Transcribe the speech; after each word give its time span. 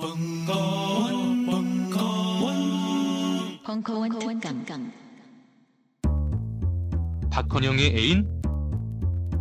벙커원, 0.00 1.44
벙커원, 1.44 2.54
벙커원 3.62 4.40
특강. 4.40 4.90
박헌영의 7.30 7.98
애인? 7.98 8.42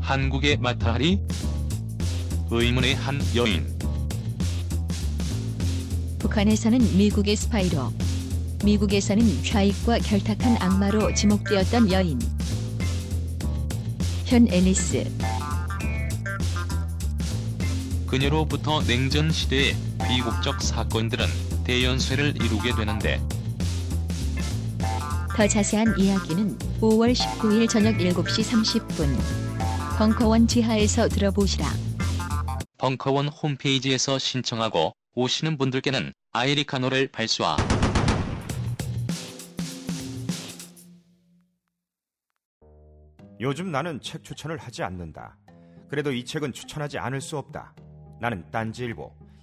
한국의 0.01 0.57
마타하리? 0.57 1.21
의문의 2.51 2.95
한 2.95 3.21
여인. 3.37 3.65
북한에서는 6.19 6.97
미국의 6.97 7.37
스파이로, 7.37 7.93
미국에서는 8.65 9.41
좌익과 9.45 9.99
결탁한 9.99 10.61
악마로 10.61 11.13
지목되었던 11.13 11.89
여인. 11.93 12.19
현 14.25 14.45
앨리스. 14.49 15.09
그녀로부터 18.07 18.81
냉전 18.81 19.31
시대의 19.31 19.88
비국적 20.09 20.59
사건들은 20.59 21.23
대연쇄를 21.65 22.35
이루게 22.41 22.73
되는데 22.75 23.21
더 25.37 25.47
자세한 25.47 25.99
이야기는 25.99 26.57
5월 26.81 27.13
19일 27.13 27.69
저녁 27.69 27.95
7시 27.97 28.41
30분 28.89 29.15
벙커원 29.99 30.47
지하에서 30.47 31.09
들어보시라. 31.09 31.67
벙커원 32.79 33.27
홈페이지에서 33.27 34.17
신청하고 34.17 34.93
오시는 35.13 35.59
분들께는 35.59 36.11
아이리카노를 36.31 37.09
발수하 37.11 37.55
요즘 43.39 43.71
나는 43.71 44.01
책 44.01 44.23
추천을 44.23 44.57
하지 44.57 44.81
않는다. 44.81 45.37
그래도 45.87 46.11
이 46.11 46.25
책은 46.25 46.53
추천하지 46.53 46.97
않을 46.97 47.21
수 47.21 47.37
없다. 47.37 47.75
나는 48.19 48.49
딴지일보 48.49 49.28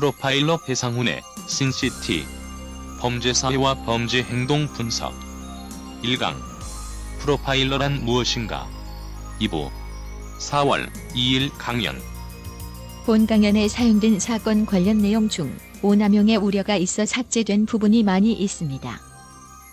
프로파일러 0.00 0.56
배상훈의 0.56 1.20
신시티 1.46 2.24
범죄 3.00 3.34
사회와 3.34 3.84
범죄 3.84 4.22
행동 4.22 4.66
분석. 4.68 5.12
1강. 6.02 6.36
프로파일러란 7.18 8.06
무엇인가? 8.06 8.66
2부. 9.42 9.68
4월 10.38 10.88
2일 11.14 11.50
강연. 11.58 12.00
본 13.04 13.26
강연에 13.26 13.68
사용된 13.68 14.20
사건 14.20 14.64
관련 14.64 15.02
내용 15.02 15.28
중 15.28 15.54
오남용의 15.82 16.38
우려가 16.38 16.76
있어 16.76 17.04
삭제된 17.04 17.66
부분이 17.66 18.02
많이 18.02 18.32
있습니다. 18.32 19.00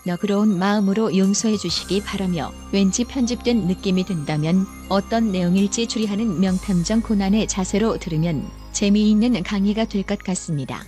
너그러운 0.04 0.58
마음으로 0.58 1.16
용서해 1.16 1.56
주시기 1.56 2.02
바라며 2.02 2.52
왠지 2.70 3.04
편집된 3.04 3.66
느낌이 3.66 4.04
든다면 4.04 4.66
어떤 4.90 5.32
내용일지 5.32 5.86
추리하는 5.86 6.38
명탐정 6.38 7.00
고난의 7.00 7.48
자세로 7.48 7.96
들으면 7.96 8.46
재미있는 8.72 9.42
강의가 9.42 9.84
될 9.84 10.02
것 10.04 10.18
같습니다. 10.18 10.82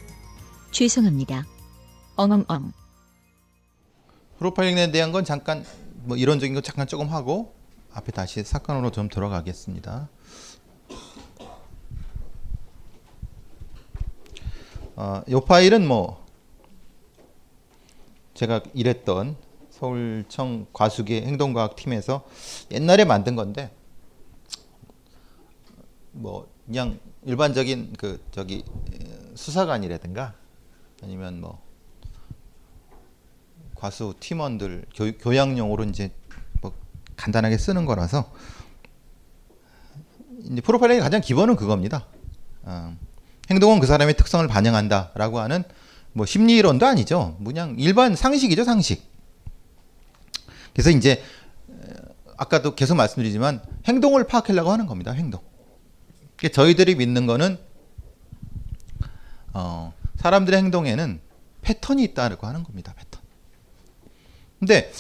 죄송합니다. 0.71 1.45
엉엉엉. 2.17 2.73
프로파일링에 4.39 4.91
대한 4.93 5.13
건 5.13 5.25
잠깐 5.25 5.65
뭐 6.05 6.17
이론적인 6.17 6.55
거 6.55 6.61
잠깐 6.61 6.87
조금 6.87 7.09
하고 7.09 7.55
앞에 7.93 8.13
다시 8.13 8.43
사건으로 8.45 8.91
좀 8.91 9.09
들어가겠습니다. 9.09 10.09
어, 14.97 15.23
이 15.27 15.41
파일은 15.47 15.87
뭐 15.87 16.25
제가 18.35 18.63
일했던 18.75 19.37
서울청 19.71 20.67
과수기 20.73 21.23
행동과학 21.23 21.75
팀에서 21.77 22.25
옛날에 22.71 23.05
만든 23.05 23.35
건데 23.35 23.71
뭐 26.13 26.49
그냥 26.67 26.99
일반적인 27.25 27.95
그 27.99 28.23
저기 28.31 28.65
수사관이라든가 29.35 30.35
아니면 31.03 31.41
뭐 31.41 31.63
과수 33.75 34.15
팀원들 34.21 34.87
교, 34.95 35.13
교양용으로 35.19 35.85
이제 35.85 36.11
뭐 36.61 36.73
간단하게 37.17 37.59
쓰는 37.59 37.85
거라서 37.85 38.33
이제 40.45 40.61
프로파일링의 40.61 41.03
가장 41.03 41.21
기본은 41.21 41.57
그겁니다. 41.57 42.07
어, 42.63 42.97
행동은 43.51 43.81
그 43.81 43.87
사람의 43.87 44.17
특성을 44.17 44.47
반영한다라고 44.47 45.41
하는 45.41 45.65
뭐 46.13 46.27
심리론도 46.27 46.87
아니죠. 46.87 47.37
그냥 47.45 47.77
일반 47.79 48.17
상식이죠, 48.17 48.65
상식. 48.65 49.03
그래서 50.73 50.91
이제 50.91 51.23
아까도 52.37 52.75
계속 52.75 52.95
말씀드리지만 52.95 53.63
행동을 53.87 54.27
파악하려고 54.27 54.73
하는 54.73 54.87
겁니다. 54.87 55.13
행동. 55.13 55.50
저희들이 56.49 56.95
믿는 56.95 57.27
거는 57.27 57.59
어, 59.53 59.93
사람들의 60.17 60.59
행동에는 60.59 61.21
패턴이 61.63 62.03
있다고 62.05 62.47
하는 62.47 62.63
겁니다. 62.63 62.95
패턴. 62.97 63.21
근데 64.59 64.93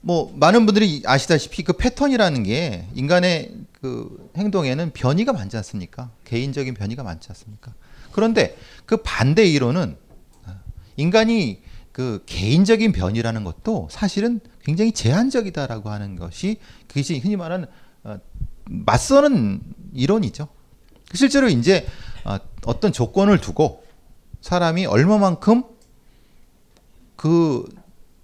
뭐 0.00 0.32
많은 0.36 0.64
분들이 0.66 1.02
아시다시피 1.04 1.62
그 1.62 1.74
패턴이라는 1.74 2.42
게 2.42 2.86
인간의 2.94 3.54
그 3.80 4.30
행동에는 4.36 4.92
변이가 4.92 5.32
많지 5.32 5.56
않습니까? 5.58 6.10
개인적인 6.24 6.74
변이가 6.74 7.02
많지 7.02 7.28
않습니까? 7.30 7.74
그런데 8.12 8.56
그 8.86 8.98
반대 8.98 9.44
이론은 9.44 9.96
인간이 10.96 11.62
그 11.92 12.22
개인적인 12.26 12.92
변이라는 12.92 13.44
것도 13.44 13.88
사실은 13.90 14.40
굉장히 14.62 14.92
제한적이다라고 14.92 15.90
하는 15.90 16.16
것이 16.16 16.58
그것이 16.86 17.18
흔히 17.18 17.36
말하는 17.36 17.66
어, 18.04 18.18
맞서는 18.64 19.60
이론이죠. 19.92 20.48
실제로 21.14 21.48
이제 21.48 21.86
어, 22.24 22.38
어떤 22.64 22.92
조건을 22.92 23.40
두고 23.40 23.84
사람이 24.40 24.86
얼마만큼 24.86 25.64
그 27.16 27.64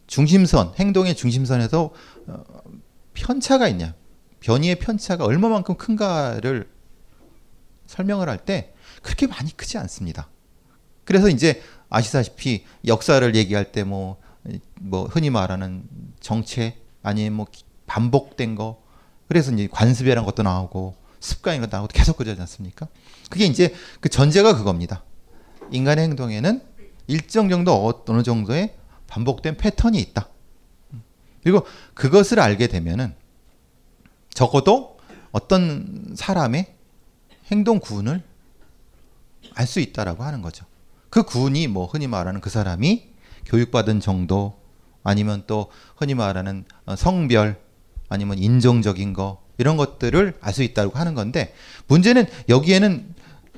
중심선, 0.06 0.74
행동의 0.78 1.14
중심선에서 1.16 1.90
어, 2.28 2.44
편차가 3.14 3.68
있냐, 3.68 3.94
변이의 4.40 4.76
편차가 4.78 5.24
얼마만큼 5.24 5.76
큰가를 5.76 6.68
설명을 7.86 8.28
할 8.28 8.38
때 8.38 8.74
그렇게 9.02 9.26
많이 9.26 9.56
크지 9.56 9.78
않습니다. 9.78 10.28
그래서 11.04 11.28
이제 11.28 11.62
아시다시피 11.88 12.64
역사를 12.86 13.34
얘기할 13.34 13.72
때 13.72 13.82
뭐 13.82 14.16
뭐 14.80 15.06
흔히 15.06 15.30
말하는 15.30 15.84
정체 16.20 16.76
아니면 17.02 17.32
뭐 17.32 17.46
반복된 17.86 18.54
거 18.54 18.82
그래서 19.28 19.52
이제 19.52 19.68
관습이라는 19.70 20.24
것도 20.24 20.42
나오고 20.42 20.94
습관인 21.26 21.60
것도 21.60 21.76
나오고 21.76 21.88
계속 21.92 22.16
그러지 22.16 22.40
않습니까? 22.40 22.86
그게 23.28 23.46
이제 23.46 23.74
그 24.00 24.08
전제가 24.08 24.56
그겁니다. 24.56 25.02
인간의 25.72 26.04
행동에는 26.04 26.62
일정 27.08 27.48
정도 27.48 27.72
어, 27.72 28.04
어느 28.08 28.22
정도의 28.22 28.76
반복된 29.08 29.56
패턴이 29.56 29.98
있다. 29.98 30.28
그리고 31.42 31.66
그것을 31.94 32.40
알게 32.40 32.68
되면은 32.68 33.14
적어도 34.32 34.98
어떤 35.32 36.14
사람의 36.16 36.74
행동 37.50 37.78
구훈을 37.80 38.22
알 39.54 39.66
수 39.66 39.80
있다라고 39.80 40.22
하는 40.24 40.42
거죠. 40.42 40.66
그 41.08 41.22
구훈이 41.22 41.68
뭐 41.68 41.86
흔히 41.86 42.06
말하는 42.06 42.40
그 42.40 42.50
사람이 42.50 43.08
교육받은 43.46 44.00
정도 44.00 44.60
아니면 45.02 45.44
또 45.46 45.70
흔히 45.96 46.14
말하는 46.14 46.64
어, 46.84 46.96
성별 46.96 47.60
아니면 48.08 48.38
인종적인 48.38 49.12
거 49.12 49.45
이런 49.58 49.76
것들을 49.76 50.34
알 50.40 50.52
수 50.52 50.62
있다고 50.62 50.98
하는 50.98 51.14
건데 51.14 51.54
문제는 51.86 52.26
여기에는 52.48 53.14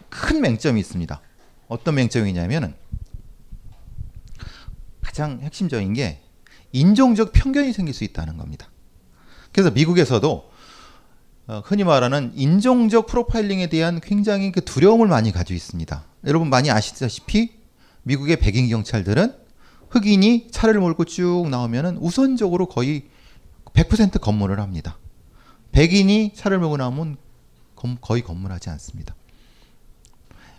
큰 0.08 0.40
맹점이 0.40 0.80
있습니다. 0.80 1.20
어떤 1.68 1.94
맹점이냐면은 1.94 2.74
가장 5.00 5.40
핵심적인 5.42 5.92
게 5.94 6.20
인종적 6.72 7.32
편견이 7.32 7.72
생길 7.72 7.94
수 7.94 8.04
있다는 8.04 8.36
겁니다. 8.36 8.68
그래서 9.52 9.70
미국에서도 9.70 10.50
어, 11.48 11.62
흔히 11.64 11.82
말하는 11.82 12.32
인종적 12.34 13.06
프로파일링에 13.06 13.68
대한 13.68 14.00
굉장히 14.00 14.52
그 14.52 14.62
두려움을 14.64 15.08
많이 15.08 15.32
가지고 15.32 15.56
있습니다. 15.56 16.04
여러분 16.26 16.50
많이 16.50 16.70
아시다시피 16.70 17.52
미국의 18.02 18.36
백인 18.38 18.68
경찰들은 18.68 19.34
흑인이 19.90 20.48
차를 20.50 20.78
몰고 20.78 21.06
쭉 21.06 21.48
나오면은 21.50 21.96
우선적으로 21.98 22.66
거의 22.66 23.06
100% 23.72 24.20
검문을 24.20 24.60
합니다. 24.60 24.98
백인이 25.72 26.32
차를 26.34 26.58
몰고 26.58 26.76
나오면 26.76 27.16
검- 27.76 27.98
거의 28.00 28.22
검문하지 28.22 28.70
않습니다. 28.70 29.14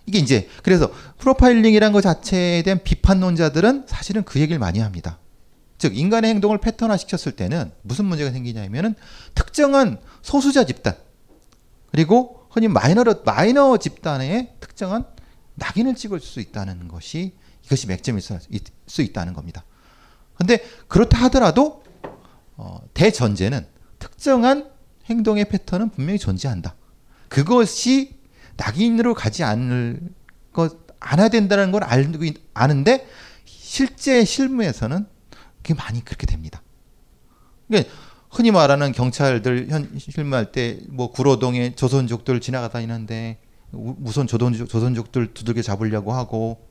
이게 0.05 0.17
이제 0.17 0.49
그래서 0.63 0.91
프로파일링이란 1.19 1.91
것 1.91 2.01
자체에 2.01 2.63
대한 2.63 2.81
비판론자들은 2.83 3.85
사실은 3.87 4.23
그 4.23 4.39
얘기를 4.39 4.57
많이 4.59 4.79
합니다. 4.79 5.19
즉 5.77 5.97
인간의 5.97 6.31
행동을 6.31 6.57
패턴화 6.57 6.97
시켰을 6.97 7.35
때는 7.35 7.71
무슨 7.83 8.05
문제가 8.05 8.31
생기냐면은 8.31 8.95
특정한 9.35 9.99
소수자 10.21 10.65
집단 10.65 10.95
그리고 11.91 12.45
흔히 12.49 12.67
마이너 12.67 13.03
마이너 13.23 13.77
집단의 13.77 14.55
특정한 14.59 15.05
낙인을 15.55 15.95
찍을 15.95 16.19
수 16.19 16.39
있다는 16.39 16.87
것이 16.87 17.33
이것이 17.65 17.87
맥점일 17.87 18.21
수 18.87 19.01
있다는 19.01 19.33
겁니다. 19.33 19.63
근데 20.35 20.63
그렇다 20.87 21.17
하더라도 21.25 21.83
어, 22.57 22.81
대전제는 22.93 23.65
특정한 23.99 24.69
행동의 25.09 25.45
패턴은 25.45 25.89
분명히 25.89 26.19
존재한다. 26.19 26.75
그것이 27.27 28.15
낙인으로 28.57 29.13
가지 29.13 29.43
않을 29.43 29.99
것 30.53 30.77
안아야 30.99 31.29
된다는 31.29 31.71
걸 31.71 31.83
알고 31.83 32.23
있- 32.25 32.37
아는데 32.53 33.07
실제 33.45 34.23
실무에서는 34.25 35.05
그게 35.57 35.73
많이 35.73 36.03
그렇게 36.03 36.25
됩니다. 36.25 36.61
그러니까 37.67 37.91
흔히 38.31 38.51
말하는 38.51 38.91
경찰들 38.91 39.67
현 39.69 39.97
실무할 39.97 40.51
때 40.51 40.79
뭐 40.89 41.11
구로동에 41.11 41.75
조선족들 41.75 42.41
지나가다니는데 42.41 43.39
우- 43.71 43.95
우선 44.03 44.27
조선족, 44.27 44.67
조선족들 44.69 45.33
두들겨 45.33 45.61
잡으려고 45.61 46.13
하고 46.13 46.67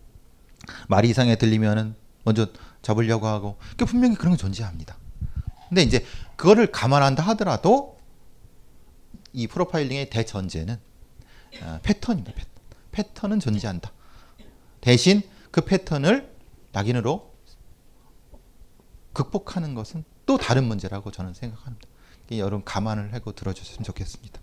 말이 0.88 1.08
이상하게 1.11 1.37
들리면은 1.37 1.94
먼저 2.25 2.49
잡으려고 2.82 3.26
하고 3.26 3.56
그 3.76 3.84
분명히 3.87 4.14
그런 4.17 4.34
게 4.34 4.37
존재합니다. 4.37 4.96
근데 5.69 5.82
이제 5.82 6.05
그거를 6.37 6.67
감안한다 6.69 7.23
하더라도 7.29 7.98
이 9.33 9.47
프로파일링의 9.47 10.11
대전제는 10.11 10.79
어, 11.63 11.81
패턴입니다. 11.83 12.33
패턴. 12.33 12.53
패턴은 12.93 13.41
존재한다. 13.41 13.93
대신 14.81 15.23
그 15.51 15.63
패턴을 15.63 16.33
낙인으로 16.73 17.35
극복하는 19.13 19.75
것은 19.75 20.05
또 20.27 20.37
다른 20.37 20.65
문제라고 20.65 21.11
저는 21.11 21.35
생각합니다. 21.35 21.89
여러분 22.33 22.63
감안을 22.65 23.15
하고 23.15 23.33
들어주셨으면 23.33 23.85
좋겠습니다. 23.85 24.41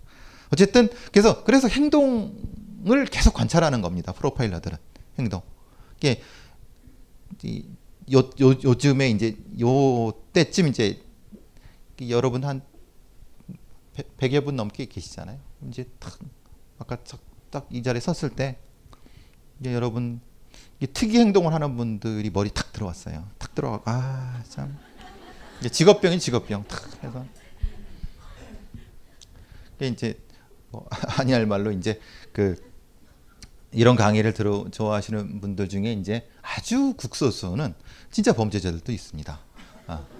어쨌든 0.52 0.88
그래서 1.12 1.44
그래서 1.44 1.68
행동을 1.68 3.04
계속 3.10 3.34
관찰하는 3.34 3.80
겁니다. 3.80 4.12
프로파일러들은 4.12 4.76
행동. 5.18 5.42
이게 5.96 6.22
이- 7.44 7.64
요, 8.12 8.18
요, 8.18 8.50
요즘에 8.62 9.10
이제 9.10 9.36
요 9.60 10.12
때쯤 10.32 10.68
이제 10.68 11.02
여러분 12.08 12.44
한 12.44 12.62
100 14.18 14.34
여 14.34 14.40
분 14.42 14.56
넘게 14.56 14.86
계시잖아요. 14.86 15.38
이제 15.68 15.88
탁 15.98 16.18
아까 16.78 16.96
딱 17.50 17.66
이 17.70 17.82
자리에 17.82 18.00
섰을 18.00 18.30
때 18.36 18.58
이제 19.60 19.72
여러분 19.72 20.20
특이 20.92 21.18
행동을 21.18 21.52
하는 21.54 21.76
분들이 21.76 22.28
머리 22.30 22.50
탁 22.50 22.72
들어왔어요. 22.72 23.26
탁 23.38 23.54
들어가고 23.54 23.90
아참 23.90 24.78
직업병이 25.70 26.18
직업병 26.20 26.64
탁 26.68 27.02
해서 27.04 27.24
이제 29.80 30.18
뭐 30.70 30.86
아니할 31.18 31.46
말로 31.46 31.70
이제 31.72 32.00
그 32.32 32.56
이런 33.72 33.96
강의를 33.96 34.32
들어 34.34 34.66
좋아하시는 34.70 35.40
분들 35.40 35.68
중에 35.68 35.92
이제 35.92 36.28
아주 36.42 36.94
국소수는 36.96 37.74
진짜 38.10 38.32
범죄자들도 38.32 38.90
있습니다. 38.92 39.38
아, 39.86 40.06
음, 40.10 40.15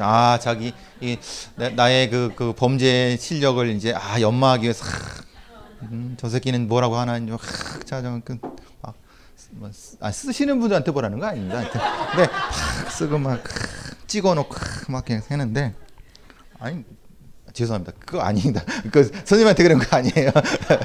아 0.00 0.38
자기 0.40 0.72
이 1.00 1.18
나- 1.56 1.68
나의 1.70 2.10
그, 2.10 2.32
그 2.34 2.52
범죄 2.54 3.16
실력을 3.18 3.68
이제 3.70 3.92
아 3.94 4.20
연마하기 4.20 4.62
위해서 4.62 4.84
하, 4.84 5.24
음, 5.82 6.16
저 6.18 6.28
새끼는 6.28 6.68
뭐라고 6.68 6.96
하나 6.96 7.18
이제 7.18 7.32
자그 7.84 8.38
막, 8.82 8.94
뭐, 9.50 9.70
쓰- 9.72 9.96
아, 10.00 10.10
쓰시는 10.10 10.58
분들한테 10.60 10.90
보라는 10.92 11.18
거 11.18 11.26
아닙니다. 11.26 11.60
근데 12.12 12.30
팍 12.30 12.90
쓰고 12.90 13.18
막 13.18 13.42
찍어놓고 14.06 14.54
막 14.88 15.04
그냥 15.04 15.22
하는데 15.28 15.74
아니 16.58 16.84
죄송합니다. 17.52 17.92
그거 17.98 18.20
아닙니다. 18.20 18.62
그 18.92 19.04
선생님한테 19.04 19.62
그런 19.62 19.78
거 19.78 19.96
아니에요. 19.96 20.30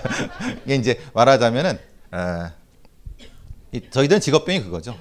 이게 0.65 0.75
이제 0.75 1.01
말하자면은 1.13 1.77
아, 2.11 2.51
이 3.71 3.81
저희들은 3.89 4.19
직업병이 4.21 4.63
그거죠. 4.63 4.97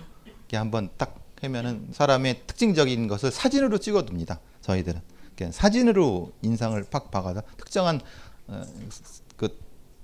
이게 0.46 0.56
한번 0.56 0.90
딱 0.96 1.14
하면은 1.42 1.88
사람의 1.92 2.42
특징적인 2.46 3.08
것을 3.08 3.30
사진으로 3.30 3.78
찍어둡니다. 3.78 4.40
저희들은 4.60 5.00
그러니까 5.34 5.56
사진으로 5.56 6.32
인상을 6.42 6.82
팍 6.90 7.10
박아서 7.10 7.42
특정한 7.56 8.00
어, 8.46 8.62
그 9.36 9.58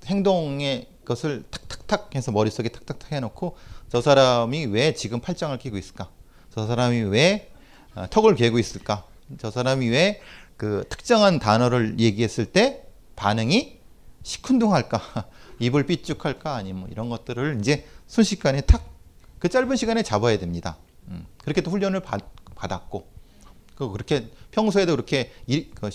행동의 0.07 0.89
것을 1.05 1.45
탁탁탁 1.51 2.15
해서 2.15 2.33
머릿속에 2.33 2.69
탁탁탁 2.69 3.13
해놓고 3.13 3.57
저 3.89 4.01
사람이 4.01 4.67
왜 4.67 4.95
지금 4.95 5.21
팔짱을 5.21 5.59
끼고 5.59 5.77
있을까? 5.77 6.11
저 6.55 6.67
사람이 6.67 7.01
왜 7.03 7.53
어, 7.95 8.07
턱을 8.11 8.35
개고 8.35 8.59
있을까? 8.59 9.05
저 9.39 9.51
사람이 9.51 9.89
왜 9.89 10.21
그 10.57 10.85
특정한 10.89 11.39
단어를 11.39 12.01
얘기했을 12.01 12.47
때 12.47 12.87
반응이 13.15 13.79
시큰둥할까? 14.23 15.01
입을 15.61 15.87
삐죽할까? 15.87 16.55
아니면 16.55 16.81
뭐 16.81 16.89
이런 16.91 17.09
것들을 17.09 17.59
이제 17.61 17.87
순식간에 18.07 18.63
탁 18.63 18.97
그 19.39 19.51
짧은 19.51 19.77
시간에 19.77 20.03
잡아야 20.03 20.39
됩니다. 20.39 20.79
음, 21.09 21.27
그렇게 21.43 21.61
또 21.61 21.71
훈련을 21.71 22.01
받, 22.01 22.21
받았고 22.55 23.07
그 23.75 23.91
그렇게 23.91 24.31
평소에도 24.51 24.93
그렇게 24.93 25.33
일, 25.47 25.71
그 25.75 25.91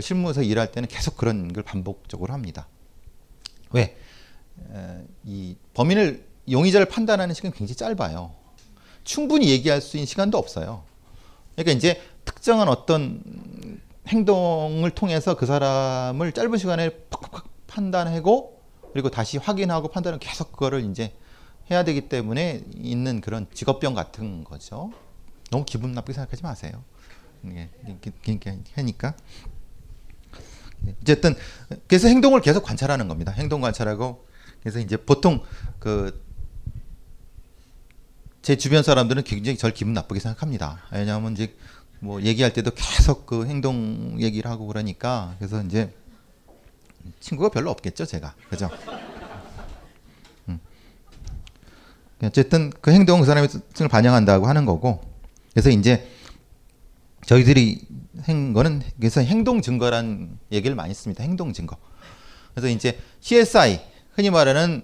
실무에서 0.00 0.42
일할 0.42 0.70
때는 0.70 0.88
계속 0.88 1.16
그런 1.16 1.52
걸 1.52 1.62
반복적으로 1.62 2.32
합니다. 2.32 2.68
왜? 3.70 3.96
에, 4.72 5.04
이 5.24 5.56
범인을 5.74 6.24
용의자를 6.50 6.88
판단하는 6.88 7.34
시간이 7.34 7.54
굉장히 7.54 7.76
짧아요. 7.76 8.32
충분히 9.04 9.48
얘기할 9.50 9.80
수 9.80 9.96
있는 9.96 10.06
시간도 10.06 10.36
없어요. 10.36 10.84
그러니까 11.54 11.72
이제 11.72 12.02
특정한 12.24 12.68
어떤 12.68 13.80
행동을 14.08 14.90
통해서 14.90 15.34
그 15.36 15.46
사람을 15.46 16.32
짧은 16.32 16.58
시간에 16.58 16.90
팍팍팍 17.10 17.46
판단하고 17.66 18.60
그리고 18.92 19.10
다시 19.10 19.38
확인하고 19.38 19.88
판단을 19.88 20.18
계속 20.18 20.52
그거를 20.52 20.88
이제 20.90 21.12
해야 21.70 21.84
되기 21.84 22.08
때문에 22.08 22.62
있는 22.76 23.20
그런 23.20 23.46
직업병 23.52 23.94
같은 23.94 24.44
거죠. 24.44 24.92
너무 25.50 25.64
기분 25.64 25.92
나쁘게 25.92 26.12
생각하지 26.12 26.42
마세요. 26.42 26.82
이게 27.44 27.68
이렇게, 27.86 28.12
이렇게 28.26 28.58
하니까. 28.74 29.14
어쨌든 31.02 31.34
그래서 31.88 32.08
행동을 32.08 32.40
계속 32.40 32.62
관찰하는 32.62 33.08
겁니다. 33.08 33.32
행동 33.32 33.60
관찰하고 33.60 34.26
그래서 34.62 34.78
이제 34.80 34.96
보통 34.96 35.42
그 35.78 36.26
제 38.46 38.54
주변 38.54 38.84
사람들은 38.84 39.24
굉장히 39.24 39.58
절 39.58 39.72
기분 39.72 39.92
나쁘게 39.92 40.20
생각합니다. 40.20 40.80
왜냐하면 40.92 41.32
이제 41.32 41.56
뭐 41.98 42.22
얘기할 42.22 42.52
때도 42.52 42.70
계속 42.76 43.26
그 43.26 43.44
행동 43.44 44.18
얘기를 44.20 44.48
하고 44.48 44.68
그러니까 44.68 45.34
그래서 45.40 45.60
이제 45.64 45.92
친구가 47.18 47.48
별로 47.48 47.72
없겠죠 47.72 48.06
제가 48.06 48.36
그죠? 48.48 48.70
음. 50.48 50.60
어쨌든 52.22 52.70
그 52.80 52.90
행동은 52.92 53.22
그 53.22 53.26
사람의 53.26 53.48
뜻을 53.48 53.88
반영한다고 53.88 54.46
하는 54.46 54.64
거고 54.64 55.00
그래서 55.52 55.70
이제 55.70 56.06
저희들이 57.26 57.82
한 58.22 58.52
거는 58.52 58.82
그래서 58.98 59.20
행동 59.20 59.60
증거란 59.60 60.38
얘기를 60.52 60.74
많이 60.74 60.94
씁니다. 60.94 61.22
행동 61.22 61.52
증거. 61.52 61.76
그래서 62.54 62.68
이제 62.68 62.98
CSI 63.20 63.80
흔히 64.14 64.30
말하는 64.30 64.82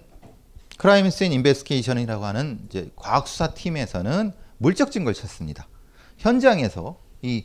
크라임 0.76 1.08
씬 1.10 1.32
인베스케이션이라고 1.32 2.24
하는 2.24 2.60
이제 2.68 2.90
과학 2.96 3.28
수사 3.28 3.54
팀에서는 3.54 4.32
물적 4.58 4.90
증거를 4.90 5.14
찾습니다. 5.14 5.68
현장에서 6.18 6.98
이 7.22 7.44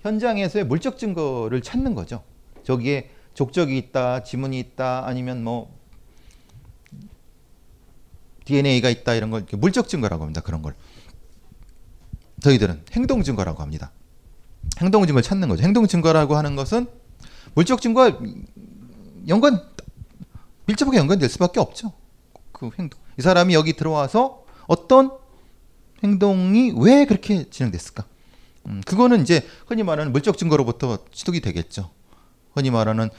현장에서의 0.00 0.64
물적 0.64 0.98
증거를 0.98 1.60
찾는 1.62 1.94
거죠. 1.94 2.22
저기에 2.64 3.10
족적이 3.34 3.78
있다, 3.78 4.22
지문이 4.24 4.58
있다, 4.58 5.06
아니면 5.06 5.44
뭐 5.44 5.78
DNA가 8.50 8.90
있다 8.90 9.14
이런 9.14 9.30
걸 9.30 9.46
물적 9.52 9.88
증거라고 9.88 10.24
합니다. 10.24 10.40
그런 10.40 10.62
걸 10.62 10.74
저희들은 12.40 12.82
행동 12.92 13.22
증거라고 13.22 13.62
합니다. 13.62 13.92
행동 14.80 15.06
증거를 15.06 15.22
찾는 15.22 15.48
거죠. 15.48 15.62
행동 15.62 15.86
증거라고 15.86 16.36
하는 16.36 16.56
것은 16.56 16.86
물적 17.54 17.80
증거와 17.80 18.18
연관 19.28 19.62
밀접하게 20.66 20.98
연관될 20.98 21.28
수밖에 21.28 21.60
없죠. 21.60 21.92
그 22.52 22.70
행동. 22.78 23.00
이 23.18 23.22
사람이 23.22 23.54
여기 23.54 23.72
들어와서 23.74 24.44
어떤 24.66 25.12
행동이 26.02 26.72
왜 26.76 27.04
그렇게 27.04 27.48
진행됐을까? 27.48 28.04
음, 28.66 28.80
그거는 28.84 29.22
이제 29.22 29.46
흔히 29.66 29.82
말하는 29.82 30.12
물적 30.12 30.38
증거로부터 30.38 30.98
취득이 31.12 31.40
되겠죠. 31.40 31.90
흔히 32.52 32.70
말하는 32.70 33.10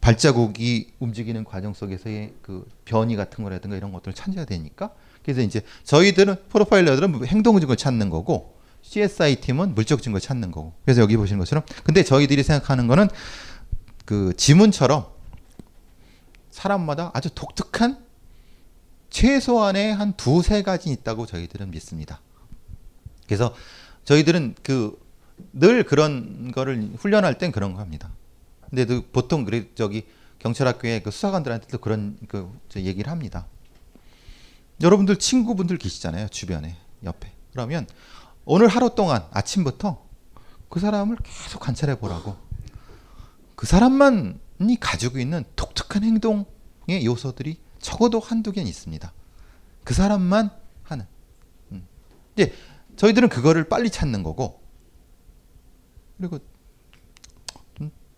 발자국이 0.00 0.92
움직이는 0.98 1.44
과정 1.44 1.72
속에서의 1.72 2.34
그 2.42 2.68
변이 2.84 3.16
같은 3.16 3.44
거라든가 3.44 3.76
이런 3.76 3.92
것들을 3.92 4.14
찾아야 4.14 4.44
되니까 4.44 4.92
그래서 5.22 5.40
이제 5.40 5.62
저희들은 5.84 6.36
프로파일러들은 6.48 7.26
행동 7.26 7.58
증거를 7.60 7.76
찾는 7.76 8.10
거고 8.10 8.56
CSI 8.82 9.36
팀은 9.36 9.74
물적 9.74 10.02
증거를 10.02 10.20
찾는 10.20 10.50
거고 10.50 10.74
그래서 10.84 11.00
여기 11.00 11.16
보시는 11.16 11.38
것처럼 11.38 11.64
근데 11.84 12.02
저희들이 12.02 12.42
생각하는 12.42 12.88
거는 12.88 13.08
그 14.04 14.32
지문처럼 14.36 15.06
사람마다 16.50 17.10
아주 17.14 17.30
독특한 17.34 18.04
최소한의 19.10 19.94
한 19.94 20.14
두세 20.14 20.62
가지 20.62 20.90
있다고 20.90 21.26
저희들은 21.26 21.70
믿습니다. 21.70 22.20
그래서 23.26 23.54
저희들은 24.04 24.56
그 24.62 25.02
늘 25.52 25.82
그런 25.84 26.52
거를 26.52 26.90
훈련할 26.96 27.38
땐 27.38 27.52
그런 27.52 27.74
거 27.74 27.80
합니다. 27.80 28.10
근데 28.72 28.86
그 28.86 29.06
보통 29.12 29.44
그래 29.44 29.66
저기 29.74 30.06
경찰학교에 30.38 31.02
그 31.02 31.10
수사관들한테도 31.10 31.76
그런 31.76 32.16
그 32.26 32.50
얘기를 32.76 33.12
합니다. 33.12 33.46
여러분들 34.80 35.18
친구분들 35.18 35.76
계시잖아요 35.76 36.28
주변에 36.28 36.78
옆에 37.04 37.30
그러면 37.52 37.86
오늘 38.46 38.68
하루 38.68 38.94
동안 38.94 39.26
아침부터 39.30 40.02
그 40.70 40.80
사람을 40.80 41.18
계속 41.18 41.60
관찰해 41.60 41.98
보라고 41.98 42.34
그 43.56 43.66
사람만이 43.66 44.80
가지고 44.80 45.18
있는 45.18 45.44
독특한 45.54 46.02
행동의 46.02 47.04
요소들이 47.04 47.58
적어도 47.78 48.20
한두 48.20 48.52
개는 48.52 48.66
있습니다. 48.66 49.12
그 49.84 49.92
사람만 49.92 50.50
하는. 50.84 51.04
음. 51.72 51.86
이제 52.34 52.54
저희들은 52.96 53.28
그거를 53.28 53.68
빨리 53.68 53.90
찾는 53.90 54.22
거고 54.22 54.62
그리고 56.16 56.38
좀 56.38 56.51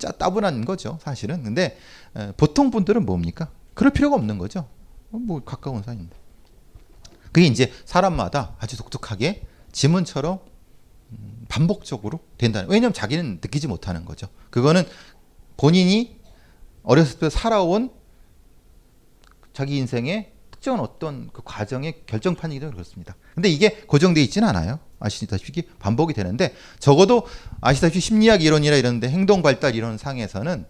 짜, 0.05 0.13
따분한 0.13 0.65
거죠 0.65 0.99
사실은. 1.03 1.43
근데 1.43 1.79
에, 2.17 2.33
보통 2.37 2.71
분들은 2.71 3.07
뭡니까? 3.07 3.51
그럴 3.75 3.93
필요가 3.93 4.17
없는 4.17 4.39
거죠. 4.39 4.69
어, 5.11 5.19
뭐 5.19 5.43
가까운 5.43 5.83
사이인데. 5.83 6.15
그게 7.33 7.47
이제 7.47 7.73
사람마다 7.85 8.57
아주 8.61 8.77
독특하게 8.77 9.47
지문처럼 9.73 10.39
음, 11.13 11.45
반복적으로 11.49 12.21
된다는. 12.39 12.71
왜냐하면 12.71 12.93
자기는 12.93 13.41
느끼지 13.43 13.67
못하는 13.67 14.05
거죠. 14.05 14.29
그거는 14.51 14.85
본인이 15.57 16.21
어렸을 16.83 17.19
때 17.19 17.31
살아온 17.31 17.91
자기 19.53 19.77
인생의 19.79 20.34
특정한 20.65 20.81
어떤 20.81 21.29
그 21.31 21.43
과정의 21.45 22.05
결정판이기도 22.07 22.71
그렇습니다. 22.71 23.15
근데 23.35 23.51
이게 23.51 23.83
고정되어 23.87 24.25
있지는 24.25 24.49
않아요. 24.49 24.79
아시다시피 24.99 25.61
반복이 25.79 26.15
되는데 26.15 26.55
적어도 26.79 27.27
아시다시피 27.61 28.01
심리학 28.01 28.43
이론이라 28.43 28.77
이런데 28.77 29.11
행동 29.11 29.43
발달 29.43 29.75
이론 29.75 29.99
상에서는 29.99 30.65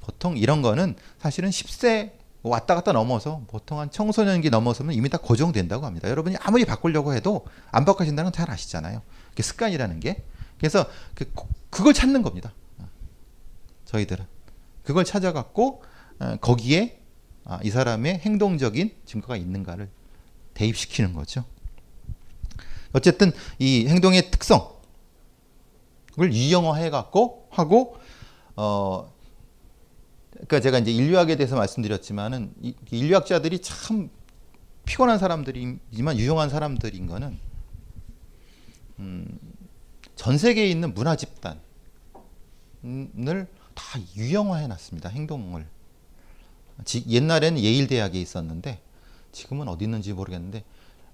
보통 0.00 0.38
이런 0.38 0.62
거는 0.62 0.96
사실은 1.18 1.50
10세 1.50 2.12
왔다 2.42 2.74
갔다 2.74 2.92
넘어서 2.92 3.42
보통 3.48 3.80
한 3.80 3.90
청소년기 3.90 4.48
넘어서면 4.48 4.94
이미 4.94 5.10
다 5.10 5.18
고정된다고 5.18 5.84
합니다. 5.84 6.08
여러분이 6.08 6.36
아무리 6.40 6.64
바꾸려고 6.64 7.12
해도 7.12 7.44
안 7.70 7.84
바꿔진다는 7.84 8.30
건 8.30 8.34
잘 8.34 8.50
아시잖아요. 8.50 9.02
그게 9.30 9.42
습관이라는 9.42 10.00
게. 10.00 10.24
그래서 10.58 10.86
그, 11.14 11.30
그걸 11.68 11.92
찾는 11.92 12.22
겁니다. 12.22 12.54
저희들은. 13.84 14.24
그걸 14.84 15.04
찾아갖고 15.04 15.82
어, 16.20 16.36
거기에 16.40 17.03
아, 17.44 17.60
이 17.62 17.70
사람의 17.70 18.20
행동적인 18.20 18.94
증거가 19.04 19.36
있는가를 19.36 19.88
대입시키는 20.54 21.12
거죠. 21.12 21.44
어쨌든 22.92 23.32
이 23.58 23.86
행동의 23.88 24.30
특성을 24.30 24.62
유형화해 26.18 26.90
갖고 26.90 27.48
하고 27.50 27.98
어 28.56 29.12
그러니까 30.32 30.60
제가 30.60 30.78
이제 30.78 30.92
인류학에 30.92 31.36
대해서 31.36 31.56
말씀드렸지만은 31.56 32.54
이, 32.62 32.74
인류학자들이 32.90 33.60
참 33.60 34.10
피곤한 34.84 35.18
사람들이지만 35.18 36.18
유용한 36.18 36.48
사람들인 36.50 37.06
거는 37.06 37.38
음, 39.00 39.38
전 40.14 40.38
세계에 40.38 40.68
있는 40.68 40.94
문화 40.94 41.16
집단을 41.16 41.58
다 43.74 43.98
유형화해 44.16 44.68
놨습니다. 44.68 45.08
행동을 45.08 45.62
지, 45.62 45.73
옛날에는 47.08 47.60
예일 47.60 47.86
대학에 47.86 48.20
있었는데 48.20 48.80
지금은 49.32 49.68
어디 49.68 49.84
있는지 49.84 50.12
모르겠는데 50.12 50.64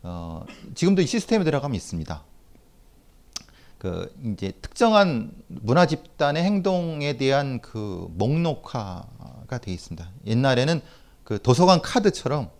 어, 0.02 0.44
지금도 0.74 1.02
이 1.02 1.06
시스템에 1.06 1.44
들어가면 1.44 1.74
있습니다. 1.74 2.24
그 3.78 4.14
이제 4.24 4.52
특정한 4.60 5.32
문화 5.48 5.86
집단의 5.86 6.42
행동에 6.42 7.16
대한 7.16 7.60
그 7.60 8.08
목록화가 8.12 9.58
되어 9.58 9.72
있습니다. 9.72 10.10
옛날에는 10.26 10.82
그 11.24 11.40
도서관 11.40 11.80
카드처럼 11.80 12.50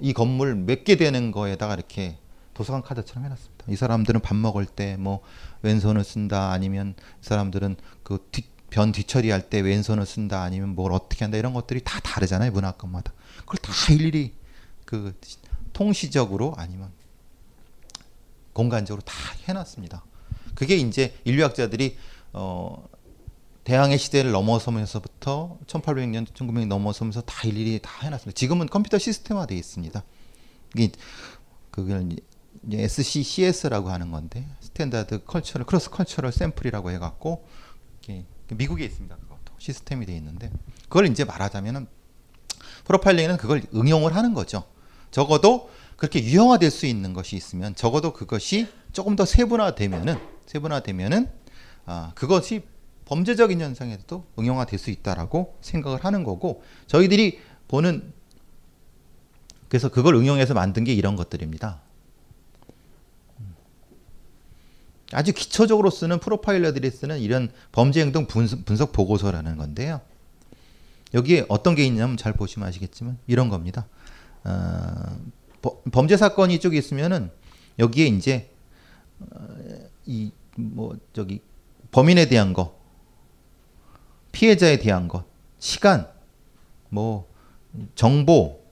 이 0.00 0.12
건물 0.12 0.54
몇 0.54 0.84
개 0.84 0.96
되는 0.96 1.32
거에다가 1.32 1.74
이렇게 1.74 2.18
도서관 2.52 2.82
카드처럼 2.82 3.24
해놨습니다. 3.24 3.64
이 3.68 3.74
사람들은 3.76 4.20
밥 4.20 4.36
먹을 4.36 4.66
때 4.66 4.96
뭐 4.96 5.20
왼손을 5.62 6.04
쓴다 6.04 6.50
아니면 6.52 6.94
이 6.98 7.02
사람들은 7.26 7.76
그 8.02 8.18
뒤, 8.30 8.44
변 8.74 8.90
뒤처리할 8.90 9.50
때 9.50 9.60
왼손을 9.60 10.04
쓴다 10.04 10.42
아니면 10.42 10.70
뭘 10.70 10.92
어떻게 10.92 11.24
한다 11.24 11.38
이런 11.38 11.54
것들이 11.54 11.80
다 11.84 12.00
다르잖아요 12.00 12.50
문화권마다 12.50 13.12
그걸 13.42 13.58
다 13.58 13.72
일일이 13.92 14.34
그 14.84 15.16
통시적으로 15.72 16.54
아니면 16.56 16.90
공간적으로 18.52 19.00
다 19.04 19.14
해놨습니다. 19.46 20.04
그게 20.56 20.74
이제 20.74 21.16
인류학자들이 21.22 21.96
어 22.32 22.88
대항해 23.62 23.96
시대를 23.96 24.32
넘어서면서부터 24.32 25.58
1800년, 25.68 26.26
1900년 26.26 26.66
넘어서면서 26.66 27.20
다 27.22 27.46
일일이 27.46 27.78
다 27.80 27.90
해놨습니다. 28.02 28.36
지금은 28.36 28.66
컴퓨터 28.66 28.98
시스템화되어 28.98 29.56
있습니다. 29.56 30.02
이게 30.76 30.90
그걸 31.70 32.08
SCCS라고 32.72 33.90
하는 33.90 34.10
건데 34.10 34.48
Standard 34.60 35.24
Cultural 35.24 35.64
Cross 35.64 35.90
Cultural 35.90 36.32
Sample이라고 36.32 36.90
해갖고 36.90 37.46
미국에 38.48 38.84
있습니다. 38.84 39.16
그것도 39.16 39.54
시스템이 39.58 40.06
되어 40.06 40.16
있는데 40.16 40.50
그걸 40.84 41.06
이제 41.06 41.24
말하자면은 41.24 41.86
프로파일링은 42.84 43.36
그걸 43.36 43.62
응용을 43.74 44.14
하는 44.14 44.34
거죠. 44.34 44.64
적어도 45.10 45.70
그렇게 45.96 46.22
유형화될 46.22 46.70
수 46.70 46.86
있는 46.86 47.12
것이 47.12 47.36
있으면 47.36 47.74
적어도 47.74 48.12
그것이 48.12 48.68
조금 48.92 49.16
더 49.16 49.24
세분화되면은 49.24 50.18
세분화되면은 50.46 51.30
아 51.86 52.12
그것이 52.14 52.62
범죄적인 53.04 53.60
현상에도 53.60 54.24
응용화될 54.38 54.78
수 54.78 54.90
있다라고 54.90 55.58
생각을 55.60 56.04
하는 56.04 56.24
거고 56.24 56.62
저희들이 56.86 57.40
보는 57.68 58.12
그래서 59.68 59.88
그걸 59.88 60.14
응용해서 60.14 60.54
만든 60.54 60.84
게 60.84 60.92
이런 60.92 61.16
것들입니다. 61.16 61.80
아주 65.14 65.32
기초적으로 65.32 65.90
쓰는 65.90 66.18
프로파일러들이 66.18 66.90
쓰는 66.90 67.20
이런 67.20 67.50
범죄 67.72 68.00
행동 68.00 68.26
분석, 68.26 68.92
보고서라는 68.92 69.56
건데요. 69.56 70.00
여기에 71.14 71.46
어떤 71.48 71.74
게 71.74 71.84
있냐면 71.86 72.16
잘 72.16 72.32
보시면 72.32 72.68
아시겠지만 72.68 73.18
이런 73.26 73.48
겁니다. 73.48 73.86
어, 74.44 75.16
범죄 75.92 76.16
사건이 76.16 76.54
이쪽에 76.54 76.76
있으면은 76.76 77.30
여기에 77.78 78.06
이제 78.06 78.50
이뭐 80.06 80.96
저기 81.12 81.40
범인에 81.92 82.26
대한 82.26 82.52
거, 82.52 82.78
피해자에 84.32 84.78
대한 84.78 85.06
것, 85.06 85.24
시간, 85.60 86.08
뭐 86.88 87.28
정보 87.94 88.63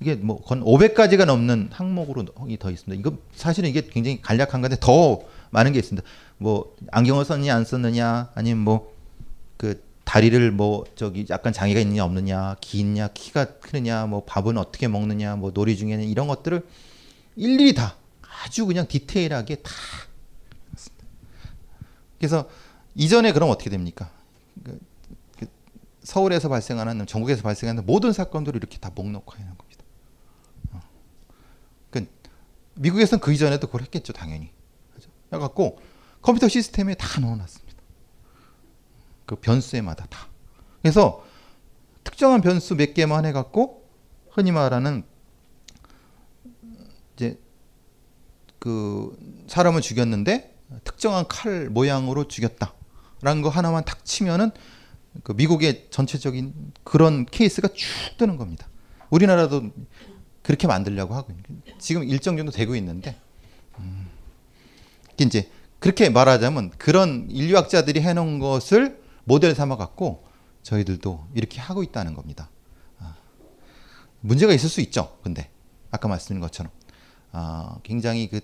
이게 0.00 0.14
뭐 0.14 0.38
건 0.42 0.62
500가지가 0.62 1.24
넘는 1.24 1.70
항목으로 1.72 2.24
더 2.24 2.70
있습니다. 2.70 2.94
이거 2.94 3.16
사실은 3.34 3.68
이게 3.70 3.86
굉장히 3.86 4.20
간략한 4.20 4.60
건데 4.60 4.76
더 4.80 5.20
많은 5.50 5.72
게 5.72 5.78
있습니다. 5.78 6.06
뭐 6.38 6.74
안경을 6.90 7.24
썼느냐 7.24 7.54
안 7.54 7.64
썼느냐 7.64 8.30
아니면 8.34 8.64
뭐 8.64 8.94
그 9.56 9.82
다리를 10.04 10.50
뭐 10.50 10.84
저기 10.94 11.24
약간 11.30 11.52
장애가 11.52 11.80
있느냐 11.80 12.04
없느냐 12.04 12.56
기냐 12.60 13.08
키가 13.08 13.58
크느냐 13.58 14.06
뭐 14.06 14.24
밥은 14.24 14.58
어떻게 14.58 14.88
먹느냐 14.88 15.36
뭐 15.36 15.50
놀이 15.52 15.76
중에는 15.76 16.04
이런 16.04 16.28
것들을 16.28 16.66
일일이 17.36 17.74
다 17.74 17.96
아주 18.44 18.66
그냥 18.66 18.86
디테일하게 18.86 19.56
다 19.56 19.70
그래서 22.18 22.48
이전에 22.94 23.32
그럼 23.32 23.50
어떻게 23.50 23.70
됩니까? 23.70 24.10
그, 24.62 24.78
그 25.38 25.46
서울에서 26.02 26.48
발생하는 26.48 27.06
전국에서 27.06 27.42
발생하는 27.42 27.84
모든 27.86 28.12
사건들을 28.12 28.58
이렇게 28.58 28.78
다 28.78 28.90
목록화하는 28.94 29.56
겁니다. 29.56 29.84
어. 30.72 30.80
그 31.90 32.06
미국에서는 32.76 33.20
그 33.20 33.32
이전에도 33.32 33.66
그걸 33.66 33.82
했겠죠, 33.82 34.12
당연히. 34.12 34.50
그죠? 34.94 35.10
해갖고 35.32 35.78
컴퓨터 36.22 36.48
시스템에 36.48 36.94
다 36.94 37.20
넣어놨습니다. 37.20 37.82
그 39.26 39.36
변수에마다 39.36 40.06
다. 40.06 40.28
그래서 40.82 41.24
특정한 42.02 42.40
변수 42.40 42.74
몇 42.76 42.94
개만 42.94 43.24
해갖고 43.26 43.88
흔히 44.30 44.52
말하는 44.52 45.04
이제 47.14 47.38
그 48.58 49.16
사람을 49.46 49.80
죽였는데 49.80 50.56
특정한 50.84 51.26
칼 51.28 51.70
모양으로 51.70 52.28
죽였다라는 52.28 53.42
거 53.42 53.48
하나만 53.48 53.84
탁 53.84 54.04
치면은 54.04 54.50
그 55.22 55.32
미국의 55.32 55.88
전체적인 55.90 56.72
그런 56.82 57.24
케이스가 57.26 57.68
쭉 57.68 57.86
뜨는 58.18 58.36
겁니다. 58.36 58.68
우리나라도 59.10 59.70
그렇게 60.44 60.66
만들려고 60.66 61.14
하고 61.14 61.32
지금 61.78 62.04
일정 62.04 62.36
정도 62.36 62.52
되고 62.52 62.76
있는데 62.76 63.16
음, 63.78 64.10
이제 65.18 65.50
그렇게 65.78 66.10
말하자면 66.10 66.70
그런 66.78 67.28
인류학자들이 67.30 68.02
해놓은 68.02 68.38
것을 68.38 69.02
모델 69.24 69.54
삼아 69.54 69.76
갖고 69.76 70.22
저희들도 70.62 71.28
이렇게 71.34 71.60
하고 71.60 71.82
있다는 71.82 72.12
겁니다. 72.14 72.50
아, 72.98 73.16
문제가 74.20 74.52
있을 74.52 74.68
수 74.68 74.82
있죠. 74.82 75.18
근데 75.22 75.50
아까 75.90 76.08
말씀드린 76.08 76.40
것처럼 76.40 76.70
아, 77.32 77.78
굉장히 77.82 78.28
그 78.28 78.40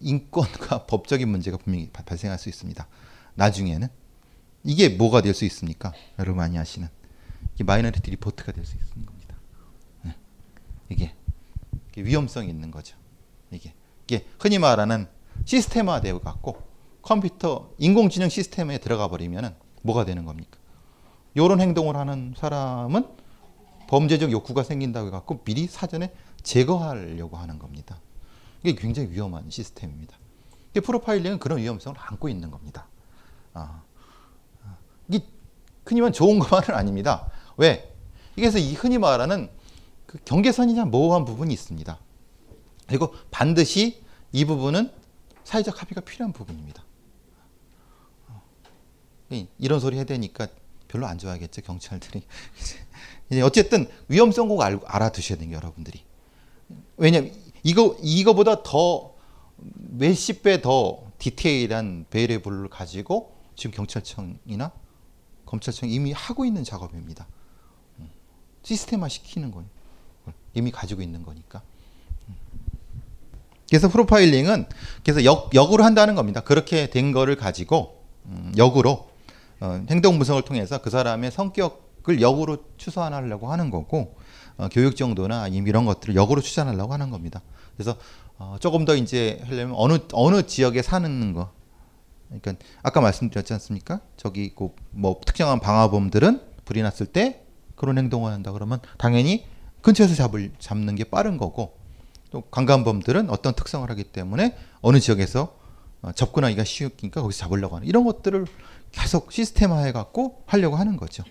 인권과 0.00 0.86
법적인 0.90 1.28
문제가 1.28 1.56
분명히 1.58 1.90
발생할 1.90 2.38
수 2.40 2.48
있습니다. 2.48 2.86
나중에는 3.36 3.86
이게 4.64 4.88
뭐가 4.88 5.20
될 5.22 5.32
수 5.32 5.44
있습니까? 5.44 5.92
여러분 6.18 6.38
많이 6.38 6.58
아시는 6.58 6.88
Minority 7.64 8.10
Report가 8.10 8.50
될 8.50 8.64
수 8.66 8.74
있는 8.76 9.06
겁니다. 9.06 9.15
네. 10.88 10.94
이게, 10.94 11.12
위험성이 11.96 12.48
있는 12.48 12.70
거죠. 12.70 12.96
이게 13.50 13.72
이게 14.04 14.26
흔히 14.38 14.58
말하는 14.58 15.08
시스템화 15.44 16.00
되어 16.00 16.20
갖고 16.20 16.62
컴퓨터 17.02 17.70
인공지능 17.78 18.28
시스템에 18.28 18.78
들어가 18.78 19.08
버리면은 19.08 19.54
뭐가 19.82 20.04
되는 20.04 20.24
겁니까? 20.24 20.58
이런 21.34 21.60
행동을 21.60 21.96
하는 21.96 22.34
사람은 22.36 23.06
범죄적 23.88 24.32
욕구가 24.32 24.62
생긴다고 24.62 25.08
해갖고 25.08 25.44
미리 25.44 25.66
사전에 25.66 26.12
제거하려고 26.42 27.36
하는 27.36 27.58
겁니다. 27.58 28.00
이게 28.62 28.74
굉장히 28.74 29.10
위험한 29.10 29.50
시스템입니다. 29.50 30.16
프로파일링은 30.74 31.38
그런 31.38 31.58
위험성을 31.58 31.96
안고 31.98 32.28
있는 32.28 32.50
겁니다. 32.50 32.86
아, 33.54 33.82
아 34.64 34.76
이게 35.08 35.24
흔히 35.84 36.00
말 36.00 36.12
좋은 36.12 36.38
것만은 36.38 36.74
아닙니다. 36.74 37.30
왜? 37.56 37.94
이게서 38.36 38.58
이 38.58 38.74
흔히 38.74 38.98
말하는 38.98 39.50
그 40.06 40.18
경계선이냐 40.24 40.86
모호한 40.86 41.24
부분이 41.24 41.52
있습니다. 41.52 41.98
그리고 42.86 43.14
반드시 43.30 44.02
이 44.32 44.44
부분은 44.44 44.90
사회적 45.44 45.80
합의가 45.80 46.00
필요한 46.02 46.32
부분입니다. 46.32 46.84
어, 48.28 48.42
이런 49.58 49.80
소리 49.80 49.96
해야 49.96 50.04
되니까 50.04 50.48
별로 50.88 51.06
안 51.06 51.18
좋아하겠죠 51.18 51.62
경찰들이. 51.62 52.22
어쨌든 53.42 53.88
위험성 54.08 54.48
꼭 54.48 54.62
알 54.62 54.78
아두셔야 54.84 55.38
돼요 55.38 55.52
여러분들이. 55.52 56.02
왜냐면 56.96 57.32
이거 57.62 57.96
이거보다 58.02 58.62
더 58.62 59.14
몇십 59.56 60.42
배 60.42 60.60
더 60.60 61.02
디테일한 61.18 62.06
베레블을 62.10 62.68
가지고 62.68 63.34
지금 63.56 63.74
경찰청이나 63.74 64.70
검찰청이 65.46 65.92
이미 65.92 66.12
하고 66.12 66.44
있는 66.44 66.62
작업입니다. 66.62 67.26
음. 67.98 68.10
시스템화 68.62 69.08
시키는 69.08 69.50
거예요. 69.50 69.68
이미 70.56 70.70
가지고 70.70 71.02
있는 71.02 71.22
거니까. 71.22 71.62
음. 72.28 72.34
그래서 73.68 73.88
프로파일링은 73.88 74.66
그래서 75.04 75.24
역, 75.24 75.54
역으로 75.54 75.84
한다는 75.84 76.14
겁니다. 76.14 76.40
그렇게 76.40 76.88
된 76.90 77.12
거를 77.12 77.36
가지고 77.36 78.02
음, 78.24 78.52
역으로 78.56 79.10
어, 79.60 79.84
행동 79.88 80.18
분석을 80.18 80.42
통해서 80.42 80.78
그 80.78 80.90
사람의 80.90 81.30
성격을 81.30 82.20
역으로 82.20 82.64
추산하려고 82.76 83.52
하는 83.52 83.70
거고 83.70 84.16
어, 84.56 84.68
교육 84.72 84.96
정도나 84.96 85.48
이런 85.48 85.84
것들을 85.84 86.14
역으로 86.14 86.40
추산하려고 86.40 86.92
하는 86.92 87.10
겁니다. 87.10 87.42
그래서 87.76 87.96
어, 88.38 88.56
조금 88.60 88.84
더 88.84 88.96
이제 88.96 89.40
하려면 89.44 89.74
어느 89.76 89.98
어느 90.12 90.46
지역에 90.46 90.82
사는 90.82 91.32
거. 91.32 91.50
그러니까 92.28 92.54
아까 92.82 93.00
말씀드렸지 93.00 93.52
않습니까? 93.52 94.00
저기 94.16 94.52
뭐 94.90 95.20
특정한 95.24 95.60
방화범들은 95.60 96.40
불이 96.64 96.82
났을 96.82 97.06
때 97.06 97.42
그런 97.76 97.98
행동을 97.98 98.32
한다 98.32 98.52
그러면 98.52 98.80
당연히 98.98 99.46
근처에서 99.86 100.16
잡을 100.16 100.50
잡는 100.58 100.96
게 100.96 101.04
빠른 101.04 101.38
거고 101.38 101.78
또 102.32 102.40
강간범들은 102.40 103.30
어떤 103.30 103.54
특성을 103.54 103.88
하기 103.88 104.02
때문에 104.02 104.56
어느 104.80 104.98
지역에서 104.98 105.56
어, 106.02 106.10
접근하기가 106.10 106.64
쉬우니까 106.64 107.22
거기서 107.22 107.38
잡으려고 107.38 107.76
하는 107.76 107.86
이런 107.86 108.04
것들을 108.04 108.46
계속 108.90 109.30
시스템화해 109.30 109.92
갖고 109.92 110.42
하려고 110.46 110.74
하는 110.74 110.96
거죠. 110.96 111.22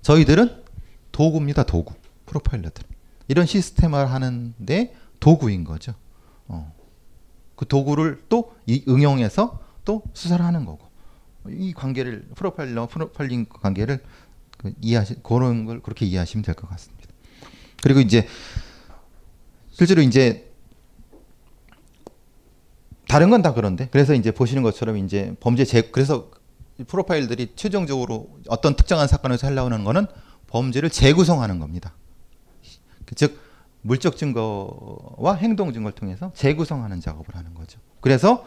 저희들은 0.00 0.64
도구입니다, 1.12 1.62
도구. 1.62 1.94
프로파일러들. 2.26 2.84
이런 3.28 3.46
시스템을 3.46 4.10
하는데 4.10 4.94
도구인 5.20 5.62
거죠. 5.62 5.94
어. 6.48 6.74
그 7.54 7.64
도구를 7.64 8.24
또 8.28 8.56
응용해서 8.88 9.60
또 9.84 10.02
수사를 10.14 10.44
하는 10.44 10.64
거고 10.64 10.90
이 11.48 11.72
관계를 11.72 12.28
프로파일러 12.34 12.88
프로파일링 12.88 13.46
관계를 13.48 13.98
그 13.98 14.08
이해하시 14.80 15.16
그런 15.22 15.64
걸 15.64 15.80
그렇게 15.82 16.06
이해하시면 16.06 16.42
될 16.44 16.54
것 16.54 16.68
같습니다. 16.70 17.06
그리고 17.82 18.00
이제 18.00 18.26
실제로 19.70 20.02
이제 20.02 20.50
다른 23.08 23.30
건 23.30 23.42
다 23.42 23.52
그런데 23.54 23.88
그래서 23.90 24.14
이제 24.14 24.30
보시는 24.30 24.62
것처럼 24.62 24.96
이제 24.98 25.34
범죄 25.40 25.64
재 25.64 25.82
그래서 25.90 26.30
프로파일들이 26.86 27.52
최종적으로 27.56 28.38
어떤 28.48 28.74
특정한 28.76 29.06
사건에서 29.06 29.46
하려고 29.46 29.66
하는 29.70 29.84
거는 29.84 30.06
범죄를 30.46 30.90
재구성하는 30.90 31.58
겁니다. 31.58 31.94
즉 33.14 33.38
물적 33.82 34.16
증거와 34.16 35.34
행동 35.36 35.72
증거를 35.72 35.94
통해서 35.94 36.32
재구성하는 36.34 37.00
작업을 37.00 37.34
하는 37.34 37.52
거죠. 37.54 37.80
그래서 38.00 38.46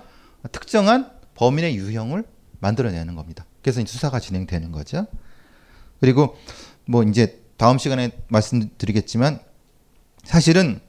특정한 0.51 1.11
범인의 1.35 1.75
유형을 1.75 2.23
만들어내는 2.59 3.15
겁니다. 3.15 3.45
그래서 3.61 3.83
수사가 3.85 4.19
진행되는 4.19 4.71
거죠. 4.71 5.05
그리고 5.99 6.37
뭐 6.85 7.03
이제 7.03 7.41
다음 7.57 7.77
시간에 7.77 8.11
말씀드리겠지만 8.27 9.39
사실은 10.23 10.79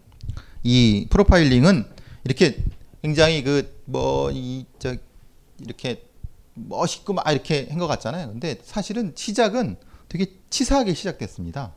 이 0.63 1.07
프로파일링은 1.11 1.85
이렇게 2.25 2.63
굉장히 3.03 3.43
그 3.43 3.77
뭐 3.87 4.31
이 4.33 4.67
저 4.79 4.97
이렇게 5.63 6.03
멋있고 6.55 7.13
막 7.13 7.31
이렇게 7.31 7.69
한 7.71 7.79
것 7.79 7.87
같잖아요. 7.87 8.29
근데 8.29 8.59
사실은 8.65 9.13
시작은 9.15 9.77
되게 10.09 10.27
치사하게 10.51 10.95
시작됐습니다. 10.95 11.73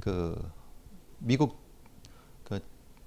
그 0.00 0.40
미국 1.18 1.58
그 2.44 2.60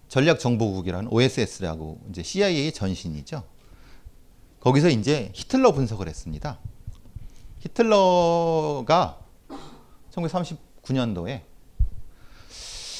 전략정보국이라는 0.09 1.09
OSS라고 1.11 2.01
이제 2.09 2.21
CIA의 2.23 2.71
전신이죠. 2.73 3.43
거기서 4.59 4.89
이제 4.89 5.31
히틀러 5.33 5.71
분석을 5.73 6.07
했습니다. 6.07 6.59
히틀러가 7.59 9.19
1939년도에 10.21 11.41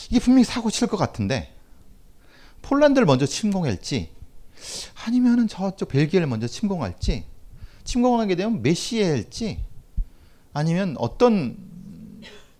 이게 0.10 0.20
분명히 0.20 0.44
사고 0.44 0.70
칠 0.70 0.88
것 0.88 0.98
같은데 0.98 1.54
폴란드를 2.62 3.06
먼저 3.06 3.26
침공할지 3.26 4.12
아니면은 5.06 5.48
저쪽 5.48 5.90
벨기에를 5.90 6.28
먼저 6.28 6.48
침공할지 6.48 7.26
침공하게 7.84 8.36
되면 8.36 8.62
메시에 8.62 9.10
할지 9.10 9.64
아니면 10.54 10.96
어떤 10.98 11.58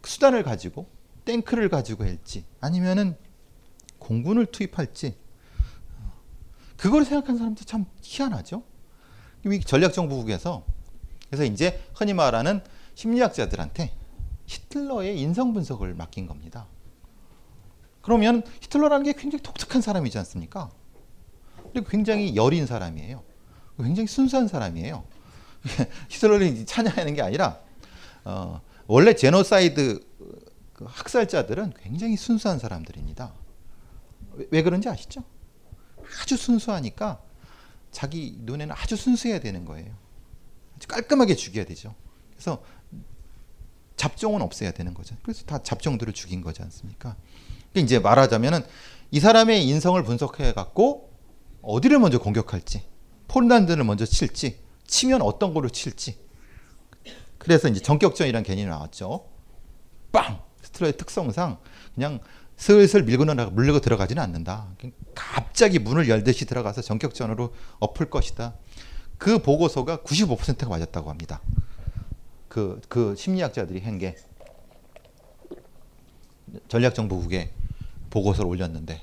수단을 0.04 0.44
가지고 0.44 0.88
탱크를 1.26 1.70
가지고 1.70 2.06
할지 2.06 2.46
아니면은 2.62 3.18
공군을 4.00 4.46
투입할지 4.48 5.16
그걸 6.78 7.04
생각한 7.04 7.38
사람들 7.38 7.66
참 7.66 7.86
희한하죠. 8.02 8.64
이 9.46 9.60
전략정보국에서 9.60 10.64
그래서 11.30 11.44
이제 11.44 11.84
흔히 11.96 12.14
말하는 12.14 12.62
심리학자들한테 12.96 13.97
히틀러의 14.48 15.20
인성 15.20 15.54
분석을 15.54 15.94
맡긴 15.94 16.26
겁니다. 16.26 16.68
그러면 18.02 18.42
히틀러라는 18.62 19.06
게 19.06 19.14
굉장히 19.14 19.44
독특한 19.44 19.82
사람이지 19.82 20.18
않습니까? 20.20 20.72
그리고 21.74 21.88
굉장히 21.90 22.36
여린 22.36 22.66
사람이에요. 22.66 23.24
굉장히 23.78 24.08
순수한 24.08 24.48
사람이에요. 24.48 25.06
히틀러를 26.10 26.66
찬양하는 26.66 27.14
게 27.14 27.22
아니라 27.22 27.60
어, 28.24 28.62
원래 28.88 29.14
제노사이드 29.14 30.00
그 30.74 30.86
학살자들은 30.88 31.74
굉장히 31.82 32.16
순수한 32.16 32.60
사람들입니다. 32.60 33.34
왜, 34.34 34.48
왜 34.52 34.64
그런지 34.64 34.88
아시죠? 34.88 35.24
아주 36.22 36.38
순수하니까 36.38 37.22
자기 37.92 38.38
눈에는 38.40 38.74
아주 38.78 38.96
순수해야 38.96 39.40
되는 39.40 39.66
거예요. 39.66 39.94
아주 40.76 40.88
깔끔하게 40.88 41.36
죽여야 41.36 41.66
되죠. 41.66 41.96
그래서 42.32 42.64
잡종은 43.98 44.42
없애야 44.42 44.72
되는 44.72 44.94
거죠. 44.94 45.16
그래서 45.24 45.44
다 45.46 45.62
잡종들을 45.62 46.14
죽인 46.14 46.42
거지 46.42 46.62
않습니까? 46.62 47.16
그러니까 47.72 47.86
이제 47.86 48.00
말하자면은 48.00 48.62
이 49.12 49.20
사람의 49.20 49.68
인성을 49.68 50.02
분석해 50.04 50.54
갖고 50.54 51.12
어디를 51.62 52.00
먼저 52.00 52.20
공격할지, 52.20 52.84
폴란드를 53.28 53.84
먼저 53.84 54.06
칠지, 54.06 54.60
치면 54.86 55.22
어떤 55.22 55.54
걸로 55.54 55.70
칠지. 55.70 56.18
그래서 57.38 57.68
이제 57.68 57.82
전격전이라는 57.82 58.44
개념이 58.44 58.70
나왔죠. 58.70 59.28
빵! 60.12 60.42
스트로의 60.62 60.98
특성상 60.98 61.58
그냥 61.96 62.20
슬슬 62.58 63.04
밀고 63.04 63.26
물려고 63.52 63.80
들어가지는 63.80 64.22
않는다. 64.22 64.68
갑자기 65.16 65.80
문을 65.80 66.10
열듯이 66.10 66.46
들어가서 66.46 66.82
전격전으로 66.82 67.54
엎을 67.80 68.10
것이다. 68.10 68.56
그 69.18 69.40
보고서가 69.40 69.98
95%가 70.00 70.68
맞았다고 70.70 71.10
합니다. 71.10 71.42
그, 72.50 72.82
그 72.88 73.16
심리학자들이 73.16 73.82
한 73.82 73.98
게 73.98 74.16
전략정보국에 76.68 77.52
보고서를 78.10 78.50
올렸는데 78.50 79.02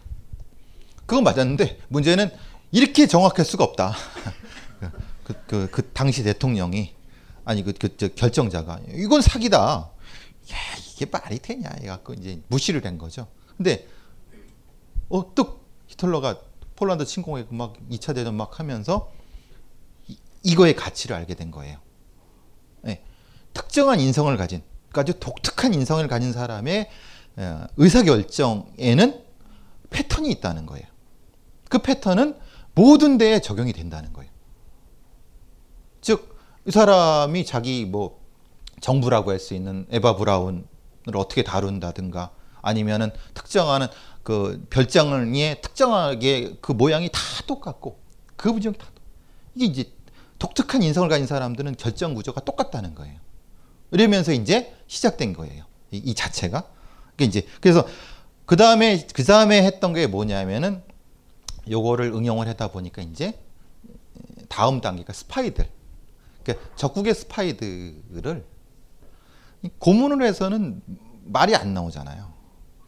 그건 1.06 1.24
맞았는데 1.24 1.80
문제는 1.88 2.30
이렇게 2.72 3.06
정확할 3.06 3.44
수가 3.44 3.64
없다. 3.64 3.94
그, 5.24 5.34
그, 5.46 5.70
그 5.70 5.90
당시 5.92 6.22
대통령이 6.22 6.94
아니 7.44 7.62
그, 7.62 7.72
그 7.72 8.14
결정자가 8.14 8.80
이건 8.94 9.20
사기다. 9.20 9.90
야 10.52 10.56
이게 10.92 11.06
말이 11.06 11.38
되냐 11.38 11.70
해갖고 11.82 12.14
이제 12.14 12.40
무시를 12.48 12.84
한 12.84 12.98
거죠. 12.98 13.28
근데 13.56 13.86
어또 15.08 15.60
히틀러가 15.86 16.40
폴란드 16.76 17.04
침공에 17.04 17.46
막 17.50 17.74
2차 17.90 18.14
대전 18.14 18.34
막 18.34 18.58
하면서 18.58 19.12
이, 20.42 20.54
거의 20.54 20.74
가치를 20.74 21.16
알게 21.16 21.34
된 21.34 21.50
거예요. 21.50 21.78
네. 23.54 23.60
특정한 23.60 24.00
인성을 24.00 24.36
가진 24.36 24.62
아주 24.92 25.18
독특한 25.18 25.74
인성을 25.74 26.06
가진 26.08 26.32
사람의 26.32 26.88
어, 27.36 27.64
의사결정에는 27.76 29.24
패턴이 29.90 30.30
있다는 30.30 30.66
거예요. 30.66 30.86
그 31.68 31.78
패턴은 31.78 32.36
모든 32.74 33.18
데에 33.18 33.40
적용이 33.40 33.72
된다는 33.72 34.12
거예요. 34.12 34.30
즉, 36.00 36.36
이 36.66 36.70
사람이 36.70 37.44
자기 37.46 37.84
뭐 37.84 38.20
정부라고 38.80 39.30
할 39.30 39.38
수 39.38 39.54
있는 39.54 39.86
에바 39.90 40.16
브라운을 40.16 40.64
어떻게 41.14 41.42
다룬다든가 41.42 42.30
아니면은 42.62 43.10
특정하는 43.34 43.88
그 44.22 44.64
별장의 44.70 45.60
특정하게 45.60 46.56
그 46.60 46.72
모양이 46.72 47.08
다 47.10 47.20
똑같고 47.46 47.98
그 48.36 48.52
부정이 48.52 48.76
다 48.76 48.86
이게 49.54 49.66
이제 49.66 49.92
독특한 50.38 50.82
인성을 50.82 51.08
가진 51.08 51.26
사람들은 51.26 51.76
결정 51.76 52.14
구조가 52.14 52.40
똑같다는 52.42 52.94
거예요. 52.94 53.18
이러면서 53.94 54.32
이제 54.32 54.74
시작된 54.88 55.34
거예요. 55.34 55.64
이, 55.92 55.98
이 55.98 56.14
자체가. 56.14 56.64
그러니까 57.14 57.24
이제 57.24 57.46
그래서 57.60 57.86
그 58.44 58.56
다음에 58.56 59.06
그 59.14 59.22
다음에 59.22 59.62
했던 59.62 59.92
게 59.92 60.08
뭐냐면은 60.08 60.82
요거를 61.70 62.06
응용을 62.12 62.48
하다 62.48 62.68
보니까 62.72 63.02
이제 63.02 63.38
다음 64.48 64.80
단계가 64.80 65.12
스파이들. 65.12 65.68
그러니까 66.42 66.68
적국의 66.74 67.14
스파이들을 67.14 68.44
고문을 69.78 70.26
해서는 70.26 70.82
말이 71.22 71.54
안 71.54 71.72
나오잖아요. 71.72 72.32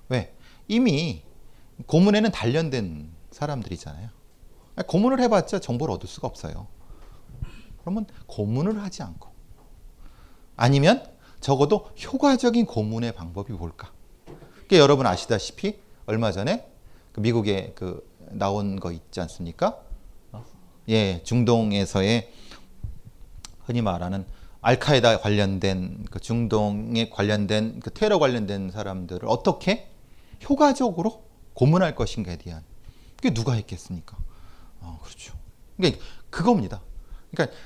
왜? 0.08 0.34
이미 0.66 1.22
고문에는 1.86 2.32
단련된 2.32 3.12
사람들이잖아요. 3.30 4.10
고문을 4.88 5.20
해봤자 5.20 5.60
정보를 5.60 5.94
얻을 5.94 6.08
수가 6.08 6.26
없어요. 6.26 6.66
그러면 7.80 8.06
고문을 8.26 8.82
하지 8.82 9.04
않고 9.04 9.35
아니면 10.56 11.06
적어도 11.40 11.90
효과적인 12.02 12.66
고문의 12.66 13.12
방법이 13.12 13.52
뭘까? 13.52 13.92
그러니까 14.24 14.78
여러분 14.78 15.06
아시다시피 15.06 15.78
얼마 16.06 16.32
전에 16.32 16.66
그 17.12 17.20
미국에 17.20 17.72
그 17.74 18.06
나온 18.30 18.80
거 18.80 18.92
있지 18.92 19.20
않습니까? 19.20 19.78
예, 20.88 21.22
중동에서의 21.24 22.32
흔히 23.64 23.82
말하는 23.82 24.24
알카에다 24.60 25.20
관련된 25.20 26.06
그 26.10 26.20
중동에 26.20 27.10
관련된 27.10 27.80
그 27.80 27.92
테러 27.92 28.18
관련된 28.18 28.70
사람들을 28.70 29.28
어떻게 29.28 29.90
효과적으로 30.48 31.24
고문할 31.54 31.94
것인가에 31.94 32.36
대한 32.36 32.62
그게 33.16 33.32
누가 33.32 33.54
했겠습니까? 33.54 34.16
어, 34.80 35.00
그렇죠. 35.02 35.34
그러니까 35.76 36.04
그겁니다. 36.30 36.80
그러니까 37.30 37.56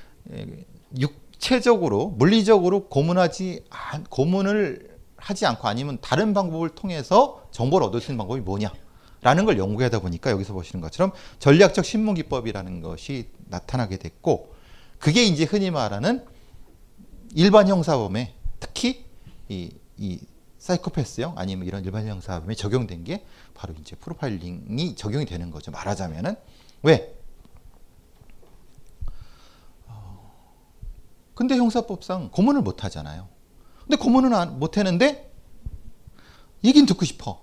육 0.99 1.20
체적으로 1.41 2.09
물리적으로 2.09 2.87
고문하지 2.87 3.65
고문을 4.09 4.91
하지 5.17 5.45
않고 5.47 5.67
아니면 5.67 5.97
다른 5.99 6.33
방법을 6.33 6.69
통해서 6.69 7.43
정보를 7.51 7.87
얻을 7.87 7.99
수 7.99 8.11
있는 8.11 8.19
방법이 8.19 8.41
뭐냐 8.41 8.71
라는 9.21 9.45
걸 9.45 9.57
연구하다 9.57 9.99
보니까 9.99 10.31
여기서 10.31 10.53
보시는 10.53 10.81
것처럼 10.81 11.11
전략적 11.39 11.83
신문 11.83 12.13
기법이라는 12.13 12.81
것이 12.81 13.27
나타나게 13.49 13.97
됐고 13.97 14.53
그게 14.99 15.23
이제 15.23 15.43
흔히 15.43 15.71
말하는 15.71 16.23
일반 17.33 17.67
형사범에 17.67 18.35
특히 18.59 19.05
이, 19.49 19.71
이 19.97 20.19
사이코패스형 20.59 21.33
아니면 21.37 21.67
이런 21.67 21.83
일반 21.83 22.07
형사범에 22.07 22.53
적용된 22.53 23.03
게 23.03 23.25
바로 23.55 23.73
이제 23.81 23.95
프로파일링이 23.95 24.95
적용이 24.95 25.25
되는 25.25 25.49
거죠. 25.49 25.71
말하자면은 25.71 26.35
왜? 26.83 27.15
근데 31.41 31.57
형사법상 31.57 32.29
고문을 32.29 32.61
못 32.61 32.83
하잖아요. 32.83 33.27
근데 33.79 33.95
고문은 33.95 34.59
못 34.59 34.77
하는데 34.77 35.33
얘긴 36.63 36.85
듣고 36.85 37.03
싶어. 37.03 37.41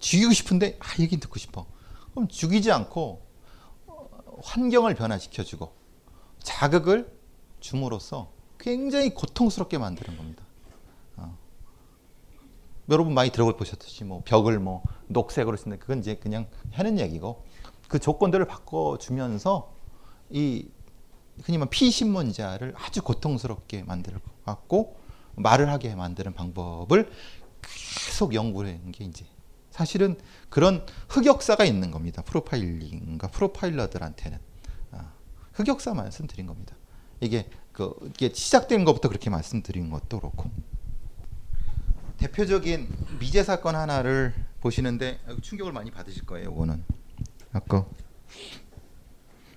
죽이고 0.00 0.32
싶은데 0.32 0.76
아 0.80 0.86
얘긴 0.98 1.20
듣고 1.20 1.38
싶어. 1.38 1.64
그럼 2.10 2.26
죽이지 2.26 2.72
않고 2.72 3.24
환경을 4.42 4.96
변화시켜주고 4.96 5.72
자극을 6.40 7.16
줌으로써 7.60 8.32
굉장히 8.58 9.14
고통스럽게 9.14 9.78
만드는 9.78 10.16
겁니다. 10.16 10.42
어. 11.18 11.38
여러분 12.88 13.14
많이 13.14 13.30
들어보셨듯이 13.30 14.02
뭐 14.02 14.22
벽을 14.24 14.58
뭐 14.58 14.82
녹색으로 15.06 15.56
쓰는 15.56 15.78
그건 15.78 16.00
이제 16.00 16.16
그냥 16.16 16.48
하는 16.72 16.98
얘기고 16.98 17.44
그 17.86 18.00
조건들을 18.00 18.44
바꿔주면서 18.46 19.72
이 20.30 20.66
흔히 21.44 21.58
말 21.58 21.68
피신문자를 21.70 22.74
아주 22.76 23.02
고통스럽게 23.02 23.84
만들고 23.84 25.00
말을 25.36 25.70
하게 25.70 25.94
만드는 25.94 26.34
방법을 26.34 27.10
계속 27.62 28.34
연구를 28.34 28.70
하는 28.70 28.92
게 28.92 29.04
이제 29.04 29.24
사실은 29.70 30.18
그런 30.48 30.84
흑역사가 31.08 31.64
있는 31.64 31.90
겁니다. 31.90 32.22
프로파일링과 32.22 33.28
프로파일러들한테는 33.28 34.38
아, 34.92 35.12
흑역사 35.52 35.94
말씀드린 35.94 36.46
겁니다. 36.46 36.74
이게 37.20 37.48
그 37.72 37.94
이게 38.14 38.32
시작된 38.32 38.84
것부터 38.84 39.08
그렇게 39.08 39.30
말씀드린 39.30 39.90
것도 39.90 40.20
그렇고 40.20 40.50
대표적인 42.18 42.88
미제 43.18 43.44
사건 43.44 43.76
하나를 43.76 44.34
보시는데 44.60 45.20
충격을 45.40 45.72
많이 45.72 45.90
받으실 45.90 46.26
거예요. 46.26 46.50
이거는 46.50 46.84
아까 47.52 47.86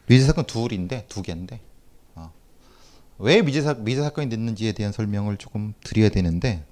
미제 0.08 0.26
사건 0.26 0.46
둘인데 0.46 1.06
두 1.08 1.22
개인데 1.22 1.56
어. 1.56 1.73
왜 3.20 3.42
미제 3.42 3.62
사 3.62 3.74
미제 3.74 4.02
사건이 4.02 4.30
됐는지에 4.30 4.74
대한 4.74 4.92
설명을 4.92 5.38
조금 5.38 5.74
드려야 5.84 6.10
되는데 6.10 6.66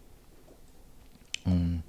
음, 1.48 1.84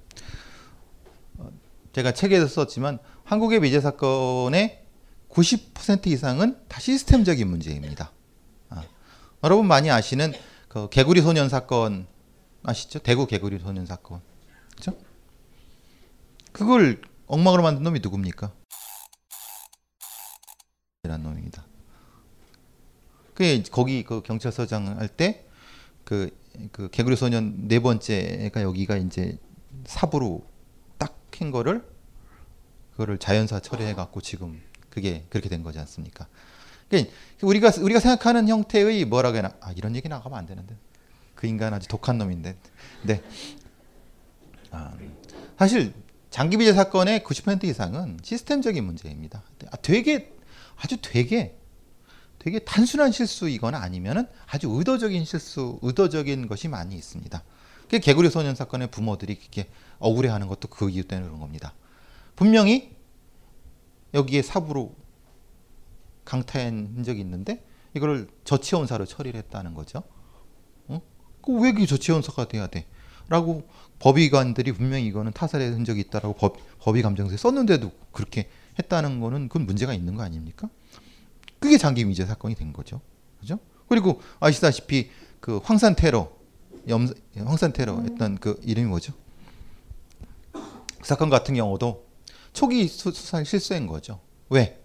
어, 1.37 1.49
제가 1.93 2.13
책에서 2.13 2.47
썼지만 2.47 2.99
한국의 3.23 3.59
미제 3.59 3.81
사건의 3.81 4.83
90% 5.29 6.07
이상은 6.07 6.57
다 6.67 6.79
시스템적인 6.79 7.47
문제입니다. 7.47 8.11
여러분 9.43 9.67
많이 9.67 9.91
아시는 9.91 10.31
그 10.69 10.87
개구리 10.89 11.21
소년 11.21 11.49
사건 11.49 12.07
아시죠? 12.63 12.99
대구 12.99 13.27
개구리 13.27 13.59
소년 13.59 13.85
사건. 13.85 14.21
그죠? 14.73 14.97
그걸 16.53 17.01
엉망으로 17.27 17.61
만든 17.61 17.83
놈이 17.83 17.99
누굽니까? 17.99 18.53
이란 21.03 21.23
놈입니다. 21.23 21.62
그 23.33 23.63
거기 23.71 24.03
그 24.03 24.21
경찰서장 24.21 24.99
할 24.99 25.07
때 25.09 25.45
그 26.05 26.29
그 26.71 26.89
개구리 26.91 27.15
소년 27.15 27.67
네 27.67 27.79
번째가 27.79 28.61
여기가 28.61 28.97
이제 28.97 29.37
삽으로 29.85 30.45
딱캔 30.97 31.51
거를 31.51 31.83
그거를 32.91 33.17
자연사 33.17 33.59
처리해 33.59 33.95
갖고 33.95 34.21
지금 34.21 34.61
그게 34.89 35.25
그렇게 35.29 35.49
된 35.49 35.63
거지 35.63 35.79
않습니까? 35.79 36.27
그러니까 36.89 37.11
우리가 37.41 37.71
우리가 37.81 37.99
생각하는 37.99 38.47
형태의 38.47 39.05
뭐라고 39.05 39.37
해나 39.37 39.55
아 39.61 39.71
이런 39.71 39.95
얘기 39.95 40.07
나가면 40.09 40.37
안 40.37 40.45
되는데 40.45 40.75
그 41.33 41.47
인간 41.47 41.73
아주 41.73 41.87
독한 41.87 42.19
놈인데 42.19 42.55
네 43.01 43.23
아, 44.69 44.93
사실 45.57 45.93
장기 46.29 46.57
비제 46.57 46.73
사건의 46.73 47.21
90% 47.21 47.63
이상은 47.63 48.17
시스템적인 48.21 48.83
문제입니다. 48.83 49.43
아, 49.71 49.77
되게 49.77 50.31
아주 50.77 50.97
되게 51.01 51.57
되게 52.43 52.59
단순한 52.59 53.13
실수이거나 53.13 53.77
아니면은 53.77 54.27
아주 54.47 54.67
의도적인 54.69 55.23
실수, 55.23 55.79
의도적인 55.81 56.49
것이 56.49 56.67
많이 56.67 56.95
있습니다. 56.95 57.41
그 57.89 57.99
개구리 57.99 58.29
소년 58.29 58.53
사건의 58.53 58.91
부모들이 58.91 59.35
그렇게 59.39 59.69
억울해하는 59.99 60.47
것도 60.47 60.67
그 60.67 60.89
이유 60.89 61.05
때문에 61.05 61.27
그런 61.27 61.39
겁니다. 61.39 61.73
분명히 62.35 62.97
여기에 64.13 64.41
사부로 64.41 64.93
강타한 66.25 66.93
흔적이 66.95 67.21
있는데 67.21 67.63
이거를 67.93 68.27
저체온사로 68.43 69.05
처리를 69.05 69.39
했다는 69.39 69.73
거죠. 69.73 70.03
어? 70.87 71.01
그왜 71.41 71.71
그게 71.71 71.85
저체온사가 71.85 72.49
돼야 72.49 72.67
돼? 72.67 72.85
라고 73.29 73.65
법의관들이 73.99 74.73
분명히 74.73 75.05
이거는 75.05 75.31
타살의 75.31 75.71
흔적이 75.71 76.01
있다라고 76.01 76.33
법, 76.33 76.57
법의 76.79 77.03
감정서에 77.03 77.37
썼는데도 77.37 77.89
그렇게 78.11 78.49
했다는 78.79 79.21
거는 79.21 79.47
그건 79.47 79.65
문제가 79.65 79.93
있는 79.93 80.15
거 80.15 80.23
아닙니까? 80.23 80.69
그게 81.63 81.77
장기 81.77 82.03
미제 82.03 82.25
사건이 82.25 82.55
된 82.55 82.73
거죠. 82.73 82.99
그죠? 83.39 83.57
그리고 83.87 84.21
아시다시피 84.41 85.09
그 85.39 85.61
황산 85.63 85.95
테러, 85.95 86.29
염, 86.89 87.07
황산 87.37 87.71
테러 87.71 88.01
했던 88.01 88.37
그 88.37 88.59
이름이 88.63 88.89
뭐죠? 88.89 89.13
그 90.51 90.59
사건 91.03 91.29
같은 91.29 91.55
경우도 91.55 92.05
초기 92.51 92.85
수, 92.89 93.11
수사에 93.11 93.45
실수한 93.45 93.87
거죠. 93.87 94.19
왜? 94.49 94.83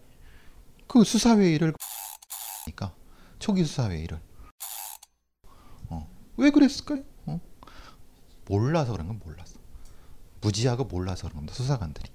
그 0.86 1.02
수사회의를 1.02 1.74
니까 2.68 2.94
초기 3.40 3.64
수사회의를 3.64 4.20
어. 5.88 6.08
왜 6.36 6.50
그랬을까요? 6.50 7.02
어. 7.26 7.40
몰라서 8.46 8.92
그런 8.92 9.08
건 9.08 9.20
몰랐어. 9.24 9.58
무지하고 10.40 10.84
몰라서 10.84 11.22
그런 11.22 11.34
겁니다. 11.38 11.54
수사관들이. 11.54 12.08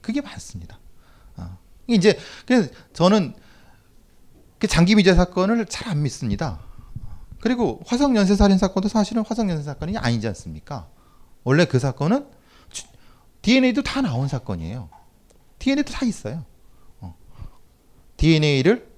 그게 0.00 0.20
많습니다. 0.20 0.80
어. 1.36 1.56
이제 1.86 2.18
그래서 2.46 2.68
저는 2.92 3.36
그 4.62 4.68
장기 4.68 4.94
미제 4.94 5.16
사건을 5.16 5.66
잘 5.66 5.88
안 5.88 6.04
믿습니다. 6.04 6.60
그리고 7.40 7.80
화성 7.84 8.14
연쇄 8.14 8.36
살인 8.36 8.58
사건도 8.58 8.88
사실은 8.88 9.24
화성 9.26 9.50
연쇄 9.50 9.64
사건이 9.64 9.98
아니지 9.98 10.28
않습니까? 10.28 10.88
원래 11.42 11.64
그 11.64 11.80
사건은 11.80 12.30
DNA도 13.42 13.82
다 13.82 14.00
나온 14.02 14.28
사건이에요. 14.28 14.88
DNA도 15.58 15.92
다 15.92 16.06
있어요. 16.06 16.44
어. 17.00 17.16
DNA를 18.16 18.88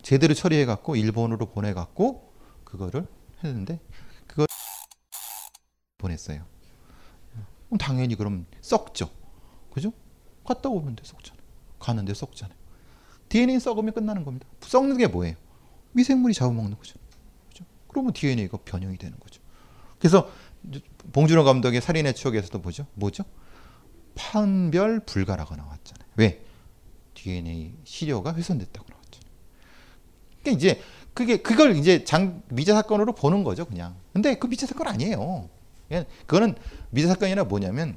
제대로 0.00 0.32
처리해 0.32 0.64
갖고 0.64 0.96
일본으로 0.96 1.50
보내 1.50 1.74
갖고 1.74 2.32
그거를 2.64 3.06
했는데 3.44 3.80
그걸 4.26 4.46
보냈어요. 5.98 6.46
그럼 7.66 7.76
당연히 7.76 8.14
그럼 8.14 8.46
썩죠. 8.62 9.10
그죠? 9.74 9.92
갔다 10.42 10.70
오는데 10.70 11.02
썩잖아요. 11.04 11.42
가는데 11.78 12.14
썩잖아요. 12.14 12.59
DNA 13.30 13.58
썩으면 13.60 13.94
끝나는 13.94 14.24
겁니다. 14.24 14.46
썩는 14.60 14.98
게 14.98 15.06
뭐예요? 15.06 15.36
미생물이 15.92 16.34
잡아먹는 16.34 16.76
거죠. 16.76 16.98
그죠? 17.48 17.64
그러면 17.88 18.12
DNA가 18.12 18.58
변형이 18.64 18.98
되는 18.98 19.18
거죠. 19.18 19.40
그래서 19.98 20.30
봉준호 21.12 21.44
감독의 21.44 21.80
살인의 21.80 22.14
추억에서도 22.14 22.58
뭐죠? 22.58 22.86
뭐죠? 22.94 23.24
판별 24.14 25.00
불가라고 25.00 25.56
나왔잖아요. 25.56 26.08
왜? 26.16 26.44
DNA 27.14 27.74
시료가 27.84 28.34
훼손됐다고 28.34 28.86
나왔잖아요. 28.88 29.30
그러니까 30.42 30.58
이제 30.58 30.80
그게 31.14 31.36
그걸 31.38 31.76
이제 31.76 32.04
장 32.04 32.42
미제 32.48 32.72
사건으로 32.72 33.14
보는 33.14 33.44
거죠, 33.44 33.64
그냥. 33.64 33.96
근데 34.12 34.38
그 34.38 34.46
미제 34.46 34.66
사건 34.66 34.88
아니에요. 34.88 35.48
그거는 36.26 36.56
미제 36.90 37.08
사건이라 37.08 37.44
뭐냐면 37.44 37.96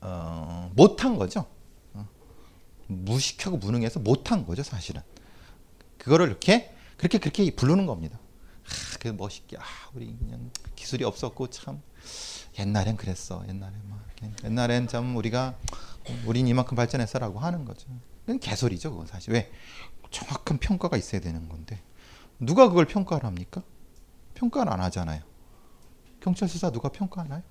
어, 0.00 0.70
못한 0.74 1.16
거죠. 1.16 1.46
어. 2.92 3.02
무식하고 3.12 3.56
무능해서 3.58 4.00
못한 4.00 4.44
거죠, 4.46 4.62
사실은. 4.62 5.02
그거를 5.98 6.28
이렇게 6.28 6.74
그렇게 6.96 7.18
그렇게 7.18 7.50
부르는 7.50 7.86
겁니다. 7.86 8.18
아, 8.64 8.98
그 9.00 9.08
멋있게 9.08 9.56
아, 9.58 9.62
우리 9.94 10.16
그냥 10.16 10.50
기술이 10.76 11.04
없었고 11.04 11.50
참 11.50 11.82
옛날엔 12.58 12.96
그랬어. 12.96 13.44
옛날에 13.48 13.72
막 13.88 14.04
옛날엔 14.44 14.88
참 14.88 15.16
우리가 15.16 15.58
우린 16.26 16.46
이만큼 16.46 16.76
발전했어라고 16.76 17.38
하는 17.38 17.64
거죠. 17.64 17.88
그건 18.20 18.38
개소리죠, 18.38 18.90
그건 18.90 19.06
사실. 19.06 19.32
왜? 19.32 19.50
정확한 20.10 20.58
평가가 20.58 20.96
있어야 20.96 21.20
되는 21.20 21.48
건데 21.48 21.82
누가 22.38 22.68
그걸 22.68 22.86
평가를 22.86 23.24
합니까? 23.24 23.62
평가를 24.34 24.72
안 24.72 24.80
하잖아요. 24.80 25.22
경찰 26.20 26.48
수사 26.48 26.70
누가 26.70 26.88
평가하나요? 26.88 27.42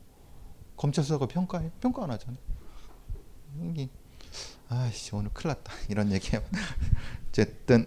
검찰 0.78 1.04
수사가 1.04 1.26
평가해? 1.26 1.72
평가 1.82 2.04
안 2.04 2.12
하잖아요. 2.12 2.38
아씨 4.72 5.14
오늘 5.14 5.30
큰일 5.34 5.50
났다 5.50 5.74
이런 5.90 6.12
얘기 6.12 6.32
어쨌든 7.30 7.86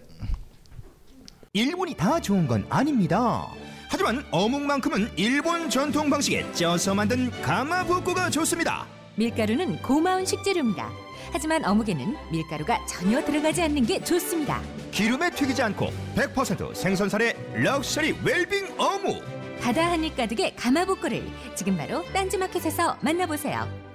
일본이 1.53 1.95
다 1.95 2.19
좋은 2.19 2.47
건 2.47 2.65
아닙니다. 2.69 3.47
하지만 3.87 4.25
어묵만큼은 4.29 5.13
일본 5.15 5.69
전통 5.69 6.09
방식에 6.09 6.51
쪄서 6.51 6.93
만든 6.93 7.31
가마부코가 7.41 8.29
좋습니다. 8.29 8.85
밀가루는 9.15 9.81
고마운 9.81 10.25
식재료입니다. 10.25 10.91
하지만 11.31 11.63
어묵에는 11.63 12.15
밀가루가 12.31 12.85
전혀 12.85 13.23
들어가지 13.23 13.61
않는 13.61 13.85
게 13.85 14.03
좋습니다. 14.03 14.61
기름에 14.91 15.29
튀기지 15.31 15.61
않고 15.63 15.87
100% 16.15 16.75
생선살의 16.75 17.61
럭셔리 17.63 18.17
웰빙 18.23 18.75
어묵. 18.77 19.23
바다 19.61 19.91
한입 19.91 20.17
가득의 20.17 20.55
가마복고를 20.57 21.25
지금 21.55 21.77
바로 21.77 22.03
딴지마켓에서 22.11 22.97
만나보세요. 23.01 23.84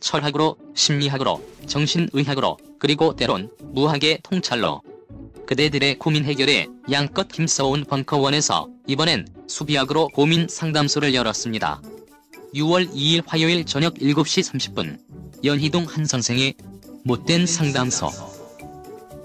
철학으로, 0.00 0.56
심리학으로, 0.74 1.42
정신의학으로, 1.66 2.56
그리고 2.78 3.14
때론 3.14 3.50
무학의 3.72 4.20
통찰로 4.22 4.82
그대들의 5.46 5.98
고민 5.98 6.24
해결에 6.24 6.66
양껏 6.90 7.28
힘써온 7.32 7.84
벙커원에서 7.84 8.68
이번엔 8.86 9.26
수비학으로 9.46 10.08
고민 10.08 10.46
상담소를 10.48 11.14
열었습니다. 11.14 11.82
6월 12.54 12.90
2일 12.92 13.22
화요일 13.26 13.64
저녁 13.64 13.94
7시 13.94 14.74
30분 14.74 14.98
연희동 15.44 15.84
한 15.84 16.04
선생의 16.04 16.54
못된 17.04 17.46
상담소 17.46 18.08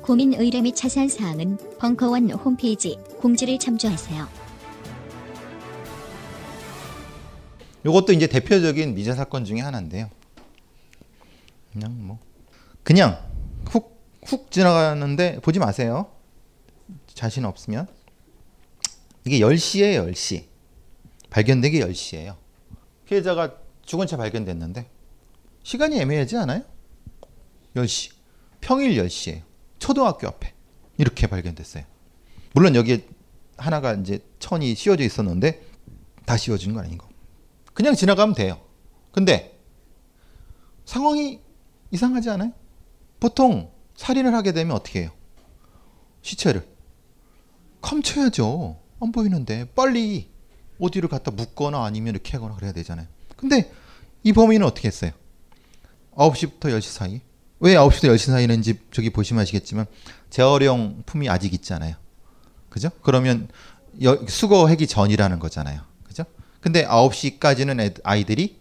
고민 0.01 0.33
의뢰 0.33 0.61
및 0.61 0.75
자세한 0.75 1.09
사항은 1.09 1.57
벙커원 1.79 2.29
홈페이지 2.31 2.97
공지를 3.19 3.57
참조하세요. 3.57 4.27
이것도 7.85 8.13
이제 8.13 8.27
대표적인 8.27 8.95
미제 8.95 9.13
사건 9.13 9.45
중에 9.45 9.59
하나인데요. 9.59 10.09
그냥 11.75 12.07
뭐 12.07 12.19
그냥 12.83 13.19
훅 13.69 13.95
훅 14.25 14.49
지나가는데 14.51 15.39
보지 15.41 15.59
마세요. 15.59 16.11
자신 17.13 17.45
없으면 17.45 17.87
이게 19.23 19.39
10시에 19.39 19.95
10시 19.95 20.45
발견된 21.29 21.71
게 21.71 21.79
10시예요. 21.79 22.35
피해자가 23.05 23.55
죽은 23.85 24.07
채 24.07 24.17
발견됐는데 24.17 24.89
시간이 25.63 25.99
애매하지 25.99 26.37
않아요? 26.37 26.63
10시 27.75 28.13
평일 28.61 28.95
10시에요. 28.95 29.43
초등학교 29.77 30.27
앞에 30.27 30.53
이렇게 30.97 31.27
발견됐어요. 31.27 31.83
물론 32.53 32.75
여기에 32.75 33.07
하나가 33.57 33.93
이제 33.93 34.19
천이 34.39 34.73
씌워져 34.73 35.03
있었는데 35.03 35.63
다 36.25 36.35
씌워진 36.35 36.73
건 36.73 36.85
아닌 36.85 36.97
거. 36.97 37.07
그냥 37.73 37.93
지나가면 37.93 38.33
돼요. 38.33 38.59
근데 39.11 39.59
상황이 40.85 41.44
이상하지 41.95 42.29
않아요? 42.29 42.51
보통 43.19 43.71
살인을 43.95 44.33
하게 44.33 44.51
되면 44.51 44.75
어떻게 44.75 45.01
해요? 45.01 45.11
시체를 46.21 46.67
감춰야죠. 47.81 48.77
안 49.01 49.11
보이는데 49.11 49.65
빨리 49.75 50.29
어디를 50.79 51.09
갖다 51.09 51.31
묶거나 51.31 51.83
아니면 51.85 52.13
이렇게 52.13 52.33
하거나 52.33 52.55
그래야 52.55 52.71
되잖아요. 52.71 53.07
근데 53.35 53.71
이 54.23 54.33
범인은 54.33 54.65
어떻게 54.65 54.87
했어요? 54.87 55.11
9시부터 56.15 56.61
10시 56.61 56.89
사이. 56.91 57.21
왜 57.59 57.75
9시부터 57.75 58.13
10시 58.13 58.31
사이는지 58.31 58.79
저기 58.91 59.09
보시면 59.09 59.43
아시겠지만 59.43 59.85
재활용 60.29 61.03
품이 61.05 61.29
아직 61.29 61.53
있잖아요. 61.53 61.95
그죠? 62.69 62.89
그러면 63.01 63.47
여, 64.03 64.17
수거하기 64.27 64.87
전이라는 64.87 65.39
거잖아요. 65.39 65.81
그죠? 66.03 66.25
근데 66.59 66.85
9시까지는 66.85 67.79
애, 67.79 67.93
아이들이 68.03 68.59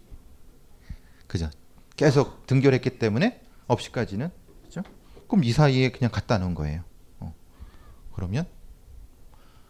그죠? 1.27 1.49
계속 1.95 2.45
등교했기 2.47 2.99
때문에 2.99 3.41
9시까지는 3.67 4.31
그죠? 4.63 4.83
그럼 5.27 5.43
이 5.43 5.51
사이에 5.51 5.91
그냥 5.91 6.11
갖다 6.11 6.37
놓은 6.37 6.53
거예요. 6.55 6.83
어. 7.19 7.33
그러면 8.13 8.45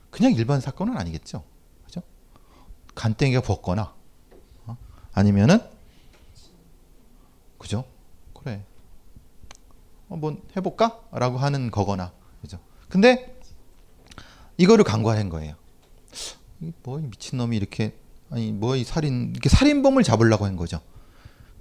그냥 0.10 0.34
일반 0.34 0.60
사건은 0.62 0.98
아니겠죠. 0.98 1.44
그죠? 1.86 2.02
간땡이가 2.96 3.42
벗거나 3.42 3.94
어? 4.66 4.78
아니면은 5.14 5.60
그죠? 7.58 7.86
그래. 8.34 8.64
한번 10.10 10.42
해볼까? 10.56 11.02
라고 11.12 11.38
하는 11.38 11.72
거거나 11.72 12.14
그죠? 12.42 12.60
근데 12.90 13.36
이거를 14.58 14.84
간과한 14.84 15.30
거예요. 15.30 15.56
뭐 16.84 16.98
미친놈이 17.00 17.58
이렇게 17.58 17.98
아니 18.30 18.52
뭐 18.52 18.76
이 18.76 18.84
살인 18.84 19.32
이렇게 19.32 19.50
살인범을 19.50 20.04
잡으려고 20.04 20.46
한 20.46 20.56
거죠. 20.56 20.80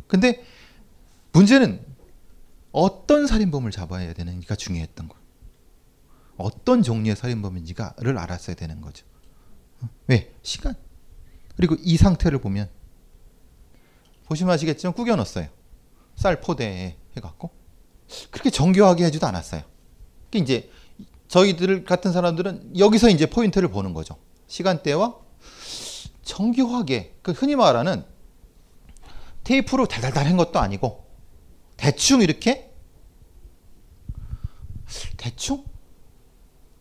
근데 0.06 0.44
문제는 1.34 1.84
어떤 2.70 3.26
살인범을 3.26 3.72
잡아야 3.72 4.12
되는지가 4.12 4.54
중요했던 4.54 5.08
거. 5.08 5.16
어떤 6.36 6.82
종류의 6.82 7.16
살인범인지가를 7.16 8.16
알았어야 8.18 8.56
되는 8.56 8.80
거죠. 8.80 9.04
왜? 10.06 10.32
시간. 10.42 10.74
그리고 11.56 11.76
이 11.80 11.96
상태를 11.96 12.40
보면 12.40 12.68
보시면 14.26 14.54
아시겠지만 14.54 14.94
구겨 14.94 15.16
넣었어요. 15.16 15.48
쌀 16.16 16.40
포대에 16.40 16.96
해갖고 17.16 17.50
그렇게 18.30 18.50
정교하게 18.50 19.04
하지도 19.04 19.26
않았어요. 19.26 19.62
이제 20.34 20.70
저희들 21.28 21.84
같은 21.84 22.12
사람들은 22.12 22.78
여기서 22.78 23.08
이제 23.08 23.26
포인트를 23.26 23.68
보는 23.68 23.92
거죠. 23.92 24.16
시간대와 24.46 25.16
정교하게 26.22 27.16
그 27.22 27.32
흔히 27.32 27.56
말하는 27.56 28.04
테이프로 29.42 29.86
달달달 29.86 30.26
한 30.26 30.36
것도 30.36 30.58
아니고 30.58 31.03
대충 31.76 32.22
이렇게 32.22 32.72
대충 35.16 35.64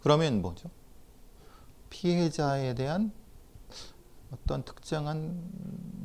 그러면 0.01 0.41
뭐죠? 0.41 0.69
피해자에 1.89 2.75
대한 2.75 3.11
어떤 4.31 4.63
특정한 4.63 5.39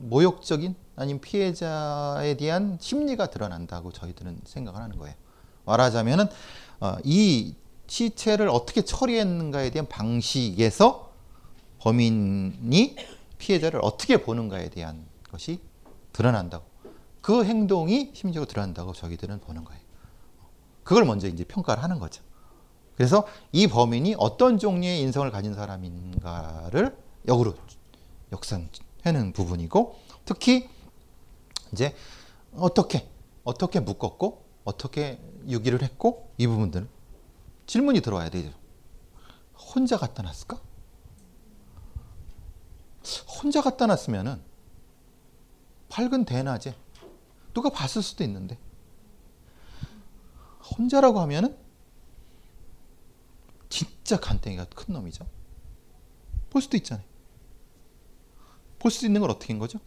모욕적인 0.00 0.74
아니면 0.96 1.20
피해자에 1.20 2.36
대한 2.36 2.78
심리가 2.80 3.26
드러난다고 3.26 3.92
저희들은 3.92 4.40
생각을 4.44 4.80
하는 4.80 4.98
거예요. 4.98 5.14
말하자면은 5.64 6.26
어, 6.80 6.96
이 7.04 7.54
시체를 7.86 8.48
어떻게 8.48 8.82
처리했는가에 8.82 9.70
대한 9.70 9.88
방식에서 9.88 11.12
범인이 11.80 12.96
피해자를 13.38 13.80
어떻게 13.82 14.18
보는가에 14.18 14.68
대한 14.70 15.06
것이 15.30 15.60
드러난다고. 16.12 16.64
그 17.28 17.44
행동이 17.44 18.10
심리적으로 18.14 18.48
드러난다고 18.48 18.94
저희들은 18.94 19.40
보는 19.40 19.62
거예요. 19.62 19.82
그걸 20.82 21.04
먼저 21.04 21.28
이제 21.28 21.44
평가를 21.44 21.82
하는 21.82 21.98
거죠. 21.98 22.22
그래서 22.96 23.26
이 23.52 23.66
범인이 23.66 24.14
어떤 24.16 24.58
종류의 24.58 25.02
인성을 25.02 25.30
가진 25.30 25.52
사람인가를 25.52 26.96
역으로 27.26 27.54
역산하는 28.32 29.34
부분이고 29.34 29.98
특히 30.24 30.70
이제 31.74 31.94
어떻게 32.56 33.10
어떻게 33.44 33.80
묶었고 33.80 34.46
어떻게 34.64 35.20
유기를 35.46 35.82
했고 35.82 36.32
이 36.38 36.46
부분들 36.46 36.88
질문이 37.66 38.00
들어와야 38.00 38.30
되죠. 38.30 38.50
혼자 39.54 39.98
갖다 39.98 40.22
놨을까? 40.22 40.58
혼자 43.42 43.60
갖다 43.60 43.84
놨으면은 43.84 44.40
밝은 45.90 46.24
대낮에 46.24 46.74
누가 47.54 47.70
봤을 47.70 48.02
수도 48.02 48.24
있는데 48.24 48.58
혼자라고 50.78 51.20
하면은 51.20 51.56
진짜 53.68 54.18
간땡이가 54.18 54.66
큰 54.66 54.94
놈이죠. 54.94 55.26
볼 56.50 56.62
수도 56.62 56.76
있잖아요. 56.76 57.04
볼 58.78 58.90
수 58.90 59.06
있는 59.06 59.20
걸 59.20 59.30
어떻게 59.30 59.52
한 59.52 59.58
거죠? 59.58 59.78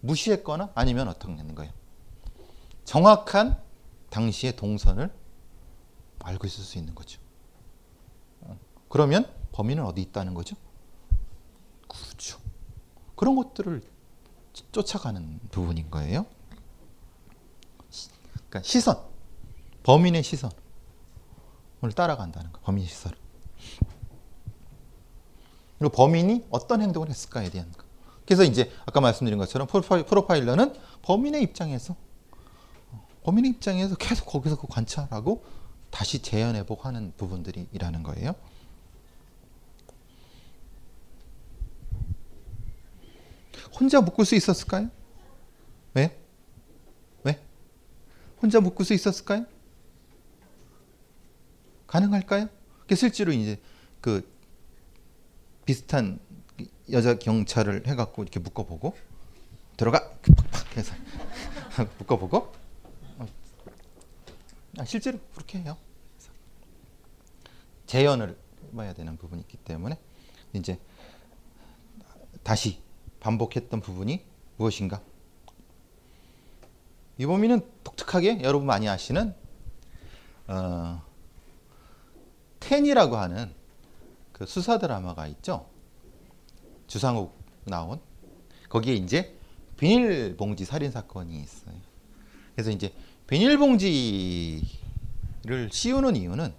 무시했거나 0.00 0.70
아니면 0.74 1.08
어떻게 1.08 1.32
했는 1.32 1.54
거예요? 1.54 1.72
정확한 2.84 3.60
당시의 4.08 4.56
동선을 4.56 5.12
알고 6.20 6.46
있을 6.46 6.64
수 6.64 6.78
있는 6.78 6.94
거죠. 6.94 7.20
어. 8.40 8.58
그러면 8.88 9.30
범인은 9.52 9.84
어디 9.84 10.00
있다는 10.02 10.34
거죠? 10.34 10.56
그렇죠. 11.86 12.38
그런 13.14 13.36
것들을 13.36 13.82
쫓아가는 14.72 15.38
부분인 15.50 15.90
거예요. 15.90 16.26
그러니까 18.50 18.68
시선, 18.68 18.98
범인의 19.84 20.22
시선을 20.22 20.52
따라간다는 21.94 22.52
거, 22.52 22.60
범인의 22.60 22.88
시선. 22.88 23.12
그리고 25.78 25.94
범인이 25.96 26.46
어떤 26.50 26.82
행동을 26.82 27.08
했을까에 27.08 27.48
대한 27.48 27.72
거. 27.72 27.84
그래서 28.26 28.44
이제 28.44 28.70
아까 28.84 29.00
말씀드린 29.00 29.38
것처럼 29.38 29.66
프로파일러는 29.66 30.74
범인의 31.02 31.42
입장에서 31.42 31.96
범인의 33.22 33.52
입장에서 33.52 33.94
계속 33.96 34.26
거기서 34.26 34.58
그 34.58 34.66
관찰하고 34.66 35.44
다시 35.90 36.20
재현해보고 36.20 36.82
하는 36.82 37.12
부분들이라는 37.16 38.02
거예요. 38.02 38.34
혼자 43.78 44.00
묶을 44.00 44.24
수 44.24 44.34
있었을까요? 44.34 44.90
왜? 45.94 46.02
왜? 46.04 46.19
혼자 48.42 48.60
묶을 48.60 48.84
수 48.84 48.94
있었을까요? 48.94 49.46
가능할까요? 51.86 52.48
실제로 52.94 53.32
이제 53.32 53.60
그 54.00 54.28
비슷한 55.64 56.18
여자 56.90 57.14
경찰을 57.16 57.86
해갖고 57.86 58.22
이렇게 58.22 58.40
묶어보고 58.40 58.96
들어가 59.76 60.10
팍팍 60.22 60.76
해서 60.76 60.94
묶어보고 61.98 62.52
아, 64.78 64.84
실제로 64.84 65.18
그렇게 65.34 65.58
해요. 65.58 65.76
재현을 67.86 68.38
해봐야 68.72 68.94
되는 68.94 69.16
부분이 69.16 69.42
있기 69.42 69.56
때문에 69.58 69.98
이제 70.52 70.78
다시 72.42 72.80
반복했던 73.18 73.80
부분이 73.80 74.24
무엇인가? 74.56 75.02
이 77.20 77.26
범위는 77.26 77.60
독특하게 77.84 78.40
여러분 78.44 78.66
많이 78.66 78.88
아시는 78.88 79.34
어, 80.46 81.02
텐이라고 82.60 83.18
하는 83.18 83.52
그 84.32 84.46
수사 84.46 84.78
드라마가 84.78 85.26
있죠. 85.26 85.66
주상욱 86.86 87.38
나온 87.64 88.00
거기에 88.70 88.94
이제 88.94 89.36
비닐봉지 89.76 90.64
살인 90.64 90.90
사건이 90.90 91.38
있어요. 91.42 91.74
그래서 92.54 92.70
이제 92.70 92.90
비닐봉지를 93.26 94.62
씌우는 95.70 96.16
이유는 96.16 96.54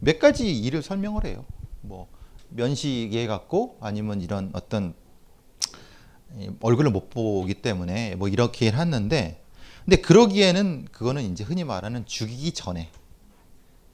몇 0.00 0.18
가지 0.18 0.54
일을 0.54 0.82
설명을 0.82 1.24
해요. 1.24 1.46
뭐 1.80 2.08
면식해 2.50 3.26
갖고 3.26 3.78
아니면 3.80 4.20
이런 4.20 4.50
어떤 4.52 4.92
얼굴을 6.60 6.90
못 6.90 7.08
보기 7.08 7.54
때문에 7.54 8.16
뭐 8.16 8.28
이렇게 8.28 8.70
했는데 8.70 9.45
근데 9.86 9.96
그러기에는 9.98 10.88
그거는 10.90 11.22
이제 11.30 11.44
흔히 11.44 11.62
말하는 11.62 12.04
죽이기 12.06 12.52
전에 12.52 12.90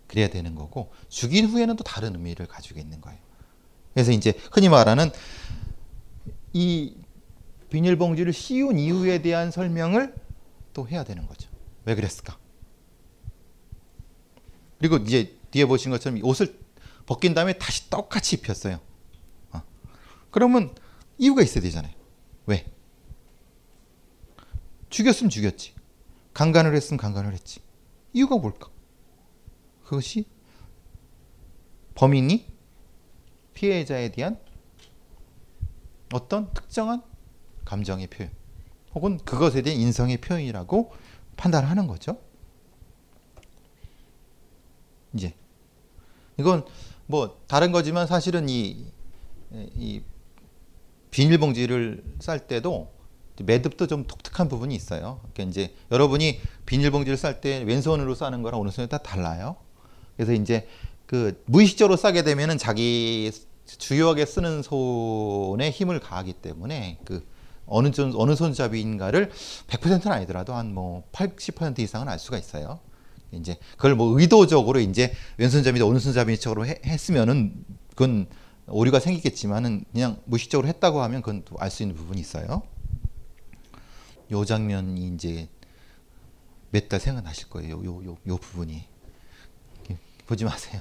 그래야 0.09 0.28
되는 0.28 0.55
거고 0.55 0.90
죽인 1.11 1.47
후에는 1.47 1.76
또 1.76 1.84
다른 1.84 2.14
의미를 2.14 2.47
가지고 2.47 2.80
있는 2.80 3.03
거예요. 3.03 3.18
그래서 3.93 4.11
이제 4.11 4.32
흔히 4.51 4.70
말하는 4.70 5.11
이 6.55 6.97
비닐봉지를 7.68 8.32
씌운 8.32 8.78
이유에 8.78 9.20
대한 9.20 9.51
설명을 9.51 10.14
또 10.72 10.88
해야 10.88 11.05
되는 11.05 11.26
거죠. 11.26 11.51
왜 11.84 11.95
그랬을까? 11.95 12.38
그리고 14.78 14.97
이제 14.97 15.36
뒤에 15.51 15.66
보신 15.66 15.90
것처럼 15.90 16.20
옷을 16.24 16.59
벗긴 17.05 17.34
다음에 17.34 17.53
다시 17.53 17.90
똑같이 17.90 18.36
입혔어요. 18.36 18.80
어. 19.51 19.62
그러면 20.30 20.74
이유가 21.18 21.43
있어야 21.43 21.62
되잖아요. 21.62 21.93
왜? 22.47 22.64
죽였으면 24.88 25.28
죽였지. 25.28 25.72
강간을 26.35 26.74
했으면 26.74 26.99
강간을 26.99 27.33
했지. 27.33 27.61
이유가 28.12 28.37
뭘까? 28.37 28.68
그것이 29.85 30.26
범인이 31.95 32.47
피해자에 33.55 34.11
대한 34.11 34.39
어떤 36.12 36.53
특정한 36.53 37.03
감정의 37.64 38.07
표현 38.09 38.30
혹은 38.95 39.18
그것에 39.18 39.62
대한 39.62 39.80
인성의 39.80 40.18
표현이라고 40.18 40.93
판단하는 41.37 41.87
거죠. 41.87 42.18
이제 45.14 45.35
이건 46.39 46.64
뭐 47.07 47.43
다른 47.47 47.72
거지만 47.72 48.07
사실은 48.07 48.49
이, 48.49 48.87
이 49.53 50.03
비닐봉지를 51.11 52.16
쌀 52.20 52.47
때도 52.47 52.91
매듭도 53.41 53.87
좀 53.87 54.07
독특한 54.07 54.49
부분이 54.49 54.74
있어요. 54.74 55.20
그러니까 55.33 55.51
이제 55.51 55.74
여러분이 55.91 56.41
비닐봉지를 56.66 57.16
쌀 57.16 57.41
때 57.41 57.62
왼손으로 57.64 58.14
싸는 58.14 58.43
거랑 58.43 58.61
오른손이 58.61 58.89
다 58.89 58.99
달라요. 58.99 59.57
그래서 60.16 60.33
이제 60.33 60.68
그 61.07 61.43
무의식적으로 61.47 61.97
싸게 61.97 62.22
되면은 62.22 62.59
자기 62.59 63.30
주요하게 63.66 64.26
쓰는 64.26 64.62
손에 64.62 65.70
힘을 65.70 66.01
가하기 66.01 66.35
때문에 66.35 66.99
그 67.05 67.26
어느 67.66 67.91
전 67.91 68.12
어느 68.16 68.35
손잡이인가를 68.35 69.30
100%는 69.68 70.12
아니더라도 70.12 70.55
한 70.55 70.72
뭐 70.74 71.05
80% 71.12 71.78
이상은 71.78 72.09
알 72.09 72.18
수가 72.18 72.39
있어요. 72.39 72.80
이제 73.33 73.57
그걸 73.76 73.95
뭐 73.95 74.18
의도적으로 74.20 74.78
이제 74.80 75.12
왼손잡이나 75.39 75.87
오른손잡이처럼 75.87 76.66
했으면은 76.85 77.64
그건 77.91 78.26
오류가 78.66 79.01
생기겠지만은 79.01 79.85
그냥 79.93 80.18
무의식적으로 80.24 80.68
했다고 80.68 81.01
하면 81.03 81.22
그건 81.22 81.43
알수 81.59 81.83
있는 81.83 81.97
부분이 81.97 82.20
있어요. 82.20 82.62
요 84.33 84.45
장면이 84.45 85.09
이제 85.14 85.49
몇 86.70 86.89
달 86.89 86.99
생각나실 87.01 87.51
거예요. 87.51 87.85
요, 87.85 88.05
요, 88.05 88.16
요 88.26 88.37
부분이. 88.39 88.89
보지 90.26 90.45
마세요. 90.45 90.80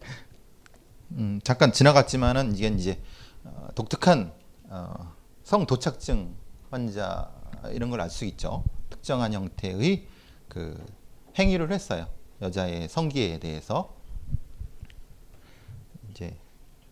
음, 1.12 1.40
잠깐 1.42 1.72
지나갔지만은 1.72 2.54
이게 2.54 2.68
이제 2.68 3.02
어, 3.44 3.68
독특한 3.74 4.32
어, 4.68 5.12
성도착증 5.44 6.34
환자 6.70 7.32
이런 7.72 7.90
걸 7.90 8.00
알 8.00 8.10
수 8.10 8.24
있죠. 8.26 8.62
특정한 8.90 9.32
형태의 9.32 10.06
그 10.48 10.84
행위를 11.38 11.72
했어요. 11.72 12.06
여자의 12.40 12.88
성기에 12.88 13.40
대해서 13.40 13.96
이제 16.10 16.36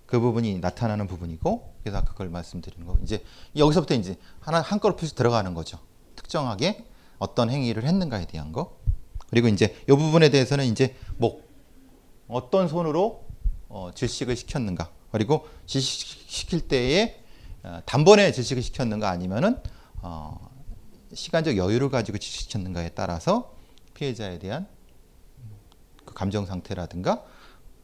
그 0.07 0.19
부분이 0.19 0.59
나타나는 0.59 1.07
부분이고 1.07 1.74
그래서 1.85 2.03
그걸 2.03 2.31
말씀드리는 2.31 2.87
거. 2.87 2.99
이제 3.03 3.23
여기서부터 3.55 3.95
이제 3.95 4.17
하나 4.41 4.63
한 4.63 4.81
걸음씩 4.81 5.15
들어가는 5.15 5.53
거죠. 5.53 5.79
특정하게 6.17 6.87
어떤 7.19 7.51
행위를 7.51 7.85
했는가에 7.85 8.27
대한 8.27 8.53
거. 8.53 8.79
그리고 9.29 9.49
이제 9.49 9.77
이 9.85 9.93
부분에 9.93 10.31
대해서는 10.31 10.65
이제 10.65 10.97
뭐 11.19 11.43
어떤 12.27 12.69
손으로 12.69 13.27
어, 13.69 13.91
질식을 13.95 14.35
시켰는가. 14.35 14.91
그리고 15.13 15.47
질식시킬 15.67 16.69
때에 16.69 17.23
어, 17.63 17.81
단번에 17.85 18.33
질식을 18.33 18.63
시켰는가 18.63 19.11
아니면은 19.11 19.61
어, 20.01 20.51
시간적 21.13 21.59
여유를 21.59 21.91
가지고 21.91 22.17
질식시켰는가에 22.17 22.91
따라서 22.91 23.55
피해자에 23.93 24.39
대한 24.39 24.67
그 26.07 26.15
감정 26.15 26.47
상태라든가 26.47 27.25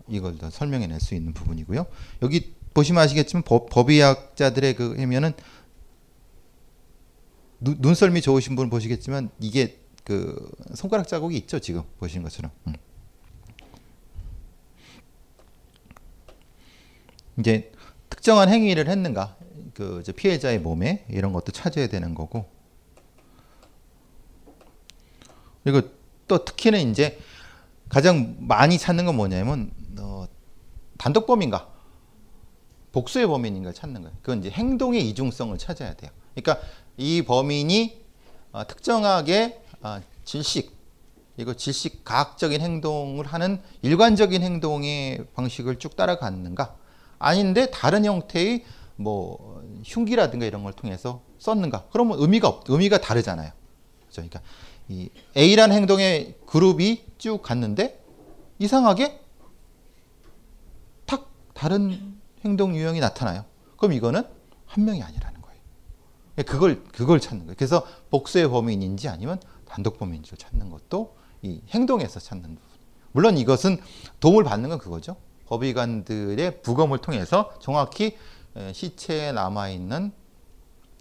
이걸 0.08 0.38
더 0.38 0.48
설명해낼 0.48 1.00
수 1.00 1.14
있는 1.14 1.34
부분이고요. 1.34 1.86
여기 2.22 2.59
보시면 2.74 3.02
아시겠지만 3.02 3.42
법, 3.42 3.68
법의학자들의 3.70 4.74
그 4.74 4.96
해면은 4.96 5.32
누, 7.60 7.74
눈썰미 7.78 8.22
좋으신 8.22 8.56
분 8.56 8.70
보시겠지만 8.70 9.30
이게 9.40 9.80
그 10.04 10.50
손가락 10.74 11.06
자국이 11.08 11.36
있죠 11.38 11.58
지금 11.58 11.82
보시는 11.98 12.22
것처럼. 12.24 12.50
음. 12.66 12.74
이제 17.38 17.72
특정한 18.08 18.48
행위를 18.48 18.88
했는가 18.88 19.36
그 19.74 20.02
피해자의 20.14 20.58
몸에 20.58 21.06
이런 21.08 21.32
것도 21.32 21.52
찾아야 21.52 21.86
되는 21.86 22.14
거고 22.14 22.50
그리고 25.62 25.88
또 26.28 26.44
특히는 26.44 26.90
이제 26.90 27.18
가장 27.88 28.36
많이 28.40 28.78
찾는 28.78 29.06
건 29.06 29.16
뭐냐면 29.16 29.72
어, 29.98 30.26
단독범인가 30.98 31.72
복수의 32.92 33.26
범인인가 33.26 33.72
찾는 33.72 34.02
거예요. 34.02 34.16
그건 34.20 34.40
이제 34.40 34.50
행동의 34.50 35.08
이중성을 35.08 35.56
찾아야 35.58 35.94
돼요. 35.94 36.10
그러니까 36.34 36.66
이 36.96 37.22
범인이 37.22 38.00
어, 38.52 38.66
특정하게 38.66 39.62
어, 39.82 40.00
질식 40.24 40.78
이거 41.36 41.54
질식 41.54 42.04
가학적인 42.04 42.60
행동을 42.60 43.26
하는 43.26 43.62
일관적인 43.82 44.42
행동의 44.42 45.24
방식을 45.34 45.78
쭉 45.78 45.96
따라갔는가 45.96 46.76
아닌데 47.18 47.70
다른 47.70 48.04
형태의 48.04 48.64
뭐 48.96 49.62
흉기라든가 49.84 50.44
이런 50.44 50.62
걸 50.62 50.72
통해서 50.74 51.22
썼는가 51.38 51.86
그러면 51.92 52.18
의미가 52.20 52.48
없 52.48 52.64
의미가 52.68 53.00
다르잖아요. 53.00 53.52
그렇죠? 54.00 54.28
그러니까 54.28 54.42
이 54.88 55.08
A라는 55.36 55.76
행동의 55.76 56.34
그룹이 56.46 57.04
쭉 57.16 57.40
갔는데 57.42 58.02
이상하게 58.58 59.20
탁 61.06 61.30
다른 61.54 62.19
행동 62.44 62.76
유형이 62.76 63.00
나타나요. 63.00 63.44
그럼 63.76 63.92
이거는 63.92 64.22
한 64.66 64.84
명이 64.84 65.02
아니라는 65.02 65.40
거예요. 65.40 65.60
그걸 66.46 66.82
그걸 66.84 67.20
찾는 67.20 67.46
거예요. 67.46 67.56
그래서 67.56 67.86
복수의 68.10 68.48
범인인지 68.48 69.08
아니면 69.08 69.40
단독 69.66 69.98
범인인지를 69.98 70.38
찾는 70.38 70.70
것도 70.70 71.16
이 71.42 71.60
행동에서 71.68 72.20
찾는 72.20 72.42
부분. 72.42 72.60
물론 73.12 73.38
이것은 73.38 73.80
도움을 74.20 74.44
받는 74.44 74.68
건 74.68 74.78
그거죠. 74.78 75.16
법의관들의 75.46 76.62
부검을 76.62 76.98
통해서 76.98 77.52
정확히 77.60 78.16
시체에 78.72 79.32
남아 79.32 79.70
있는 79.70 80.12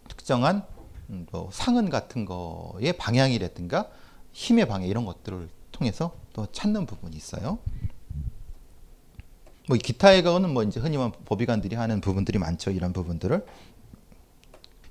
특정한 0.08 0.66
음, 1.10 1.26
뭐 1.32 1.50
상흔 1.52 1.90
같은 1.90 2.26
거의 2.26 2.94
방향이라든가 2.98 3.90
힘의 4.32 4.68
방향 4.68 4.88
이런 4.88 5.06
것들을 5.06 5.50
통해서 5.72 6.16
또 6.34 6.46
찾는 6.52 6.86
부분이 6.86 7.16
있어요. 7.16 7.60
뭐 9.70 9.78
기타의 9.78 10.24
거는 10.24 10.52
뭐 10.52 10.64
이제 10.64 10.80
흔히 10.80 10.98
법의관들이 10.98 11.76
하는 11.76 12.02
부분들이 12.02 12.40
많죠. 12.40 12.72
이런 12.72 12.92
부분들을 12.92 13.46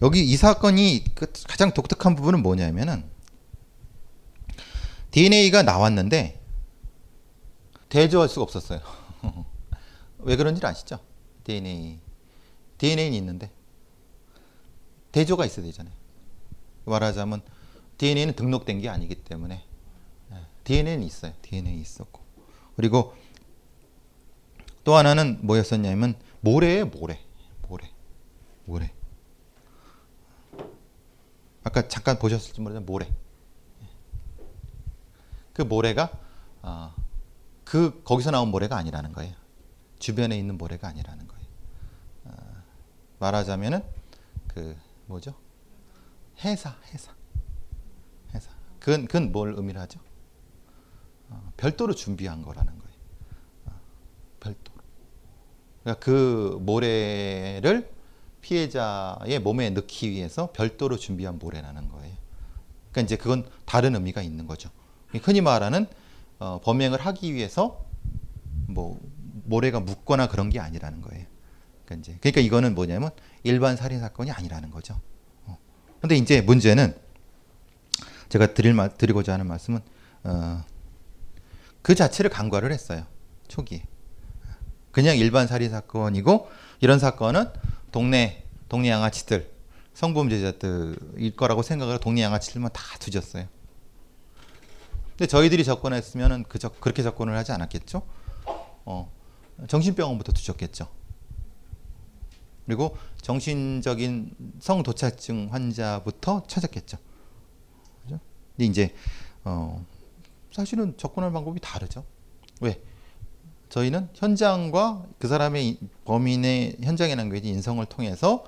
여기 0.02 0.24
이 0.24 0.36
사건이 0.36 1.02
그 1.16 1.32
가장 1.48 1.74
독특한 1.74 2.14
부분은 2.14 2.44
뭐냐면은 2.44 3.02
DNA가 5.10 5.64
나왔는데 5.64 6.40
대조할 7.88 8.28
수가 8.28 8.44
없었어요. 8.44 8.78
왜 10.20 10.36
그런지 10.36 10.64
아시죠? 10.64 11.00
DNA 11.42 11.98
DNA는 12.78 13.14
있는데 13.14 13.50
대조가 15.10 15.44
있어야 15.44 15.66
되잖아요. 15.66 15.92
말하자면 16.84 17.42
DNA는 17.96 18.34
등록된 18.34 18.80
게 18.80 18.88
아니기 18.88 19.16
때문에 19.16 19.60
DNA는 20.62 21.02
있어요. 21.02 21.32
DNA 21.42 21.80
있었고 21.80 22.20
그리고 22.76 23.17
또 24.88 24.96
하나는 24.96 25.38
뭐였었냐면 25.42 26.14
모래에 26.40 26.82
모래, 26.82 27.20
모래, 27.68 27.92
모래. 28.64 28.90
아까 31.62 31.86
잠깐 31.88 32.18
보셨을지 32.18 32.62
모르지만 32.62 32.86
모래. 32.86 33.06
그 35.52 35.60
모래가 35.60 36.10
어, 36.62 36.94
그 37.66 38.02
거기서 38.02 38.30
나온 38.30 38.48
모래가 38.48 38.78
아니라는 38.78 39.12
거예요. 39.12 39.34
주변에 39.98 40.38
있는 40.38 40.56
모래가 40.56 40.88
아니라는 40.88 41.28
거예요. 41.28 41.46
어, 42.24 42.32
말하자면은 43.18 43.84
그 44.46 44.74
뭐죠? 45.04 45.34
해사, 46.42 46.74
해사, 46.94 47.12
해사. 48.34 48.50
그건 48.80 49.04
그건 49.04 49.32
뭘 49.32 49.52
의미하죠? 49.54 50.00
어, 51.28 51.52
별도로 51.58 51.94
준비한 51.94 52.40
거라는 52.40 52.78
거예요. 52.78 52.98
어, 53.66 53.80
별도로. 54.40 54.78
그러니까 55.88 55.94
그 56.00 56.58
모래를 56.60 57.90
피해자의 58.42 59.38
몸에 59.40 59.70
넣기 59.70 60.10
위해서 60.10 60.50
별도로 60.52 60.98
준비한 60.98 61.38
모래라는 61.38 61.88
거예요. 61.88 62.14
그러니까 62.90 63.00
이제 63.00 63.16
그건 63.16 63.48
다른 63.64 63.94
의미가 63.94 64.20
있는 64.20 64.46
거죠. 64.46 64.70
흔히 65.22 65.40
말하는 65.40 65.86
어, 66.38 66.60
범행을 66.62 67.00
하기 67.00 67.32
위해서 67.32 67.84
뭐 68.66 69.00
모래가 69.44 69.80
묻거나 69.80 70.28
그런 70.28 70.50
게 70.50 70.60
아니라는 70.60 71.00
거예요. 71.00 71.24
그러니까 71.86 72.02
이제 72.02 72.18
그러니까 72.20 72.42
이거는 72.42 72.74
뭐냐면 72.74 73.10
일반 73.42 73.76
살인 73.76 74.00
사건이 74.00 74.30
아니라는 74.30 74.70
거죠. 74.70 75.00
근데 76.00 76.16
이제 76.16 76.42
문제는 76.42 76.94
제가 78.28 78.52
드릴 78.54 78.74
말, 78.74 78.94
드리고자 78.94 79.32
하는 79.32 79.46
말씀은 79.46 79.80
어, 80.24 80.64
그 81.82 81.94
자체를 81.94 82.30
간과를 82.30 82.72
했어요 82.72 83.04
초기에 83.48 83.82
그냥 84.90 85.16
일반 85.16 85.46
살인 85.46 85.70
사건이고 85.70 86.48
이런 86.80 86.98
사건은 86.98 87.50
동네 87.92 88.44
동네 88.68 88.90
양아치들 88.90 89.50
성범죄자들일 89.94 91.36
거라고 91.36 91.62
생각을 91.62 91.98
동네 91.98 92.22
양아치들만 92.22 92.70
다 92.72 92.82
뒤졌어요. 92.98 93.46
근데 95.10 95.26
저희들이 95.26 95.64
접근했으면은 95.64 96.44
그저 96.44 96.68
그렇게 96.68 97.02
접근을 97.02 97.36
하지 97.36 97.50
않았겠죠. 97.50 98.02
어, 98.84 99.10
정신병원부터 99.66 100.32
뒤졌겠죠. 100.32 100.88
그리고 102.66 102.96
정신적인 103.22 104.36
성도착증 104.60 105.48
환자부터 105.50 106.44
찾았겠죠. 106.46 106.98
그죠? 108.02 108.20
근데 108.56 108.66
이제 108.66 108.94
어 109.42 109.84
사실은 110.52 110.94
접근할 110.98 111.32
방법이 111.32 111.60
다르죠. 111.60 112.04
왜? 112.60 112.80
저희는 113.68 114.08
현장과 114.14 115.06
그 115.18 115.28
사람의 115.28 115.78
범인의 116.04 116.78
현장에 116.82 117.14
남겨진 117.14 117.54
인성을 117.54 117.84
통해서 117.86 118.44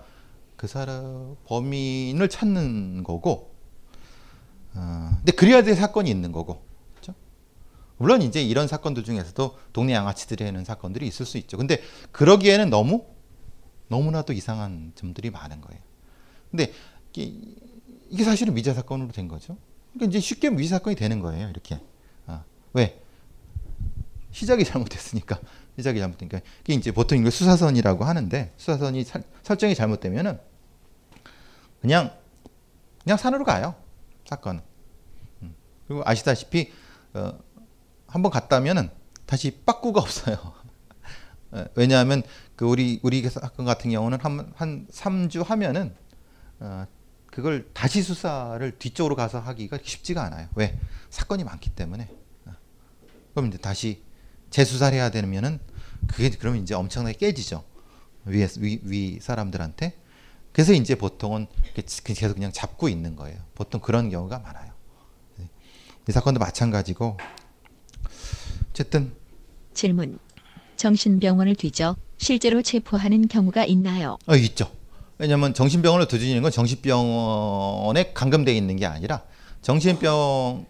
그 0.57 0.67
사람 0.67 1.37
범인을 1.47 2.29
찾는 2.29 3.03
거고, 3.05 3.55
어, 4.75 5.11
근데 5.17 5.33
그래야 5.33 5.63
될 5.63 5.75
사건이 5.75 6.11
있는 6.11 6.33
거고, 6.33 6.63
그렇죠? 6.93 7.15
물론 7.97 8.23
이제 8.23 8.43
이런 8.43 8.67
사건들 8.67 9.05
중에서도 9.05 9.59
동네 9.73 9.95
양아치들이 9.95 10.45
하는 10.45 10.65
사건들이 10.65 11.07
있을 11.07 11.27
수 11.27 11.39
있죠. 11.39 11.57
근데 11.57 11.81
그러기에는 12.13 12.71
너무 12.71 13.05
너무나도 13.89 14.33
이상한 14.33 14.93
점들이 14.95 15.31
많은 15.31 15.61
거예요. 15.61 15.83
근데 16.51 16.73
이게, 17.13 18.25
사실은 18.25 18.55
미제 18.55 18.75
사건으로 18.75 19.13
된 19.13 19.29
거죠. 19.29 19.57
그러니까 19.93 20.11
이제 20.11 20.21
쉽게 20.21 20.51
미제 20.51 20.71
사건이 20.71 20.97
되는 20.97 21.21
거예요. 21.21 21.49
이렇게 21.49 21.81
아, 22.27 22.45
왜? 22.73 23.01
시작이 24.33 24.65
잘못됐으니까 24.65 25.39
시작이 25.77 25.99
잘못되니까. 25.99 26.41
이게 26.63 26.75
이제 26.75 26.93
보통 26.93 27.19
이걸 27.19 27.31
수사선이라고 27.31 28.05
하는데 28.05 28.53
수사선이 28.57 29.05
살, 29.05 29.23
설정이 29.43 29.75
잘못되면은 29.75 30.39
그냥 31.81 32.13
그냥 33.03 33.17
산으로 33.17 33.45
가요 33.45 33.75
사건은. 34.29 34.63
음. 35.43 35.55
그리고 35.87 36.03
아시다시피 36.05 36.73
어, 37.15 37.39
한번 38.07 38.31
갔다면은 38.31 38.91
다시 39.27 39.63
빠꾸가 39.65 40.01
없어요. 40.03 40.37
어, 41.53 41.65
왜냐하면 41.75 42.23
그 42.57 42.65
우리 42.67 43.01
우리 43.03 43.29
사건 43.29 43.67
같은 43.67 43.91
경우는 43.91 44.21
한 44.21 44.53
한 44.55 44.87
3주 44.91 45.45
하면은 45.45 45.95
어, 46.61 46.87
그걸 47.27 47.69
다시 47.73 48.03
수사를 48.03 48.79
뒤쪽으로 48.79 49.17
가서 49.17 49.41
하기가 49.41 49.79
쉽지가 49.83 50.23
않아요. 50.25 50.49
왜? 50.55 50.79
사건이 51.11 51.45
많기 51.45 51.71
때문에. 51.71 52.09
어. 52.47 52.53
그럼 53.35 53.49
이제 53.49 53.59
다시 53.59 54.03
재수사를 54.51 54.97
해야 54.97 55.11
되면은 55.11 55.59
그게 56.09 56.31
그러면 56.31 56.63
이제 56.63 56.75
엄청나게 56.75 57.19
깨지죠. 57.19 57.65
위, 58.27 58.47
위, 58.59 58.81
위 58.85 59.19
사람들한테. 59.21 59.97
그래서 60.53 60.73
이제 60.73 60.95
보통은 60.97 61.47
계속 62.05 62.35
그냥 62.35 62.53
잡고 62.53 62.89
있는 62.89 63.17
거예요. 63.17 63.39
보통 63.55 63.81
그런 63.81 64.11
경우가 64.11 64.41
많아요. 64.41 64.73
이 66.09 66.13
사건도 66.13 66.41
마찬가지고. 66.41 67.17
어쨌든 68.71 69.13
질문. 69.75 70.19
정신병원을 70.77 71.55
뒤져 71.57 71.95
실제로 72.17 72.63
체포하는 72.63 73.29
경우가 73.29 73.65
있나요? 73.67 74.19
어, 74.27 74.35
있죠. 74.37 74.71
왜냐하면 75.19 75.53
정신병원을 75.53 76.09
뒤지는 76.09 76.41
건 76.41 76.51
정신병원에 76.51 78.13
감금되어 78.15 78.55
있는 78.55 78.77
게 78.77 78.87
아니라 78.87 79.23
정신병에 79.61 80.65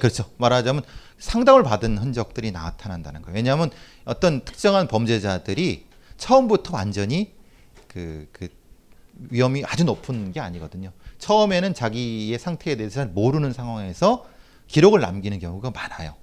그렇죠. 0.00 0.24
말하자면 0.38 0.82
상담을 1.18 1.62
받은 1.62 1.98
흔적들이 1.98 2.52
나타난다는 2.52 3.22
거예요. 3.22 3.34
왜냐하면 3.36 3.70
어떤 4.04 4.44
특정한 4.44 4.88
범죄자들이 4.88 5.86
처음부터 6.18 6.76
완전히 6.76 7.34
그, 7.88 8.28
그 8.32 8.48
위험이 9.30 9.64
아주 9.66 9.84
높은 9.84 10.32
게 10.32 10.40
아니거든요. 10.40 10.92
처음에는 11.18 11.74
자기의 11.74 12.38
상태에 12.38 12.76
대해서 12.76 12.96
잘 12.96 13.06
모르는 13.08 13.52
상황에서 13.52 14.26
기록을 14.66 15.00
남기는 15.00 15.38
경우가 15.38 15.70
많아요. 15.70 16.14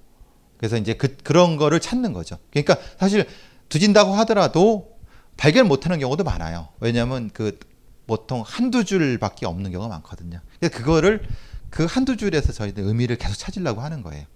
그래서 0.56 0.76
이제 0.76 0.94
그, 0.94 1.16
그런 1.16 1.56
거를 1.56 1.80
찾는 1.80 2.12
거죠. 2.12 2.38
그러니까 2.50 2.76
사실 2.98 3.26
두진다고 3.68 4.14
하더라도 4.14 4.96
발견 5.36 5.66
못하는 5.66 5.98
경우도 5.98 6.22
많아요. 6.22 6.68
왜냐하면 6.78 7.30
그 7.32 7.58
보통 8.06 8.42
한두 8.46 8.84
줄밖에 8.84 9.46
없는 9.46 9.72
경우가 9.72 9.88
많거든요. 9.88 10.40
그거를 10.60 11.22
그 11.70 11.86
한두 11.86 12.16
줄에서 12.16 12.52
저희들 12.52 12.84
의미를 12.84 13.16
계속 13.16 13.36
찾으려고 13.36 13.80
하는 13.80 14.02
거예요. 14.02 14.26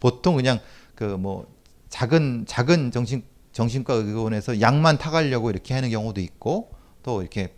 보통 0.00 0.36
그냥 0.36 0.60
그 0.94 1.04
뭐 1.04 1.46
작은 1.88 2.44
작은 2.46 2.90
정신 2.90 3.22
정신과 3.52 3.94
의원에서 3.94 4.60
약만 4.60 4.98
타가려고 4.98 5.50
이렇게 5.50 5.74
하는 5.74 5.90
경우도 5.90 6.20
있고 6.20 6.70
또 7.02 7.22
이렇게 7.22 7.54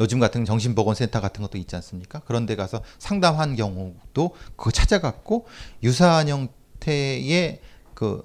요즘 0.00 0.20
같은 0.20 0.44
정신보건센터 0.44 1.20
같은 1.20 1.42
것도 1.42 1.58
있지 1.58 1.74
않습니까? 1.76 2.20
그런 2.20 2.46
데 2.46 2.56
가서 2.56 2.82
상담한 2.98 3.56
경우도 3.56 4.34
그거 4.56 4.70
찾아갖고 4.70 5.46
유사한 5.82 6.28
형태의 6.28 7.60
그 7.94 8.22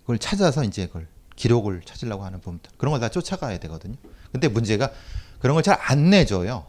그걸 0.00 0.18
찾아서 0.18 0.64
이제 0.64 0.86
그걸 0.86 1.06
기록을 1.36 1.82
찾으려고 1.84 2.24
하는 2.24 2.40
부분들 2.40 2.70
그런 2.76 2.92
걸 2.92 3.00
다 3.00 3.08
쫓아가야 3.08 3.58
되거든요. 3.58 3.96
근데 4.32 4.48
문제가 4.48 4.90
그런 5.38 5.54
걸 5.54 5.62
잘 5.62 5.78
안 5.80 6.10
내줘요. 6.10 6.66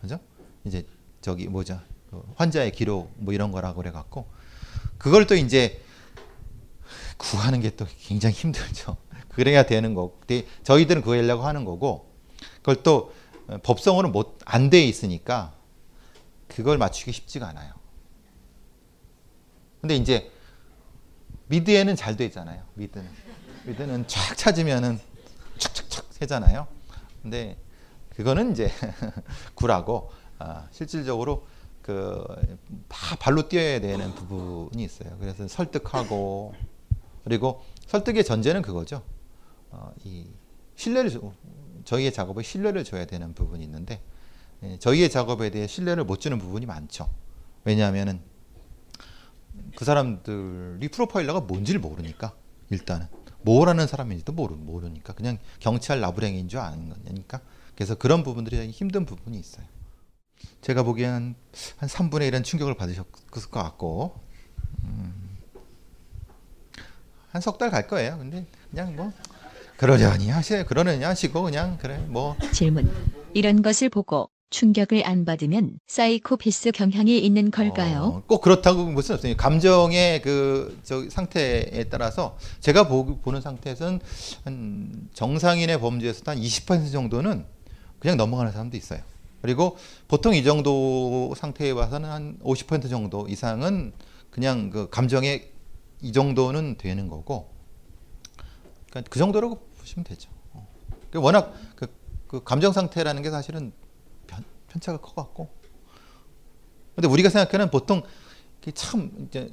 그죠? 0.00 0.18
이제 0.64 0.86
저기 1.20 1.46
뭐죠? 1.48 1.80
그 2.10 2.22
환자의 2.36 2.72
기록 2.72 3.12
뭐 3.16 3.34
이런 3.34 3.52
거라고 3.52 3.76
그래 3.82 3.90
갖고 3.90 4.26
그걸 4.98 5.26
또 5.26 5.34
이제 5.34 5.80
구하는 7.16 7.60
게 7.60 7.70
또 7.76 7.86
굉장히 8.00 8.34
힘들죠. 8.34 8.96
그래야 9.30 9.64
되는 9.64 9.94
거고. 9.94 10.20
저희들은 10.64 11.02
그거 11.02 11.14
하려고 11.16 11.44
하는 11.44 11.64
거고, 11.64 12.12
그걸 12.56 12.82
또 12.82 13.12
법성으로 13.62 14.10
못, 14.10 14.38
안 14.44 14.68
돼 14.70 14.82
있으니까 14.84 15.54
그걸 16.48 16.76
맞추기 16.78 17.12
쉽지가 17.12 17.46
않아요. 17.48 17.72
근데 19.80 19.94
이제 19.94 20.30
미드에는 21.46 21.96
잘 21.96 22.16
돼 22.16 22.24
있잖아요. 22.26 22.64
미드는. 22.74 23.08
미드는 23.64 24.06
쫙 24.08 24.36
찾으면은 24.36 25.00
촥촥촥 25.58 26.04
세잖아요. 26.10 26.66
근데 27.22 27.58
그거는 28.10 28.52
이제 28.52 28.70
구라고, 29.54 30.10
아, 30.38 30.66
실질적으로 30.72 31.46
그 31.88 32.22
다 32.88 33.16
발로 33.16 33.48
뛰어야 33.48 33.80
되는 33.80 34.14
부분이 34.14 34.84
있어요. 34.84 35.16
그래서 35.18 35.48
설득하고 35.48 36.54
그리고 37.24 37.62
설득의 37.86 38.24
전제는 38.24 38.60
그거죠. 38.62 39.02
어, 39.70 39.92
이 40.04 40.26
신뢰를 40.76 41.18
저희의 41.84 42.12
작업에 42.12 42.42
신뢰를 42.42 42.84
줘야 42.84 43.06
되는 43.06 43.32
부분이 43.32 43.64
있는데 43.64 44.02
예, 44.62 44.78
저희의 44.78 45.10
작업에 45.10 45.50
대해 45.50 45.66
신뢰를 45.66 46.04
못 46.04 46.20
주는 46.20 46.38
부분이 46.38 46.66
많죠. 46.66 47.08
왜냐하면은 47.64 48.20
그 49.76 49.84
사람들이 49.84 50.88
프로파일러가 50.88 51.40
뭔지를 51.40 51.80
모르니까 51.80 52.34
일단은 52.70 53.06
뭐라는 53.42 53.86
사람인지도 53.86 54.32
모르, 54.32 54.54
모르니까 54.54 55.14
그냥 55.14 55.38
경찰 55.60 56.00
나부랭인 56.00 56.48
줄 56.48 56.60
아는 56.60 56.90
거니까 56.90 57.40
그래서 57.74 57.94
그런 57.94 58.22
부분들이 58.22 58.70
힘든 58.70 59.06
부분이 59.06 59.38
있어요. 59.38 59.64
제가 60.62 60.82
보기에는 60.82 61.34
한 61.76 61.88
3분의 61.88 62.30
1은 62.30 62.44
충격을 62.44 62.74
받으셨을 62.74 63.04
것 63.50 63.50
같고 63.50 64.20
음, 64.84 65.12
한석 67.30 67.58
달 67.58 67.70
갈 67.70 67.86
거예요. 67.86 68.18
근데 68.18 68.46
그냥 68.70 68.96
뭐 68.96 69.12
그러려니 69.76 70.28
하세요. 70.30 70.64
그러려니 70.64 71.04
하시고 71.04 71.42
그냥 71.42 71.78
그래 71.80 71.98
뭐 72.08 72.36
질문. 72.52 72.90
이런 73.34 73.62
것을 73.62 73.88
보고 73.90 74.30
충격을 74.50 75.06
안 75.06 75.26
받으면 75.26 75.78
사이코패스 75.86 76.72
경향이 76.72 77.18
있는 77.18 77.50
걸까요? 77.50 78.02
어, 78.02 78.22
꼭 78.26 78.40
그렇다고 78.40 78.86
무슨 78.86 79.14
없어요. 79.16 79.36
감정의 79.36 80.22
그 80.22 80.78
저 80.84 81.08
상태에 81.10 81.84
따라서 81.90 82.38
제가 82.60 82.88
보, 82.88 83.18
보는 83.20 83.42
상태에서는 83.42 84.00
한 84.44 85.08
정상인의 85.12 85.78
범죄에서 85.80 86.22
한 86.26 86.40
20% 86.40 86.90
정도는 86.90 87.44
그냥 87.98 88.16
넘어가는 88.16 88.50
사람도 88.52 88.76
있어요. 88.78 89.00
그리고 89.40 89.76
보통 90.08 90.34
이 90.34 90.42
정도 90.42 91.32
상태에 91.36 91.70
와서는 91.70 92.08
한 92.08 92.38
50% 92.42 92.90
정도 92.90 93.26
이상은 93.28 93.92
그냥 94.30 94.70
그 94.70 94.88
감정의 94.90 95.52
이 96.00 96.12
정도는 96.12 96.76
되는 96.78 97.08
거고, 97.08 97.50
그러니까 98.90 99.08
그 99.10 99.18
정도라고 99.18 99.58
보시면 99.78 100.04
되죠. 100.04 100.30
어. 100.52 100.66
그러니까 101.10 101.20
워낙 101.20 101.54
그, 101.76 101.86
그, 102.26 102.44
감정 102.44 102.72
상태라는 102.72 103.22
게 103.22 103.30
사실은 103.30 103.72
편, 104.26 104.44
편차가 104.68 104.98
커갖고, 105.00 105.48
근데 106.94 107.08
우리가 107.08 107.30
생각하는 107.30 107.70
보통 107.70 108.02
참 108.74 109.10
이제 109.26 109.52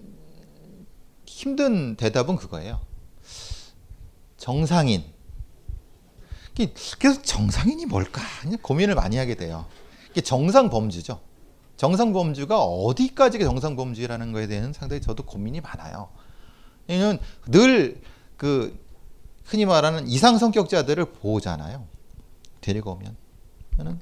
힘든 1.26 1.96
대답은 1.96 2.36
그거예요. 2.36 2.82
정상인. 4.38 5.15
그래서 7.00 7.22
정상인이 7.22 7.86
뭘까? 7.86 8.22
고민을 8.62 8.96
많이 8.96 9.18
하게 9.18 9.36
돼요. 9.36 9.66
이게 10.12 10.22
정상 10.22 10.70
범주죠. 10.70 11.20
정상 11.78 12.14
범주가 12.14 12.64
어디까지가 12.64 13.44
정상 13.44 13.76
범주라는 13.76 14.32
거에 14.32 14.48
대해서는 14.48 14.74
상당히 14.74 15.02
저도 15.02 15.24
고민이 15.24 15.62
많아요. 15.62 16.10
이는 16.88 17.20
늘 17.48 18.02
그 18.38 18.78
흔히 19.46 19.66
말하는 19.66 20.08
이상 20.08 20.38
성격자들을 20.38 21.06
보잖아요. 21.06 21.88
데리고 22.62 22.92
오면. 22.94 23.16
저는 23.78 24.00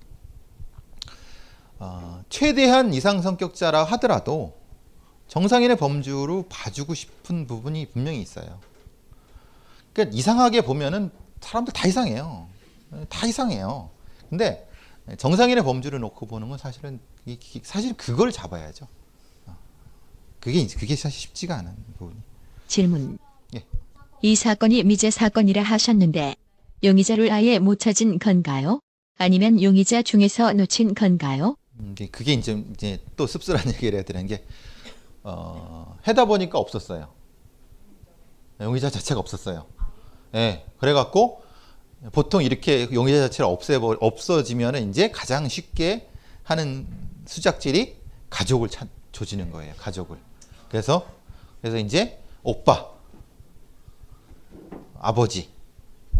어, 1.79 2.23
최대한 2.29 2.93
이상 2.93 3.21
성격자라 3.21 3.83
하더라도 3.83 4.55
정상인의 5.27 5.77
범주로 5.77 6.45
봐주고 6.47 6.93
싶은 6.93 7.47
부분이 7.47 7.87
분명히 7.87 8.21
있어요. 8.21 8.59
그러니까 9.91 10.15
이상하게 10.15 10.61
보면은 10.61 11.11
사람들 11.43 11.73
다 11.73 11.87
이상해요. 11.87 12.47
다 13.09 13.27
이상해요. 13.27 13.89
근데 14.29 14.67
정상인의 15.17 15.63
범주를 15.63 15.99
놓고 15.99 16.25
보는 16.25 16.49
건 16.49 16.57
사실은 16.57 16.99
사실 17.63 17.93
그걸 17.95 18.31
잡아야죠. 18.31 18.87
어. 19.47 19.57
그게 20.39 20.65
그게 20.67 20.95
사실 20.95 21.19
쉽지가 21.19 21.57
않은 21.57 21.75
부분이. 21.97 22.19
질문. 22.67 23.17
예. 23.55 23.65
이 24.21 24.35
사건이 24.35 24.83
미제 24.83 25.11
사건이라 25.11 25.61
하셨는데 25.61 26.35
용의자를 26.83 27.31
아예 27.31 27.59
못 27.59 27.79
찾은 27.79 28.19
건가요? 28.19 28.79
아니면 29.17 29.61
용의자 29.61 30.01
중에서 30.01 30.53
놓친 30.53 30.95
건가요? 30.95 31.55
음, 31.79 31.91
이제 31.93 32.07
그게 32.07 32.33
이제 32.33 32.63
이제 32.73 32.99
또 33.15 33.27
씁쓸한 33.27 33.67
얘기를 33.73 33.97
해야 33.97 34.03
되는 34.03 34.25
게 34.27 34.45
어, 35.23 35.97
해다 36.07 36.25
보니까 36.25 36.57
없었어요. 36.57 37.09
용의자 38.61 38.89
자체가 38.89 39.19
없었어요. 39.19 39.65
예. 40.35 40.65
그래갖고 40.77 41.43
보통 42.11 42.43
이렇게 42.43 42.91
용의자 42.91 43.21
자체를 43.27 43.49
없애버 43.49 43.97
없어지면은 43.99 44.89
이제 44.89 45.11
가장 45.11 45.47
쉽게 45.47 46.09
하는 46.43 46.87
수작질이 47.25 47.95
가족을 48.29 48.69
찾, 48.69 48.87
조지는 49.11 49.51
거예요. 49.51 49.73
가족을. 49.77 50.17
그래서 50.69 51.07
그래서 51.61 51.77
이제 51.77 52.21
오빠, 52.43 52.89
아버지. 54.99 55.49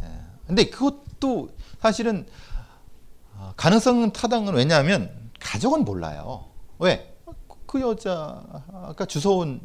예. 0.01 0.07
근데 0.47 0.69
그것도 0.69 1.49
사실은 1.81 2.25
어, 3.35 3.53
가능성은 3.57 4.13
타당은 4.13 4.53
왜냐하면 4.53 5.31
가족은 5.39 5.83
몰라요. 5.83 6.45
왜? 6.79 7.13
그 7.65 7.81
여자 7.81 8.43
아까 8.71 9.05
주워온 9.05 9.59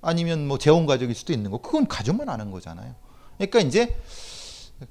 아니면 0.00 0.48
뭐 0.48 0.58
재혼 0.58 0.86
가족일 0.86 1.14
수도 1.14 1.32
있는 1.32 1.50
거 1.50 1.58
그건 1.58 1.86
가족만 1.86 2.28
아는 2.28 2.50
거잖아요. 2.50 2.94
그러니까 3.40 3.60
이제 3.60 3.96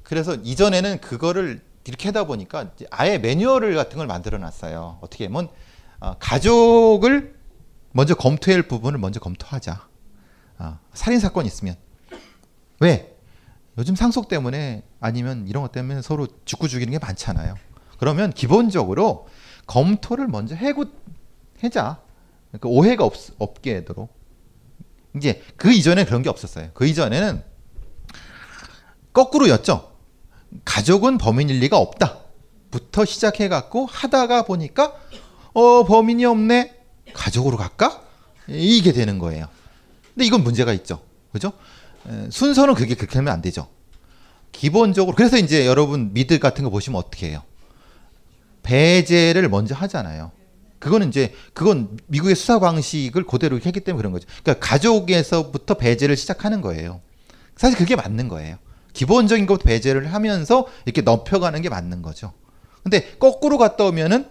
그래서 0.01 0.33
이전에는 0.33 1.01
그거를 1.01 1.61
이렇게 1.85 2.07
하다 2.07 2.25
보니까 2.25 2.71
아예 2.89 3.17
매뉴얼 3.19 3.75
같은 3.75 3.97
걸 3.97 4.07
만들어 4.07 4.37
놨어요. 4.39 4.97
어떻게 5.01 5.25
하면 5.25 5.49
어, 5.99 6.15
가족을 6.19 7.35
먼저 7.91 8.15
검토할 8.15 8.63
부분을 8.63 8.99
먼저 8.99 9.19
검토하자. 9.19 9.87
아, 10.57 10.79
살인 10.93 11.19
사건 11.19 11.45
있으면 11.45 11.75
왜 12.79 13.15
요즘 13.77 13.95
상속 13.95 14.27
때문에 14.27 14.83
아니면 14.99 15.47
이런 15.47 15.63
것 15.63 15.71
때문에 15.71 16.01
서로 16.01 16.27
죽고 16.45 16.67
죽이는 16.67 16.91
게 16.91 16.99
많잖아요. 16.99 17.55
그러면 17.99 18.31
기본적으로 18.31 19.27
검토를 19.67 20.27
먼저 20.27 20.55
해고 20.55 20.85
해자. 21.63 22.01
그러니까 22.51 22.69
오해가 22.69 23.05
없, 23.05 23.13
없게 23.37 23.75
하도록. 23.75 24.09
이제 25.15 25.41
그 25.55 25.71
이전에 25.71 26.05
그런 26.05 26.23
게 26.23 26.29
없었어요. 26.29 26.69
그 26.73 26.85
이전에는 26.85 27.48
거꾸로였죠. 29.19 29.91
가족은 30.63 31.17
범인일 31.17 31.59
리가 31.59 31.77
없다. 31.77 32.19
부터 32.71 33.03
시작해 33.03 33.49
갖고 33.49 33.85
하다가 33.85 34.43
보니까 34.43 34.93
어 35.53 35.83
범인이 35.83 36.23
없네. 36.25 36.75
가족으로 37.13 37.57
갈까? 37.57 38.01
이게 38.47 38.93
되는 38.93 39.19
거예요. 39.19 39.47
근데 40.13 40.25
이건 40.25 40.43
문제가 40.43 40.71
있죠. 40.73 41.01
그죠? 41.33 41.51
에, 42.07 42.29
순서는 42.29 42.75
그게 42.75 42.95
그렇게 42.95 43.17
하면 43.17 43.33
안 43.33 43.41
되죠. 43.41 43.67
기본적으로 44.51 45.15
그래서 45.15 45.37
이제 45.37 45.67
여러분 45.67 46.13
미드 46.13 46.39
같은 46.39 46.63
거 46.63 46.69
보시면 46.69 46.97
어떻게 46.99 47.29
해요? 47.29 47.43
배제를 48.63 49.49
먼저 49.49 49.75
하잖아요. 49.75 50.31
그거는 50.79 51.09
이제 51.09 51.33
그건 51.53 51.97
미국의 52.07 52.35
수사 52.35 52.59
방식을 52.59 53.25
그대로 53.25 53.59
했기 53.59 53.81
때문에 53.81 53.97
그런 53.97 54.13
거죠. 54.13 54.27
그러니까 54.43 54.65
가족에서부터 54.65 55.73
배제를 55.73 56.15
시작하는 56.15 56.61
거예요. 56.61 57.01
사실 57.57 57.77
그게 57.77 57.97
맞는 57.97 58.29
거예요. 58.29 58.57
기본적인 58.93 59.45
것 59.45 59.63
배제를 59.63 60.13
하면서 60.13 60.67
이렇게 60.85 61.01
넓혀가는 61.01 61.61
게 61.61 61.69
맞는 61.69 62.01
거죠. 62.01 62.33
근데 62.83 63.15
거꾸로 63.19 63.57
갔다 63.57 63.85
오면은 63.85 64.27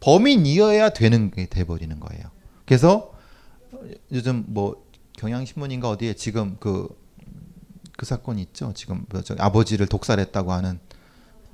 범인이어야 0.00 0.90
되는 0.90 1.30
게 1.30 1.46
돼버리는 1.46 1.98
거예요. 1.98 2.24
그래서 2.66 3.14
요즘 4.10 4.44
뭐 4.48 4.84
경향신문인가 5.18 5.88
어디에 5.88 6.14
지금 6.14 6.56
그, 6.58 6.88
그 7.96 8.06
사건 8.06 8.38
있죠. 8.38 8.72
지금 8.74 9.06
뭐 9.08 9.22
저기 9.22 9.40
아버지를 9.40 9.86
독살했다고 9.86 10.52
하는 10.52 10.80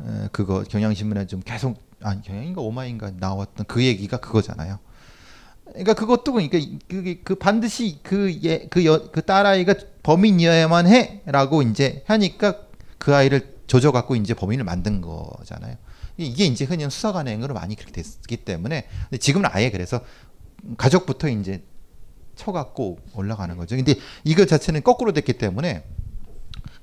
에, 0.00 0.28
그거 0.32 0.62
경향신문에 0.62 1.26
좀 1.26 1.40
계속 1.40 1.82
아니 2.00 2.22
경향인가 2.22 2.60
오마인가 2.60 3.10
나왔던 3.10 3.66
그 3.66 3.84
얘기가 3.84 4.18
그거잖아요. 4.18 4.78
그러니까 5.70 5.94
그것도 5.94 6.32
그러니까 6.32 6.58
그게 6.88 7.20
그 7.22 7.34
반드시 7.34 8.00
그예그그 8.02 9.10
그 9.12 9.24
딸아이가 9.24 9.74
범인이어야만 10.02 10.86
해라고 10.86 11.62
이제 11.62 12.02
하니까 12.06 12.60
그 12.98 13.14
아이를 13.14 13.58
조져 13.66 13.92
갖고 13.92 14.16
이제 14.16 14.34
범인을 14.34 14.64
만든 14.64 15.00
거잖아요. 15.00 15.76
이게 16.16 16.44
이제 16.46 16.64
흔히 16.64 16.84
수사관행으로 16.84 17.54
많이 17.54 17.76
그렇게 17.76 18.02
됐기 18.02 18.38
때문에 18.38 18.88
근데 19.04 19.18
지금은 19.18 19.48
아예 19.52 19.70
그래서 19.70 20.00
가족부터 20.76 21.28
이제 21.28 21.62
쳐갖고 22.34 22.98
올라가는 23.14 23.56
거죠. 23.56 23.76
근데 23.76 23.94
이거 24.24 24.44
자체는 24.46 24.82
거꾸로 24.82 25.12
됐기 25.12 25.34
때문에 25.34 25.84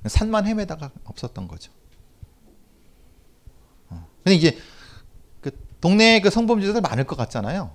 산만 0.05 0.45
헤매다가 0.45 0.91
없었던 1.03 1.47
거죠. 1.47 1.71
어. 3.89 4.07
근데 4.23 4.35
이제 4.35 4.57
그 5.41 5.51
동네에 5.81 6.21
그 6.21 6.29
성범죄자들 6.29 6.81
많을 6.81 7.05
것 7.05 7.15
같잖아요. 7.17 7.71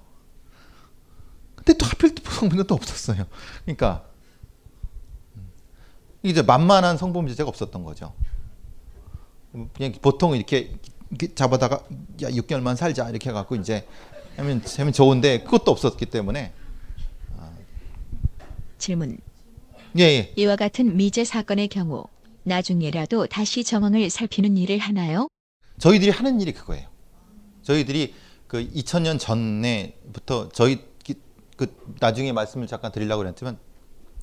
근데 1.65 1.75
또 1.79 1.87
하필 1.87 2.15
또 2.15 2.23
성범죄가 2.31 2.63
또 2.65 2.75
없었어요. 2.75 3.27
그러니까 3.65 4.05
이제 6.23 6.43
만만한 6.43 6.97
성범죄자가 6.97 7.49
없었던 7.49 7.85
거죠. 7.85 8.13
그냥 9.75 9.93
보통 10.01 10.37
이렇게, 10.37 10.75
이렇게 11.11 11.35
잡아다가 11.35 11.83
야 12.23 12.29
6개월만 12.31 12.77
살자 12.77 13.09
이렇게 13.11 13.31
해갖고 13.31 13.57
이제 13.57 13.87
하면 14.37 14.63
하면 14.79 14.93
좋은데 14.93 15.43
그것도 15.43 15.71
없었기 15.71 16.07
때문에 16.07 16.53
질문. 18.79 19.19
예, 19.99 20.03
예. 20.05 20.33
이와 20.37 20.57
같은 20.57 20.97
미제 20.97 21.25
사건의 21.25 21.69
경우 21.69 22.05
나중에라도 22.45 23.27
다시 23.27 23.65
정황을 23.65 24.09
살피는 24.09 24.57
일을 24.57 24.79
하나요? 24.79 25.29
저희들이 25.79 26.11
하는 26.11 26.41
일이 26.41 26.53
그거예요. 26.53 26.89
저희들이 27.63 28.15
그 28.47 28.67
2000년 28.71 29.19
전에부터 29.19 30.49
저희 30.51 30.77
기- 30.77 30.89
그 31.61 31.77
나중에 32.01 32.33
말씀을 32.33 32.67
잠깐 32.67 32.91
드리려고 32.91 33.23
그랬지만 33.23 33.59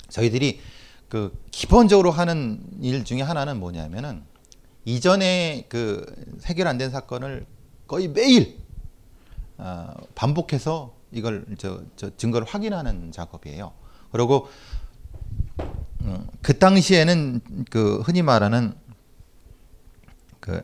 저희들이 0.10 0.60
그 1.08 1.40
기본적으로 1.52 2.10
하는 2.10 2.60
일 2.82 3.04
중에 3.04 3.22
하나는 3.22 3.60
뭐냐면은 3.60 4.24
이전에 4.86 5.68
그 5.70 6.04
해결 6.46 6.66
안 6.68 6.80
된 6.80 6.90
사건을 6.90 7.46
거의 7.86 8.08
매일 8.08 8.58
어, 9.60 9.94
반복해서 10.16 10.96
이걸 11.12 11.46
저, 11.60 11.84
저 11.96 12.10
증거를 12.18 12.48
확인하는 12.48 13.12
작업이에요. 13.12 13.72
그리고 14.12 14.48
음, 16.02 16.28
그 16.42 16.58
당시에는 16.58 17.66
그 17.70 18.00
흔히 18.00 18.24
말하는 18.24 18.74
그 20.40 20.64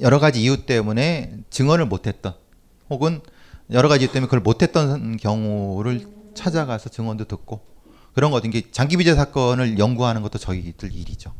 여러 0.00 0.20
가지 0.20 0.44
이유 0.44 0.64
때문에 0.64 1.38
증언을 1.50 1.86
못했던 1.86 2.34
혹은 2.88 3.20
여러 3.70 3.88
가지 3.88 4.06
때문에 4.06 4.26
그걸 4.26 4.40
못했던 4.40 5.16
경우를 5.16 6.06
찾아가서 6.34 6.88
증언도 6.90 7.24
듣고 7.24 7.60
그런 8.14 8.30
거 8.30 8.40
이게 8.44 8.70
장기 8.70 8.96
비제 8.96 9.14
사건을 9.14 9.78
연구하는 9.78 10.22
것도 10.22 10.38
저희들 10.38 10.94
일이죠. 10.94 11.32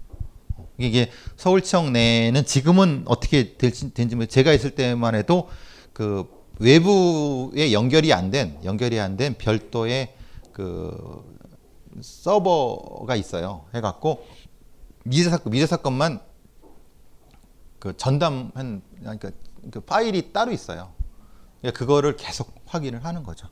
이게 0.78 1.10
서울청 1.36 1.92
내는 1.92 2.44
지금은 2.44 3.04
어떻게 3.06 3.56
될지 3.56 3.94
된지 3.94 4.14
모- 4.16 4.26
제가 4.26 4.52
있을 4.52 4.72
때만 4.74 5.14
해도 5.14 5.48
그 5.92 6.26
외부에 6.58 7.72
연결이 7.72 8.12
안 8.12 8.30
된 8.30 8.58
연결이 8.64 8.98
안 9.00 9.16
된 9.16 9.34
별도의 9.38 10.14
그 10.52 11.24
서버가 12.02 13.16
있어요. 13.16 13.64
해갖고 13.74 14.26
미제 15.04 15.30
사건 15.30 15.52
미제 15.52 15.66
사건만 15.66 16.20
그 17.78 17.96
전담한 17.96 18.82
그러니까 19.00 19.30
그 19.70 19.80
파일이 19.80 20.32
따로 20.32 20.52
있어요. 20.52 20.92
그러니까 21.60 21.78
그거를 21.78 22.16
계속 22.16 22.54
확인을 22.66 23.04
하는 23.04 23.22
거죠. 23.22 23.48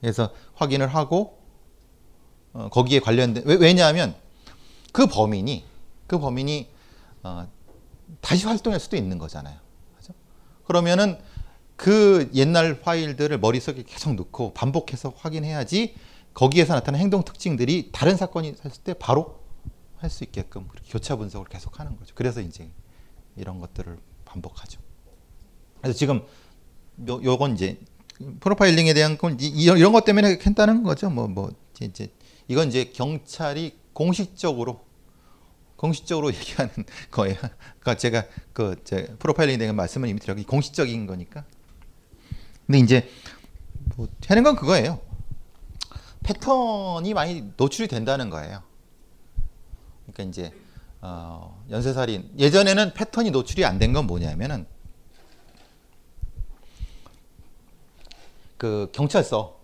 그래서 0.00 0.32
확인을 0.54 0.88
하고 0.88 1.42
어, 2.52 2.68
거기에 2.70 3.00
관련된 3.00 3.44
왜, 3.46 3.56
왜냐하면 3.56 4.14
그 4.92 5.06
범인이 5.06 5.64
그 6.06 6.18
범인이 6.18 6.68
어, 7.22 7.48
다시 8.20 8.46
활동할 8.46 8.80
수도 8.80 8.96
있는 8.96 9.18
거잖아요. 9.18 9.58
그죠? 9.96 10.12
그러면은 10.66 11.18
그 11.76 12.30
옛날 12.34 12.80
파일들을 12.80 13.38
머릿속에 13.38 13.82
계속 13.82 14.14
넣고 14.14 14.54
반복해서 14.54 15.12
확인해야지 15.16 15.94
거기에서 16.32 16.74
나타나는 16.74 17.00
행동 17.00 17.24
특징들이 17.24 17.90
다른 17.92 18.16
사건이 18.16 18.48
있을 18.48 18.70
때 18.82 18.94
바로 18.94 19.40
할 19.98 20.10
수 20.10 20.24
있게끔 20.24 20.68
교차 20.88 21.16
분석을 21.16 21.48
계속 21.48 21.80
하는 21.80 21.96
거죠. 21.96 22.14
그래서 22.14 22.40
이제 22.40 22.70
이런 23.34 23.60
것들을 23.60 23.98
반복하죠. 24.24 24.80
그래서 25.80 25.98
지금 25.98 26.22
요, 27.08 27.20
요건 27.22 27.54
이제 27.54 27.78
프로파일링에 28.40 28.94
대한 28.94 29.18
건 29.18 29.36
이- 29.40 29.48
이런, 29.48 29.92
것 29.92 30.04
때문에 30.04 30.38
했다는 30.44 30.82
거죠. 30.82 31.10
뭐, 31.10 31.28
뭐, 31.28 31.50
이제, 31.80 32.08
이건 32.48 32.68
이제 32.68 32.84
경찰이 32.84 33.76
공식적으로 33.92 34.80
공식적으로 35.76 36.28
얘기하는 36.32 36.72
거예요. 37.10 37.36
그러니까 37.36 37.96
제가 37.96 38.24
그 38.54 38.76
제 38.84 39.14
프로파일링 39.18 39.58
대한 39.58 39.76
말씀은 39.76 40.08
이미 40.08 40.18
드렸고 40.20 40.42
공식적인 40.44 41.06
거니까. 41.06 41.44
근데 42.66 42.78
이제 42.78 43.08
뭐 43.96 44.08
하는 44.26 44.42
건 44.42 44.56
그거예요. 44.56 45.00
패턴이 46.22 47.12
많이 47.14 47.52
노출이 47.56 47.88
된다는 47.88 48.30
거예요. 48.30 48.62
그러니까 50.06 50.22
이제 50.24 50.52
어, 51.02 51.62
연쇄살인 51.70 52.30
예전에는 52.38 52.94
패턴이 52.94 53.30
노출이 53.30 53.64
안 53.64 53.78
된 53.78 53.92
건 53.92 54.06
뭐냐면은 54.06 54.66
그 58.56 58.90
경찰서 58.92 59.58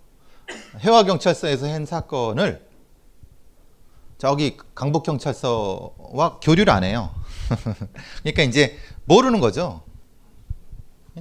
해와 0.80 1.04
경찰서에서 1.04 1.68
한 1.68 1.86
사건을 1.86 2.68
저기 4.18 4.56
강북 4.74 5.02
경찰서와 5.02 6.38
교류를 6.40 6.72
안 6.72 6.84
해요. 6.84 7.14
그러니까 8.22 8.42
이제 8.42 8.78
모르는 9.04 9.40
거죠. 9.40 9.82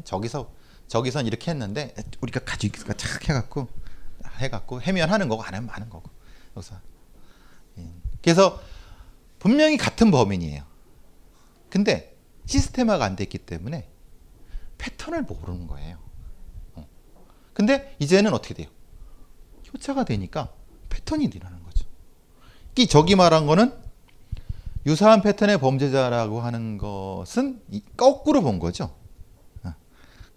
저기서 0.03 0.51
저기선 0.88 1.26
이렇게 1.26 1.51
했는데 1.51 1.95
우리가 2.22 2.41
가지고 2.41 2.93
착 2.93 3.28
해갖고 3.30 3.67
해갖고 4.38 4.82
해면하는 4.82 5.30
거고 5.30 5.43
안 5.43 5.55
하면 5.55 5.69
하는 5.69 5.89
거고. 5.89 6.09
그래서 6.53 6.76
그래서 8.22 8.61
분명히 9.39 9.78
같은 9.78 10.11
범인이에요. 10.11 10.63
근데 11.69 12.15
시스템화가 12.45 13.03
안 13.03 13.15
됐기 13.15 13.39
때문에 13.39 13.89
패턴을 14.78 15.24
모르는 15.24 15.67
거예요. 15.67 15.97
어. 17.51 17.53
근데 17.53 17.95
이제는 17.99 18.33
어떻게 18.33 18.53
돼요? 18.53 18.67
효차가 19.73 20.03
되니까 20.03 20.49
패턴이 20.89 21.25
일어나는 21.25 21.63
거죠. 21.63 21.85
이 22.77 22.87
저기 22.87 23.15
말한 23.15 23.45
거는 23.45 23.73
유사한 24.85 25.21
패턴의 25.21 25.59
범죄자라고 25.59 26.41
하는 26.41 26.77
것은 26.77 27.61
거꾸로 27.95 28.41
본 28.41 28.59
거죠. 28.59 28.85
어. 29.63 29.73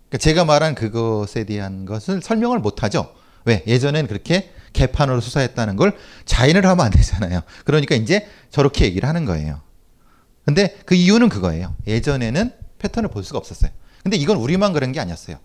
그러니까 0.08 0.18
제가 0.18 0.44
말한 0.44 0.74
그것에 0.74 1.44
대한 1.44 1.84
것을 1.84 2.20
설명을 2.20 2.58
못 2.58 2.82
하죠. 2.82 3.14
왜? 3.46 3.62
예전엔 3.66 4.06
그렇게 4.06 4.52
개판으로 4.72 5.20
수사했다는 5.20 5.76
걸 5.76 5.96
자인을 6.24 6.66
하면 6.66 6.86
안 6.86 6.90
되잖아요. 6.92 7.42
그러니까 7.64 7.94
이제 7.94 8.28
저렇게 8.50 8.84
얘기를 8.86 9.08
하는 9.08 9.24
거예요. 9.24 9.60
근데 10.44 10.76
그 10.84 10.94
이유는 10.94 11.28
그거예요. 11.28 11.74
예전에는 11.86 12.52
패턴을 12.78 13.08
볼 13.10 13.24
수가 13.24 13.38
없었어요. 13.38 13.70
근데 14.02 14.16
이건 14.16 14.36
우리만 14.36 14.72
그런 14.72 14.92
게 14.92 15.00
아니었어요. 15.00 15.38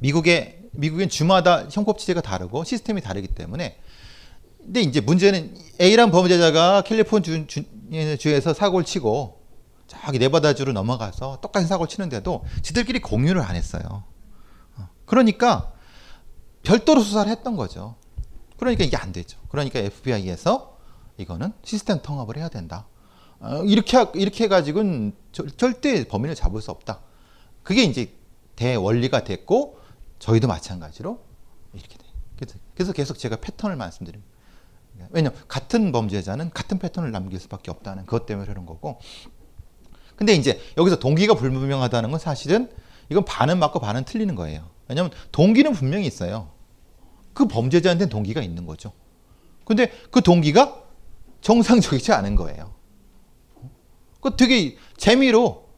미국의 0.00 0.58
미국엔 0.72 1.08
주마다 1.08 1.66
형법 1.70 1.98
체제가 1.98 2.20
다르고 2.20 2.64
시스템이 2.64 3.00
다르기 3.00 3.28
때문에 3.28 3.78
근데 4.58 4.82
이제 4.82 5.00
문제는 5.00 5.56
A란 5.80 6.10
범죄자가 6.10 6.82
캘리포니아 6.82 7.46
주, 7.46 7.64
주에서 8.18 8.52
사고를 8.52 8.84
치고 8.84 9.40
저기 9.86 10.18
네바다주로 10.18 10.72
넘어가서 10.72 11.40
똑같은 11.40 11.66
사고를 11.66 11.88
치는데도 11.88 12.44
지들끼리 12.62 13.00
공유를 13.00 13.40
안 13.40 13.56
했어요. 13.56 14.04
어. 14.76 14.88
그러니까 15.04 15.72
별도로 16.62 17.00
수사를 17.00 17.30
했던 17.30 17.56
거죠. 17.56 17.96
그러니까 18.56 18.84
이게 18.84 18.96
안 18.96 19.12
되죠. 19.12 19.38
그러니까 19.48 19.80
FBI에서 19.80 20.78
이거는 21.16 21.52
시스템 21.64 22.00
통합을 22.02 22.36
해야 22.36 22.48
된다. 22.48 22.86
어, 23.40 23.64
이렇게 23.64 23.98
이렇게 24.14 24.44
해가지고는 24.44 25.14
절대 25.56 26.06
범인을 26.06 26.34
잡을 26.34 26.60
수 26.60 26.70
없다. 26.70 27.00
그게 27.62 27.82
이제 27.82 28.12
대원리가 28.56 29.24
됐고 29.24 29.79
저희도 30.20 30.46
마찬가지로 30.46 31.18
이렇게 31.72 31.98
돼. 31.98 32.06
그래서, 32.74 32.92
계속 32.92 33.18
제가 33.18 33.36
패턴을 33.36 33.76
말씀드립니다. 33.76 34.32
왜냐면 35.10 35.38
같은 35.48 35.92
범죄자는 35.92 36.50
같은 36.50 36.78
패턴을 36.78 37.10
남길 37.10 37.38
수밖에 37.40 37.70
없다는 37.70 38.06
그것 38.06 38.26
때문에 38.26 38.46
그런 38.46 38.64
거고. 38.64 38.98
근데 40.16 40.34
이제 40.34 40.60
여기서 40.76 40.98
동기가 40.98 41.34
불분명하다는 41.34 42.10
건 42.10 42.20
사실은 42.20 42.70
이건 43.08 43.24
반은 43.24 43.58
맞고 43.58 43.80
반은 43.80 44.04
틀리는 44.04 44.34
거예요. 44.34 44.70
왜냐하면 44.88 45.12
동기는 45.32 45.72
분명히 45.72 46.06
있어요. 46.06 46.50
그 47.34 47.46
범죄자한테는 47.46 48.10
동기가 48.10 48.42
있는 48.42 48.66
거죠. 48.66 48.92
근데 49.64 49.90
그 50.10 50.20
동기가 50.22 50.82
정상적이지 51.40 52.12
않은 52.12 52.36
거예요. 52.36 52.74
그 54.20 54.36
되게 54.36 54.76
재미로 54.96 55.68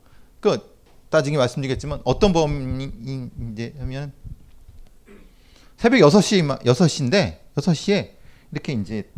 그 0.41 0.73
나중에 1.11 1.37
말씀드리겠지만 1.37 2.01
어떤 2.05 2.33
범인인지 2.33 3.75
하면 3.79 4.13
새벽 5.83 5.99
6시 5.99 6.61
6시인데 6.63 7.41
6시에 7.57 8.13
이렇게 8.53 8.73
이제 8.73 9.11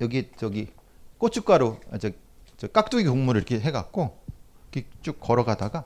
여기 0.00 0.28
저기 0.36 0.72
고춧가루 1.18 1.78
아, 1.92 1.98
저, 1.98 2.10
저 2.56 2.66
깍두기 2.66 3.04
국물을 3.04 3.40
이렇게 3.40 3.60
해 3.60 3.70
갖고 3.70 4.20
이렇게 4.72 4.88
쭉 5.02 5.20
걸어가다가 5.20 5.84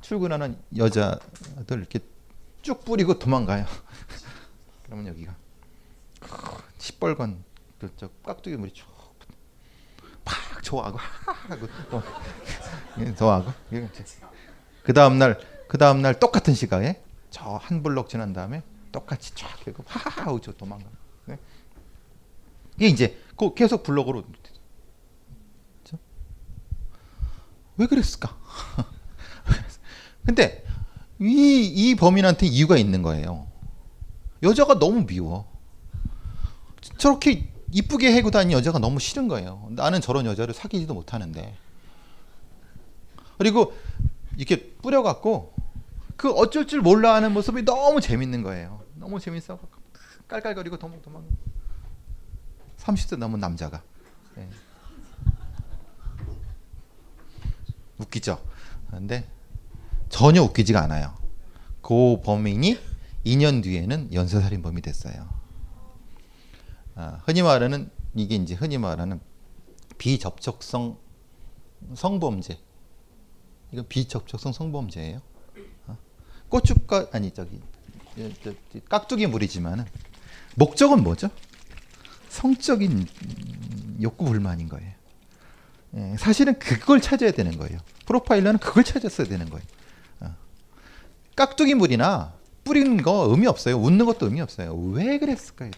출근하는 0.00 0.56
여자들 0.76 1.78
이렇게 1.78 1.98
쭉 2.62 2.84
뿌리고 2.84 3.18
도망가요. 3.18 3.66
그러면 4.86 5.08
여기가 5.08 5.34
시뻘건 6.78 7.42
그 7.80 7.90
저 7.96 8.08
깍두기 8.24 8.56
물이 8.56 8.72
쭉 8.72 8.86
팍 10.24 10.62
좋아하고 10.62 10.98
하고 10.98 11.68
좋아하고 13.16 13.52
그 14.84 14.92
다음 14.92 15.18
날그 15.18 15.78
다음 15.78 16.00
날 16.00 16.20
똑같은 16.20 16.54
시각에 16.54 17.02
저 17.30 17.58
한 17.58 17.82
블록 17.82 18.08
지난 18.08 18.32
다음에 18.32 18.62
똑같이 18.96 19.34
쫙 19.34 19.46
하고 19.66 19.84
하하 19.86 20.22
하고 20.22 20.40
저 20.40 20.52
도망가. 20.52 20.86
네? 21.26 21.38
이게 22.76 22.86
이제 22.88 23.22
그 23.36 23.52
계속 23.52 23.82
블록으로 23.82 24.24
왜 27.76 27.86
그랬을까? 27.86 28.34
근데 30.24 30.64
이, 31.20 31.66
이 31.66 31.94
범인한테 31.94 32.46
이유가 32.46 32.78
있는 32.78 33.02
거예요. 33.02 33.46
여자가 34.42 34.78
너무 34.78 35.04
미워. 35.06 35.46
저렇게 36.96 37.52
이쁘게 37.72 38.14
해고 38.14 38.30
다니는 38.30 38.56
여자가 38.56 38.78
너무 38.78 38.98
싫은 38.98 39.28
거예요. 39.28 39.68
나는 39.72 40.00
저런 40.00 40.24
여자를 40.24 40.54
사귀지도 40.54 40.94
못하는데. 40.94 41.54
그리고 43.36 43.74
이렇게 44.38 44.72
뿌려갖고 44.76 45.52
그 46.16 46.30
어쩔 46.30 46.66
줄 46.66 46.80
몰라 46.80 47.14
하는 47.14 47.32
모습이 47.32 47.62
너무 47.66 48.00
재밌는 48.00 48.42
거예요. 48.42 48.85
너무 49.06 49.20
재밌어. 49.20 49.56
깔깔거리고 50.26 50.78
도망 50.78 51.00
도망. 51.00 51.24
30대 52.78 53.16
넘은 53.16 53.38
남자가. 53.38 53.80
네. 54.34 54.48
웃기죠? 57.98 58.44
근데 58.90 59.30
전혀 60.08 60.42
웃기지가 60.42 60.82
않아요. 60.82 61.14
그 61.82 62.20
범인이 62.24 62.80
2년 63.24 63.62
뒤에는 63.62 64.12
연쇄살인범이 64.12 64.82
됐어요. 64.82 65.28
아, 66.96 67.20
흔히 67.24 67.42
말하는 67.42 67.88
이게 68.16 68.34
이제 68.34 68.54
흔히 68.54 68.76
말하는 68.76 69.20
비접촉성 69.98 70.98
성범죄. 71.94 72.58
이건 73.70 73.86
비접촉성 73.86 74.52
성범죄예요. 74.52 75.22
어? 75.86 75.96
고춧가 76.48 77.10
아니 77.12 77.30
저기 77.30 77.60
깍두기 78.88 79.26
물이지만은 79.26 79.84
목적은 80.54 81.02
뭐죠? 81.02 81.30
성적인 82.28 83.06
욕구 84.02 84.24
불만인 84.24 84.68
거예요. 84.68 84.92
예, 85.94 86.16
사실은 86.18 86.58
그걸 86.58 87.00
찾아야 87.00 87.30
되는 87.30 87.56
거예요. 87.56 87.78
프로파일러는 88.06 88.58
그걸 88.58 88.84
찾았어야 88.84 89.26
되는 89.26 89.48
거예요. 89.48 89.64
깍두기 91.36 91.74
물이나 91.74 92.32
뿌리는 92.64 92.96
거 93.02 93.28
의미 93.30 93.46
없어요. 93.46 93.76
웃는 93.76 94.06
것도 94.06 94.26
의미 94.26 94.40
없어요. 94.40 94.74
왜 94.74 95.18
그랬을까요? 95.18 95.70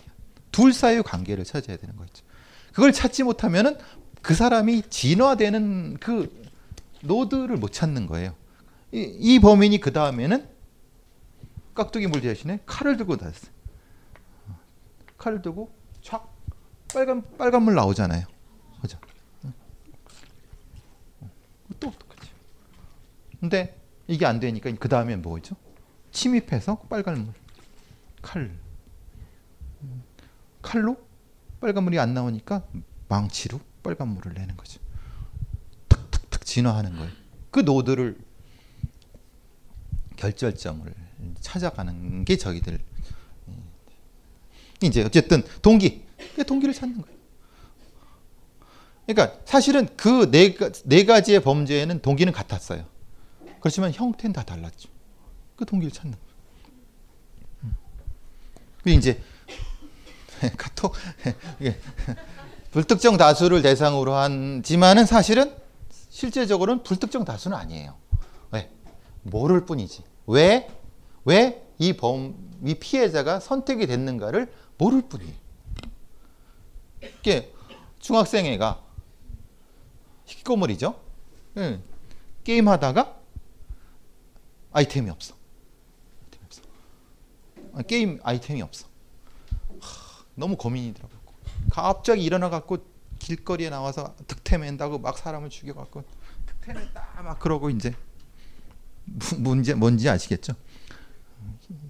둘 0.53 0.73
사이의 0.73 1.03
관계를 1.03 1.45
찾아야 1.45 1.77
되는 1.77 1.95
거죠. 1.97 2.25
그걸 2.73 2.93
찾지 2.93 3.25
못하면은 3.25 3.77
그 4.23 4.35
사람이 4.35 4.85
진화되는 4.89 5.99
그 6.01 6.33
노드를 7.03 7.57
못 7.57 7.73
찾는 7.73 8.07
거예요. 8.07 8.35
이, 8.93 9.01
이 9.19 9.39
범인이 9.41 9.81
그 9.81 9.93
다음에는 9.93 10.49
깍두기 11.79 12.09
물 12.09 12.21
대신에 12.21 12.61
칼을 12.67 12.97
들고 12.97 13.17
다녔어요. 13.17 13.53
칼을 15.17 15.41
들고 15.43 15.73
촥 16.03 16.27
빨간 16.93 17.23
빨간 17.37 17.63
물 17.63 17.75
나오잖아요. 17.77 18.27
그죠? 18.81 18.99
또 21.79 21.93
똑같이. 21.93 22.31
근데 23.39 23.81
이게 24.09 24.27
안 24.27 24.41
되니까 24.41 24.73
그 24.81 24.89
다음에 24.89 25.15
뭐죠? 25.15 25.55
침입해서 26.11 26.81
빨간 26.89 27.25
물 27.25 27.35
칼 28.21 28.59
칼로 30.61 30.97
빨간 31.61 31.85
물이 31.85 32.01
안 32.01 32.15
나오니까 32.15 32.67
망치로 33.09 33.61
빨간 33.85 34.09
물을 34.09 34.35
내는 34.35 34.57
거죠. 34.57 34.81
탁탁탁 35.87 36.45
진화하는 36.45 36.97
거예요. 36.97 37.13
그 37.53 37.61
노드를 37.61 38.19
결절점을 40.17 41.08
찾아가는 41.41 42.25
게 42.25 42.37
저기들 42.37 42.79
이제 44.83 45.03
어쨌든 45.03 45.43
동기 45.63 46.05
동기를 46.47 46.73
찾는 46.75 47.03
거예요. 47.03 47.19
그러니까 49.07 49.39
사실은 49.45 49.89
그 49.97 50.31
네 50.31 50.55
네 50.85 51.05
가지의 51.05 51.41
범죄에는 51.43 52.01
동기는 52.03 52.33
같았어요. 52.33 52.85
그렇지만 53.61 53.93
형태는 53.93 54.33
다 54.35 54.43
달랐죠. 54.45 54.89
그 55.57 55.65
동기를 55.65 55.91
찾는 55.93 56.17
거예요. 56.17 56.35
음. 57.65 57.77
그 58.85 58.91
이제 58.91 59.21
카톡 60.57 60.95
불특정 62.71 63.17
다수를 63.17 63.63
대상으로 63.63 64.15
한지만은 64.15 65.07
사실은 65.07 65.57
실제적으로는 66.11 66.83
불특정 66.85 67.25
다수는 67.25 67.57
아니에요. 67.57 67.97
왜? 68.53 68.71
모를 69.23 69.65
뿐이지. 69.65 70.03
왜? 70.27 70.69
왜 71.25 71.69
이 71.79 71.93
범, 71.93 72.35
이 72.65 72.75
피해자가 72.75 73.39
선택이 73.41 73.87
됐는가를 73.87 74.53
모를 74.79 75.03
뿐이에요. 75.03 75.33
이게 77.21 77.53
중학생 78.01 78.47
애가 78.47 78.83
희꼬물이죠. 80.27 81.01
네. 81.55 81.81
게임 82.43 82.69
하다가 82.69 83.17
아이템이 84.73 85.09
없어. 85.11 85.35
아이템이 86.25 86.45
없어. 86.47 86.63
아, 87.75 87.83
게임 87.83 88.19
아이템이 88.25 88.61
없어. 88.63 88.87
하, 89.81 90.25
너무 90.35 90.57
고민이 90.57 90.95
들어가고 90.95 91.35
갑자기 91.71 92.25
일어나 92.25 92.51
갖고 92.51 92.79
길거리에 93.21 93.71
나와서 93.71 94.17
득템한다고 94.27 94.99
막 94.99 95.17
사람을 95.17 95.51
죽여 95.51 95.75
갖고 95.75 96.03
득템했다 96.47 97.23
막 97.23 97.39
그러고 97.39 97.71
이제 97.71 97.95
문제 99.39 99.75
뭔지 99.75 100.09
아시겠죠? 100.09 100.55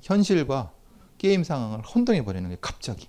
현실과 0.02 0.72
게임 1.18 1.44
상황을 1.44 1.84
혼동해 1.84 2.24
버리는 2.24 2.48
거예요. 2.48 2.58
갑자기. 2.60 3.08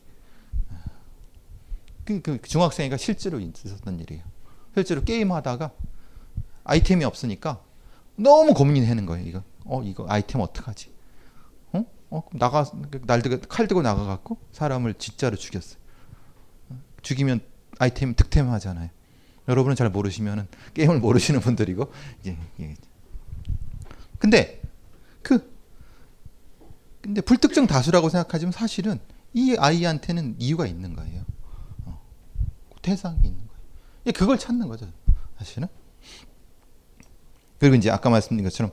그, 2.06 2.22
그 2.22 2.42
중학생이가 2.42 2.98
실제로 2.98 3.40
있었던 3.40 4.00
일이에요. 4.00 4.24
실제로 4.74 5.04
게임 5.04 5.32
하다가 5.32 5.72
아이템이 6.64 7.06
없으니까 7.06 7.62
너무 8.16 8.54
고민하는 8.54 9.06
거예요. 9.06 9.28
이거 9.28 9.44
어 9.66 9.84
이거 9.84 10.06
아이템 10.10 10.42
어떡하지? 10.42 10.92
어? 11.74 11.86
어 12.10 12.24
나가 12.34 12.66
날 13.06 13.22
들고 13.22 13.48
칼 13.48 13.68
들고 13.68 13.82
나가 13.82 14.06
갖고 14.06 14.38
사람을 14.52 14.96
진짜로 14.96 15.36
죽였어요. 15.36 15.80
죽이면 17.02 17.42
아이템 17.78 18.16
득템하잖아요. 18.16 18.90
여러분은 19.48 19.76
잘 19.76 19.90
모르시면은 19.90 20.48
게임을 20.74 21.00
모르시는 21.00 21.40
분들이고 21.40 21.92
이제 22.22 22.38
예. 22.60 22.76
근데 24.20 24.62
그 25.22 25.59
근데 27.02 27.22
불특정 27.22 27.68
다수라고 27.68 28.10
생각하지만 28.10 28.52
사실은 28.52 29.00
이 29.34 29.56
아이한테는 29.58 30.36
이유가 30.40 30.66
있는 30.66 30.96
거예요. 30.96 31.24
어. 31.86 32.02
대상이 32.82 33.20
있는 33.24 33.38
거예요. 33.38 34.14
그걸 34.16 34.38
찾는 34.38 34.68
거죠. 34.68 34.88
사실은. 35.38 35.68
그리고 37.60 37.76
이제 37.76 37.90
아까 37.92 38.10
말씀드린 38.10 38.44
것처럼 38.44 38.72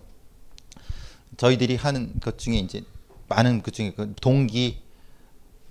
저희들이 1.36 1.76
하는 1.76 2.18
것 2.20 2.38
중에 2.38 2.56
이제 2.56 2.84
많은 3.28 3.62
것 3.62 3.74
중에 3.74 3.92
그 3.92 4.14
동기 4.20 4.82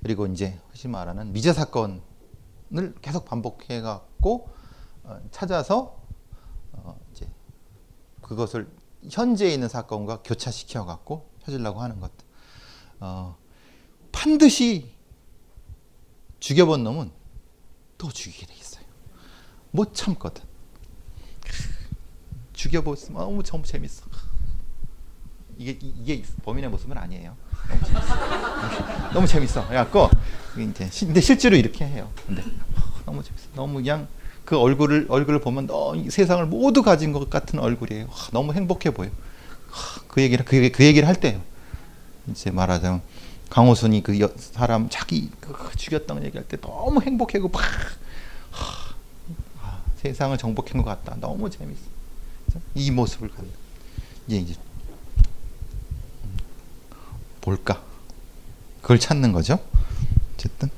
그리고 0.03 0.27
이제 0.27 0.59
혹시 0.67 0.87
말하는 0.87 1.31
미제 1.33 1.53
사건을 1.53 2.01
계속 3.01 3.25
반복해 3.25 3.81
갖고 3.81 4.49
어, 5.03 5.19
찾아서 5.31 5.99
어 6.73 6.99
이제 7.11 7.27
그것을 8.21 8.69
현재 9.09 9.47
있는 9.47 9.67
사건과 9.67 10.21
교차시켜 10.23 10.85
갖고 10.85 11.29
찾으려고 11.43 11.81
하는 11.81 11.99
것. 11.99 12.11
어, 12.99 13.37
반드시 14.11 14.91
죽여본 16.39 16.83
놈은 16.83 17.11
또 17.97 18.09
죽이게 18.09 18.45
돼 18.45 18.53
있어요. 18.55 18.85
못 19.71 19.93
참거든. 19.93 20.43
죽여보면 22.53 22.97
너무 23.13 23.43
너무 23.43 23.63
재밌어. 23.63 24.05
이게 25.57 25.77
이게 25.81 26.23
범인의 26.43 26.69
모습은 26.69 26.97
아니에요. 26.97 27.35
너무 29.13 29.27
재밌어. 29.27 29.65
그래갖고 29.67 30.09
이제 30.57 30.89
근데 31.05 31.21
실제로 31.21 31.55
이렇게 31.55 31.85
해요. 31.85 32.09
근데 32.25 32.43
너무 33.05 33.23
재밌어. 33.23 33.47
너무 33.55 33.75
그냥 33.75 34.07
그 34.43 34.57
얼굴을 34.57 35.07
얼굴을 35.09 35.39
보면 35.41 35.67
너무 35.67 36.09
세상을 36.09 36.45
모두 36.47 36.83
가진 36.83 37.11
것 37.11 37.29
같은 37.29 37.59
얼굴이에요. 37.59 38.07
너무 38.31 38.53
행복해 38.53 38.91
보여. 38.91 39.09
그 40.07 40.21
얘기를 40.21 40.45
그, 40.45 40.69
그 40.71 40.83
얘기를 40.85 41.07
할 41.07 41.15
때요. 41.15 41.41
이제 42.29 42.51
말하자면 42.51 43.01
강호순이 43.49 44.03
그 44.03 44.19
여, 44.19 44.29
사람 44.37 44.89
자기 44.89 45.29
그 45.39 45.53
죽였다는 45.75 46.23
얘기할 46.25 46.47
때 46.47 46.57
너무 46.57 47.01
행복해고 47.01 47.49
막 47.49 47.61
아, 49.61 49.81
세상을 49.97 50.37
정복한 50.37 50.81
것 50.81 50.85
같다. 50.85 51.17
너무 51.19 51.49
재밌어. 51.49 51.81
이 52.73 52.91
모습을 52.91 53.29
갖는 53.29 53.51
이제 54.27 54.37
이제 54.37 54.55
뭘까? 57.43 57.81
그걸 58.81 58.99
찾는 58.99 59.31
거죠. 59.31 59.59
어쨌든 60.33 60.69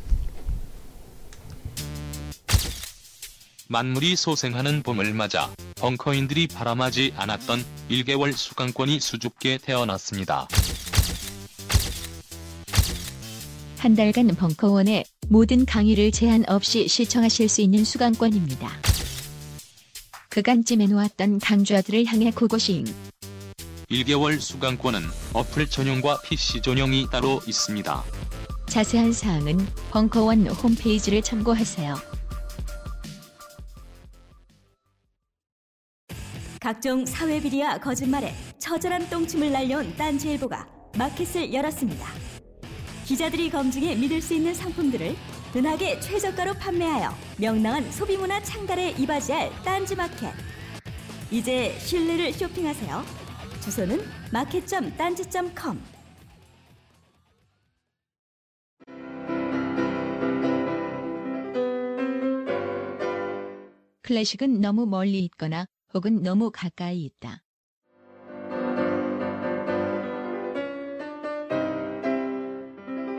만물이 3.69 4.15
소생하는 4.15 4.81
봄을 4.81 5.13
맞아 5.13 5.51
벙커인들이 5.75 6.47
바람하지 6.47 7.13
않았던 7.17 7.65
1개월 7.89 8.33
수강권이 8.33 8.99
수줍게 8.99 9.59
태어났습니다. 9.61 10.47
한 13.77 13.95
달간 13.95 14.27
벙커원의 14.27 15.05
모든 15.29 15.65
강의를 15.65 16.11
제한 16.11 16.43
없이 16.47 16.87
시청하실 16.87 17.47
수 17.47 17.61
있는 17.61 17.83
수강권입니다. 17.83 18.69
그간 20.29 20.63
찜해놓았던 20.65 21.39
강좌들을 21.39 22.05
향해 22.05 22.31
고고싱. 22.31 22.85
1개월 23.91 24.39
수강권은 24.39 25.01
어플 25.33 25.69
전용과 25.69 26.21
PC 26.21 26.61
전용이 26.61 27.07
따로 27.11 27.39
있습니다. 27.47 28.03
자세한 28.67 29.13
사항은 29.13 29.57
벙커원 29.91 30.47
홈페이지를 30.47 31.21
참고하세요. 31.21 31.95
각종 36.59 37.05
사회 37.05 37.39
비리와 37.39 37.77
거짓말에 37.77 38.33
처절한 38.59 39.09
똥침을 39.09 39.51
날려온 39.51 39.95
딴지일보가 39.95 40.67
마켓을 40.97 41.53
열었습니다. 41.53 42.26
기자들이 43.07 43.49
검증해 43.49 43.95
믿을 43.95 44.21
수 44.21 44.33
있는 44.33 44.53
상품들을 44.53 45.15
은하계 45.55 46.01
최저가로 46.01 46.55
판매하여 46.55 47.09
명랑한 47.39 47.89
소비문화 47.89 48.43
창달에 48.43 48.91
이바지할 48.99 49.49
딴지마켓. 49.63 50.33
이제 51.31 51.73
신뢰를 51.79 52.33
쇼핑하세요. 52.33 53.03
주소는 53.63 54.01
마켓.딴지.com 54.33 55.81
클래식은 64.01 64.59
너무 64.59 64.85
멀리 64.85 65.19
있거나 65.19 65.65
혹은 65.93 66.23
너무 66.23 66.51
가까이 66.51 67.05
있다. 67.05 67.41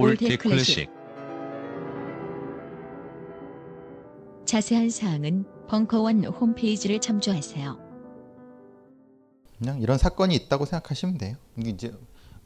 All 0.00 0.15
That 0.15 0.36
Classic 0.38 0.90
자세한 4.44 4.90
사항은 4.90 5.44
벙커원 5.68 6.24
홈페이지를 6.24 7.00
참조하세요. 7.00 7.78
그냥 9.58 9.80
이런 9.80 9.98
사건이 9.98 10.34
있다고 10.34 10.64
생각하시면 10.64 11.18
돼요. 11.18 11.36
이게 11.56 11.70
이제 11.70 11.92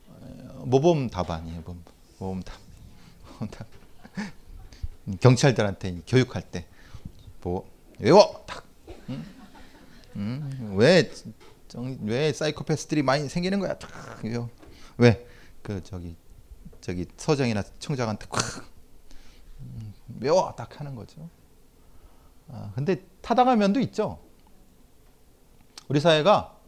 어, 0.08 0.64
모범 0.66 1.08
답안이에요. 1.08 1.60
모범, 1.60 1.82
모범 2.18 2.42
답. 2.42 2.58
모범 3.32 3.48
답. 3.48 3.66
경찰들한테 5.20 6.02
교육할 6.06 6.42
때 6.42 6.66
뭐 7.44 7.70
외워 8.00 8.42
딱. 8.46 8.64
응? 9.10 9.22
응? 10.16 10.74
왜, 10.76 11.10
왜 12.02 12.32
사이코패스들이 12.32 13.02
많이 13.02 13.28
생기는 13.28 13.60
거야? 13.60 13.74
딱. 13.78 13.90
왜? 14.96 15.26
그 15.62 15.82
저기 15.84 16.16
저기 16.84 17.06
서정이나 17.16 17.62
청장한테 17.78 18.26
콱 18.28 18.62
음, 19.60 19.94
외워 20.20 20.54
딱 20.54 20.78
하는 20.78 20.94
거죠. 20.94 21.30
아, 22.48 22.72
근데 22.74 23.06
타당한 23.22 23.58
면도 23.58 23.80
있죠. 23.80 24.22
우리 25.88 25.98
사회가 25.98 26.60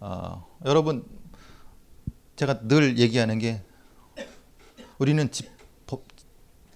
어, 0.00 0.58
여러분 0.64 1.04
제가 2.36 2.66
늘 2.66 2.98
얘기하는 2.98 3.38
게 3.38 3.62
우리는 4.96 5.30
집, 5.30 5.50
법, 5.86 6.04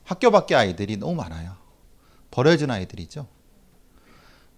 학교 0.04 0.30
밖에 0.30 0.54
아이들이 0.54 0.98
너무 0.98 1.14
많아요. 1.14 1.56
버려진 2.30 2.70
아이들이죠. 2.70 3.26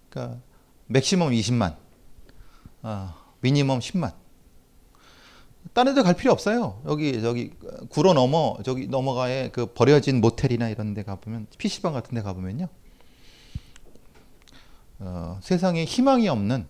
그러니까 0.09 0.41
맥시멈 0.87 1.31
20만, 1.31 1.77
어, 2.81 3.13
미니멈 3.39 3.79
10만. 3.79 4.13
다른 5.73 5.93
데 5.95 6.01
갈 6.01 6.15
필요 6.15 6.31
없어요. 6.31 6.81
여기 6.85 7.21
저기 7.21 7.51
구로 7.89 8.13
넘어 8.13 8.57
저기 8.63 8.87
넘어가에 8.87 9.49
그 9.51 9.67
버려진 9.67 10.19
모텔이나 10.21 10.69
이런 10.69 10.93
데 10.93 11.03
가보면 11.03 11.47
PC방 11.57 11.93
같은 11.93 12.15
데 12.15 12.21
가보면요. 12.21 12.67
어, 14.99 15.39
세상에 15.41 15.85
희망이 15.85 16.27
없는 16.27 16.67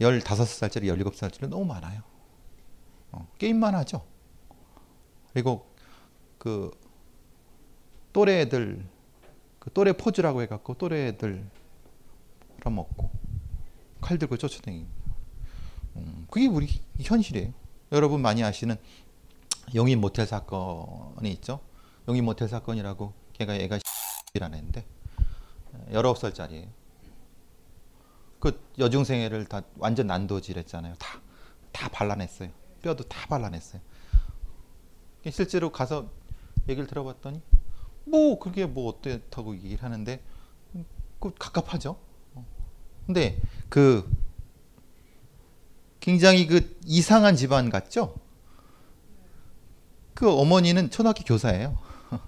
15살짜리, 0.00 0.84
17살짜리 0.84 1.48
너무 1.48 1.64
많아요. 1.66 2.02
어, 3.12 3.28
게임만 3.38 3.74
하죠. 3.74 4.04
그리고 5.32 5.66
그 6.38 6.70
또래 8.12 8.40
애들, 8.40 8.84
그 9.58 9.70
또래 9.72 9.92
포즈라고 9.92 10.42
해 10.42 10.46
갖고 10.46 10.74
또래 10.74 11.08
애들 11.08 11.44
팔아먹고 12.62 13.10
칼 14.00 14.18
들고 14.18 14.36
쫓아다니고. 14.36 14.86
음, 15.96 16.26
그게 16.30 16.46
우리 16.46 16.68
현실이에요. 17.00 17.52
여러분 17.92 18.22
많이 18.22 18.42
아시는 18.42 18.76
용인 19.74 20.00
모텔 20.00 20.26
사건이 20.26 21.30
있죠. 21.32 21.60
용인 22.08 22.24
모텔 22.24 22.48
사건이라고 22.48 23.12
걔가 23.34 23.54
애가 23.54 23.78
이라는 24.34 24.58
애인데 24.58 24.86
19살짜리예요. 25.92 26.68
그 28.40 28.58
여중생애를 28.78 29.44
다 29.44 29.62
완전 29.76 30.06
난도질했잖아요. 30.06 30.94
다, 30.98 31.20
다 31.70 31.88
발라냈어요. 31.90 32.48
뼈도 32.80 33.04
다 33.04 33.26
발라냈어요. 33.28 33.80
실제로 35.30 35.70
가서 35.70 36.08
얘기를 36.68 36.86
들어봤더니 36.86 37.42
뭐 38.04 38.38
그게 38.38 38.64
뭐 38.64 38.88
어떻다고 38.88 39.54
얘기를 39.54 39.84
하는데 39.84 40.20
그 41.20 41.32
갑갑하죠. 41.38 41.98
근데 43.06 43.40
그 43.68 44.10
굉장히 46.02 46.48
그 46.48 46.76
이상한 46.84 47.36
집안 47.36 47.70
같죠? 47.70 48.16
그 50.14 50.28
어머니는 50.28 50.90
초등학교 50.90 51.22
교사예요. 51.22 51.78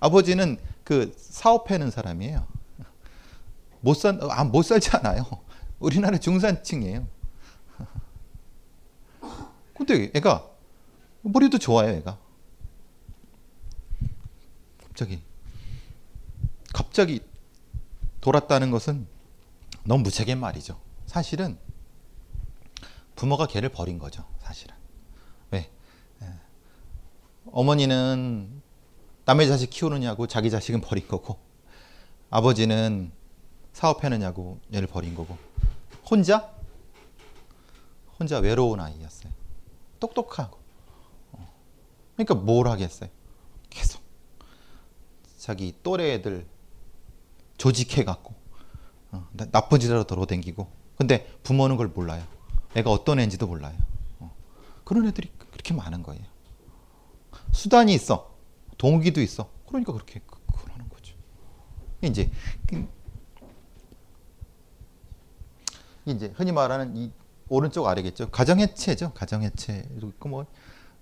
아버지는 0.00 0.58
그 0.84 1.14
사업하는 1.16 1.90
사람이에요. 1.90 2.46
못 3.80 3.94
산, 3.94 4.20
아, 4.30 4.44
못 4.44 4.62
살지 4.62 4.90
않아요. 4.98 5.24
우리나라 5.78 6.18
중산층이에요. 6.18 7.08
근데 9.74 10.10
애가 10.14 10.46
머리도 11.22 11.56
좋아요, 11.58 11.88
애가. 11.88 12.18
갑자기 14.82 15.22
갑자기 16.74 17.20
돌았다는 18.20 18.70
것은 18.70 19.06
너무 19.84 20.02
무책임 20.02 20.38
말이죠. 20.38 20.78
사실은 21.06 21.58
부모가 23.16 23.46
걔를 23.46 23.70
버린 23.70 23.98
거죠, 23.98 24.24
사실은. 24.40 24.74
왜? 25.50 25.70
예. 26.22 26.26
어머니는 27.50 28.62
남의 29.24 29.48
자식 29.48 29.70
키우느냐고 29.70 30.26
자기 30.26 30.50
자식은 30.50 30.82
버린 30.82 31.08
거고, 31.08 31.38
아버지는 32.30 33.10
사업해느냐고 33.72 34.60
얘를 34.72 34.86
버린 34.86 35.14
거고, 35.14 35.36
혼자? 36.08 36.54
혼자 38.18 38.38
외로운 38.38 38.80
아이였어요. 38.80 39.32
똑똑하고. 39.98 40.58
어. 41.32 41.54
그러니까 42.14 42.34
뭘 42.34 42.68
하겠어요? 42.68 43.10
계속. 43.70 44.02
자기 45.38 45.74
또래 45.82 46.12
애들 46.14 46.46
조직해갖고, 47.56 48.34
어, 49.12 49.28
나쁜 49.50 49.80
짓으로 49.80 50.04
돌아다니고, 50.04 50.70
근데 50.96 51.26
부모는 51.42 51.76
그걸 51.76 51.88
몰라요. 51.88 52.35
애가 52.76 52.90
어떤 52.90 53.18
애인지도 53.18 53.46
몰라요. 53.46 53.74
어. 54.20 54.34
그런 54.84 55.06
애들이 55.06 55.30
그렇게 55.50 55.74
많은 55.74 56.02
거예요. 56.02 56.22
수단이 57.52 57.94
있어. 57.94 58.34
동기도 58.76 59.20
있어. 59.22 59.50
그러니까 59.66 59.92
그렇게 59.92 60.20
그러는 60.62 60.88
거죠. 60.90 61.14
이제 62.02 62.30
이제 66.04 66.32
흔히 66.36 66.52
말하는 66.52 66.96
이 66.96 67.10
오른쪽 67.48 67.86
아래겠죠. 67.86 68.30
가정해체죠. 68.30 69.12
가정해체도 69.14 70.08
있고 70.08 70.28
뭐 70.28 70.46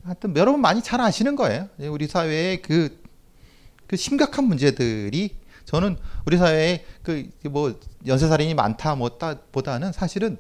하여튼 0.04 0.36
여러분 0.36 0.60
많이 0.60 0.82
잘 0.82 1.00
아시는 1.00 1.34
거예요. 1.34 1.68
우리 1.78 2.06
사회의 2.06 2.62
그, 2.62 3.02
그 3.86 3.96
심각한 3.96 4.44
문제들이 4.44 5.36
저는 5.64 5.98
우리 6.26 6.36
사회에 6.36 6.84
그 7.02 7.30
뭐 7.50 7.78
연쇄살인이 8.06 8.54
많다 8.54 8.94
뭐다 8.94 9.40
보다는 9.50 9.92
사실은 9.92 10.38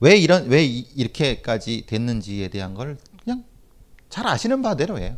왜 0.00 0.16
이런 0.16 0.48
왜 0.48 0.64
이렇게까지 0.64 1.84
됐는지에 1.86 2.48
대한 2.48 2.74
걸 2.74 2.98
그냥 3.22 3.44
잘 4.08 4.26
아시는 4.26 4.62
바대로예요. 4.62 5.16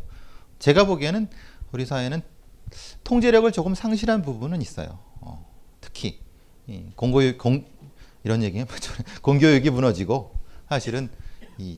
제가 0.59 0.85
보기에는 0.85 1.27
우리 1.71 1.85
사회는 1.85 2.21
통제력을 3.03 3.51
조금 3.51 3.75
상실한 3.75 4.21
부분은 4.21 4.61
있어요. 4.61 4.99
어, 5.21 5.45
특히 5.81 6.19
공고육 6.95 7.37
공 7.37 7.65
이런 8.23 8.43
얘기는 8.43 8.65
공교육이 9.21 9.69
무너지고 9.69 10.33
사실은 10.69 11.09
이 11.57 11.77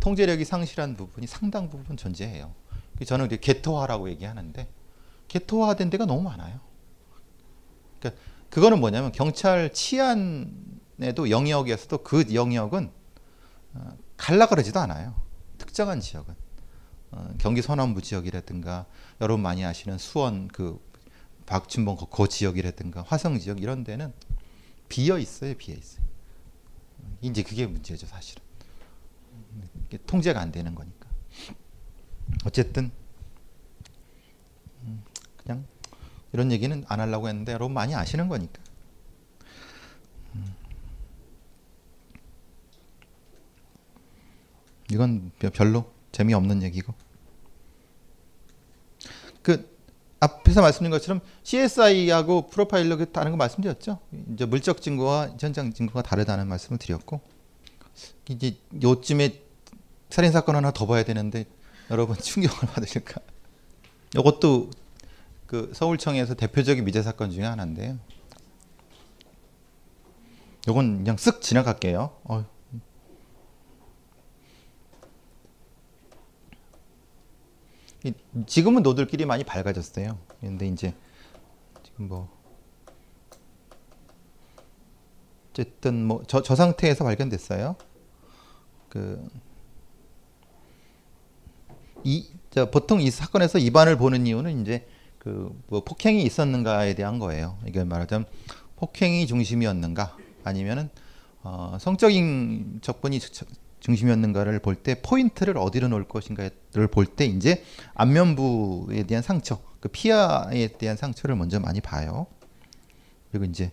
통제력이 0.00 0.44
상실한 0.44 0.96
부분이 0.96 1.26
상당 1.26 1.70
부분 1.70 1.96
존재해요. 1.96 2.54
저는 3.04 3.28
개토화라고 3.28 4.08
얘기하는데 4.10 4.68
개토화된 5.28 5.90
데가 5.90 6.04
너무 6.04 6.22
많아요. 6.22 6.60
그러니까 7.98 8.22
그거는 8.50 8.80
뭐냐면 8.80 9.12
경찰 9.12 9.72
치안 9.72 10.80
에도 11.04 11.30
영역에서도 11.30 11.98
그 12.02 12.34
영역은 12.34 12.90
어, 13.74 13.96
갈라 14.16 14.46
그러지도 14.46 14.80
않아요. 14.80 15.14
특정한 15.58 16.00
지역은 16.00 16.34
어, 17.12 17.34
경기 17.38 17.62
서남부 17.62 18.02
지역이라든가 18.02 18.86
여러분 19.20 19.42
많이 19.42 19.64
아시는 19.64 19.98
수원 19.98 20.48
그 20.48 20.80
박춘봉 21.46 21.96
그 22.10 22.28
지역이라든가 22.28 23.02
화성 23.06 23.38
지역 23.38 23.60
이런 23.60 23.84
데는 23.84 24.12
비어 24.88 25.18
있어요, 25.18 25.54
비어 25.56 25.74
있어요. 25.74 26.04
이제 27.20 27.42
그게 27.42 27.66
문제죠, 27.66 28.06
사실은. 28.06 28.42
통제가 30.06 30.40
안 30.40 30.52
되는 30.52 30.74
거니까. 30.74 31.08
어쨌든 32.44 32.90
음, 34.82 35.02
그냥 35.36 35.64
이런 36.32 36.50
얘기는 36.50 36.84
안 36.88 37.00
하려고 37.00 37.28
했는데 37.28 37.52
여러분 37.52 37.74
많이 37.74 37.94
아시는 37.94 38.28
거니까. 38.28 38.60
음. 40.34 40.54
이건 44.92 45.32
별로 45.54 45.90
재미없는 46.12 46.62
얘기고. 46.62 46.94
그 49.42 49.72
앞에서 50.20 50.60
말씀드린 50.60 50.90
것처럼 50.90 51.20
CSI하고 51.42 52.46
프로파일러 52.48 52.96
그 52.96 53.10
다른 53.10 53.32
거 53.32 53.36
말씀드렸죠. 53.36 53.98
이제 54.32 54.44
물적 54.44 54.80
증거와 54.80 55.34
현장 55.40 55.72
증거가 55.72 56.02
다르다는 56.02 56.46
말씀을 56.46 56.78
드렸고 56.78 57.20
이제 58.28 58.56
요쯤에 58.82 59.42
살인 60.10 60.30
사건 60.30 60.54
하나 60.54 60.70
더 60.70 60.86
봐야 60.86 61.02
되는데 61.02 61.46
여러분 61.90 62.16
충격을 62.20 62.68
받으실까? 62.68 63.20
이것도 64.16 64.70
그 65.46 65.72
서울청에서 65.74 66.34
대표적인 66.34 66.84
미제 66.84 67.02
사건 67.02 67.30
중에 67.30 67.44
하나인데요. 67.44 67.98
요건 70.68 70.98
그냥 70.98 71.16
쓱 71.16 71.40
지나갈게요. 71.40 72.16
어, 72.24 72.46
지금은 78.46 78.82
노들끼리 78.82 79.26
많이 79.26 79.44
밝아졌어요. 79.44 80.18
근데 80.40 80.66
이제 80.66 80.94
지금 81.84 82.08
뭐 82.08 82.28
어쨌든 85.50 86.04
뭐저 86.06 86.42
저 86.42 86.56
상태에서 86.56 87.04
발견됐어요. 87.04 87.76
그이 88.88 89.22
보통 92.70 93.00
이 93.00 93.10
사건에서 93.10 93.58
입안을 93.58 93.96
보는 93.96 94.26
이유는 94.26 94.62
이제 94.62 94.86
그 95.18 95.52
뭐 95.68 95.84
폭행이 95.84 96.22
있었는가에 96.24 96.94
대한 96.94 97.18
거예요. 97.18 97.58
이게 97.66 97.84
말하자면 97.84 98.26
폭행이 98.76 99.26
중심이었는가 99.26 100.16
아니면은 100.44 100.90
어, 101.44 101.76
성적인 101.80 102.80
적분이 102.82 103.20
중심이었는가를 103.80 104.58
볼 104.60 104.76
때 104.76 105.00
포인트를 105.00 105.56
어디로 105.56 105.88
놓을 105.88 106.04
것인가 106.08 106.50
를 106.74 106.88
볼 106.88 107.04
때 107.06 107.26
이제 107.26 107.62
안면부에 107.94 109.02
대한 109.04 109.22
상처 109.22 109.60
그 109.80 109.88
피하에 109.88 110.68
대한 110.68 110.96
상처를 110.96 111.36
먼저 111.36 111.60
많이 111.60 111.80
봐요. 111.80 112.26
그리고 113.30 113.44
이제 113.44 113.72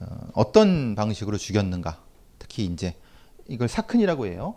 어, 0.00 0.06
어떤 0.34 0.94
방식으로 0.94 1.36
죽였는가, 1.36 2.02
특히 2.38 2.64
이제 2.66 2.94
이걸 3.48 3.68
사큰이라고 3.68 4.26
해요. 4.26 4.56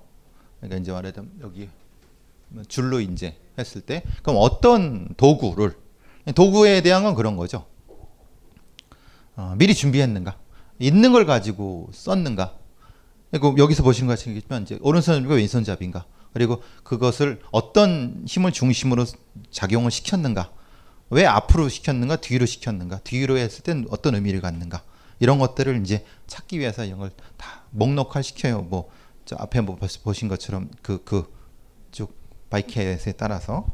그러니까 0.59 0.79
이제 0.79 0.91
말하자면 0.91 1.31
여기 1.41 1.69
줄로 2.67 2.99
이제 2.99 3.37
했을 3.57 3.81
때 3.81 4.03
그럼 4.21 4.37
어떤 4.39 5.13
도구를 5.15 5.75
도구에 6.35 6.81
대한 6.81 7.03
건 7.03 7.15
그런 7.15 7.35
거죠. 7.35 7.65
어, 9.35 9.55
미리 9.57 9.73
준비했는가, 9.73 10.37
있는 10.77 11.11
걸 11.13 11.25
가지고 11.25 11.89
썼는가. 11.93 12.57
그리고 13.31 13.55
여기서 13.57 13.81
보신 13.81 14.07
것처럼 14.07 14.63
이제 14.63 14.77
오른손잡이가 14.81 15.35
왼손잡이인가. 15.35 16.05
그리고 16.33 16.63
그것을 16.83 17.41
어떤 17.51 18.23
힘을 18.27 18.51
중심으로 18.51 19.05
작용을 19.51 19.91
시켰는가. 19.91 20.51
왜 21.09 21.25
앞으로 21.25 21.67
시켰는가, 21.69 22.17
뒤로 22.17 22.45
시켰는가, 22.45 22.99
뒤로 22.99 23.37
했을 23.37 23.63
땐 23.63 23.85
어떤 23.89 24.15
의미를 24.15 24.41
갖는가. 24.41 24.83
이런 25.19 25.39
것들을 25.39 25.81
이제 25.81 26.05
찾기 26.27 26.59
위해서 26.59 26.85
이런 26.85 26.99
걸 26.99 27.11
다 27.37 27.63
목록화 27.71 28.21
시켜요. 28.21 28.61
뭐, 28.61 28.89
저 29.25 29.35
앞에 29.39 29.61
뭐 29.61 29.77
보신 30.03 30.27
것처럼 30.27 30.69
그, 30.81 31.03
그 31.03 31.41
쭉 31.91 32.13
바이켓에 32.49 33.13
따라서. 33.13 33.65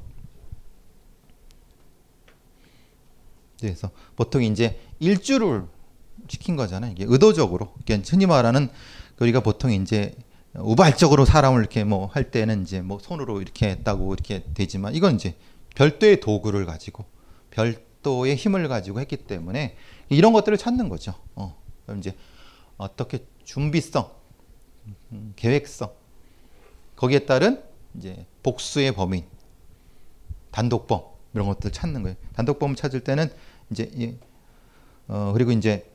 그래서 3.60 3.90
보통 4.16 4.44
이제 4.44 4.80
일주를 5.00 5.66
시킨 6.28 6.56
거잖아요. 6.56 6.92
이게 6.92 7.06
의도적으로. 7.08 7.74
그러니까 7.86 8.10
흔히 8.10 8.26
말하는 8.26 8.70
우리가 9.20 9.40
보통 9.42 9.72
이제 9.72 10.14
우발적으로 10.58 11.26
사람을 11.26 11.60
이렇게 11.60 11.84
뭐 11.84 12.08
할 12.08 12.32
때는 12.32 12.64
이제 12.64 12.82
뭐 12.82 13.00
손으로 13.00 13.42
이렇게 13.42 13.70
했다고 13.70 14.14
이렇게 14.14 14.44
되지만 14.54 14.96
이건 14.96 15.16
이제 15.16 15.36
별도의 15.76 16.20
도구를 16.20 16.66
가지고 16.66 17.06
별도의 17.52 18.36
힘을 18.36 18.68
가지고 18.68 19.00
했기 19.00 19.18
때문에 19.18 19.76
이런 20.10 20.34
것들을 20.34 20.58
찾는 20.58 20.90
거죠. 20.90 21.14
어. 21.36 21.56
그럼 21.86 22.00
이제 22.00 22.16
어떻게 22.78 23.26
준비성, 23.44 24.10
음, 25.12 25.34
계획성 25.36 25.92
거기에 26.96 27.20
따른 27.20 27.64
이제 27.96 28.26
복수의 28.44 28.94
범인, 28.94 29.26
단독범 30.52 31.02
이런 31.34 31.48
것들 31.48 31.72
찾는 31.72 32.04
거예요. 32.04 32.16
단독범 32.34 32.76
찾을 32.76 33.02
때는 33.02 33.30
이제 33.70 34.18
어 35.08 35.32
그리고 35.34 35.52
이제 35.52 35.90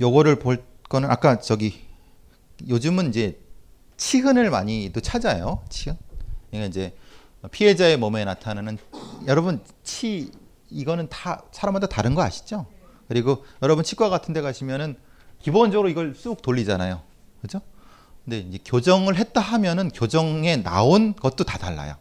요거를 0.00 0.38
볼 0.38 0.62
거는 0.88 1.10
아까 1.10 1.38
저기 1.40 1.87
요즘은 2.66 3.10
이제 3.10 3.38
치흔을 3.96 4.50
많이도 4.50 5.00
찾아요. 5.00 5.62
치흔. 5.68 5.96
그러니까 6.50 6.68
이제 6.68 6.96
피해자의 7.50 7.96
몸에 7.96 8.24
나타나는 8.24 8.78
여러분 9.26 9.62
치 9.84 10.30
이거는 10.70 11.08
다 11.08 11.44
사람마다 11.52 11.86
다른 11.86 12.14
거 12.14 12.22
아시죠? 12.22 12.66
그리고 13.08 13.44
여러분 13.62 13.84
치과 13.84 14.08
같은 14.08 14.34
데 14.34 14.40
가시면은 14.40 14.96
기본적으로 15.40 15.88
이걸 15.88 16.14
쑥 16.14 16.42
돌리잖아요. 16.42 17.02
그죠? 17.40 17.60
근데 18.24 18.40
이제 18.40 18.58
교정을 18.64 19.16
했다 19.16 19.40
하면은 19.40 19.88
교정에 19.90 20.56
나온 20.56 21.14
것도 21.14 21.44
다 21.44 21.58
달라요. 21.58 21.96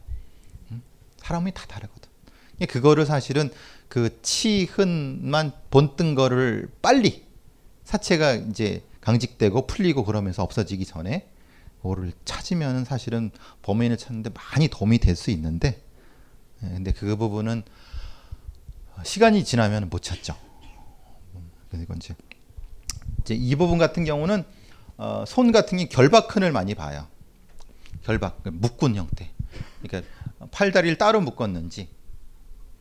사람이 1.18 1.54
다 1.54 1.66
다르거든. 1.68 2.10
그거를 2.68 3.06
사실은 3.06 3.52
그 3.88 4.22
치흔만 4.22 5.52
본뜬 5.70 6.16
거를 6.16 6.70
빨리 6.82 7.26
사체가 7.84 8.34
이제 8.34 8.84
강직되고 9.08 9.68
풀리고 9.68 10.04
그러면서 10.04 10.44
없어지기 10.44 10.86
전에 10.86 11.30
그거를 11.82 12.12
찾으면 12.26 12.84
사실은 12.84 13.32
범인을 13.62 13.98
찾는데 13.98 14.32
많이 14.32 14.68
도움이 14.68 15.00
될 15.00 15.16
수 15.16 15.32
있는데 15.32 15.82
예, 16.62 16.68
근데 16.68 16.92
그 16.92 17.16
부분은 17.16 17.64
시간이 19.06 19.46
지나면 19.46 19.90
못 19.90 20.02
찾죠. 20.02 20.36
그리고 21.72 21.94
이제 21.94 22.16
이제 23.22 23.34
이 23.34 23.56
부분 23.56 23.78
같은 23.78 24.04
경우는 24.04 24.44
어, 24.98 25.24
손 25.26 25.54
같은 25.54 25.78
게 25.78 25.88
결박흔을 25.88 26.52
많이 26.52 26.76
봐요. 26.76 27.08
결박, 28.04 28.44
그 28.44 28.50
묶은 28.50 28.96
형태. 28.96 29.32
그러니까 29.82 30.12
팔다리를 30.52 30.98
따로 30.98 31.22
묶었는지 31.22 31.88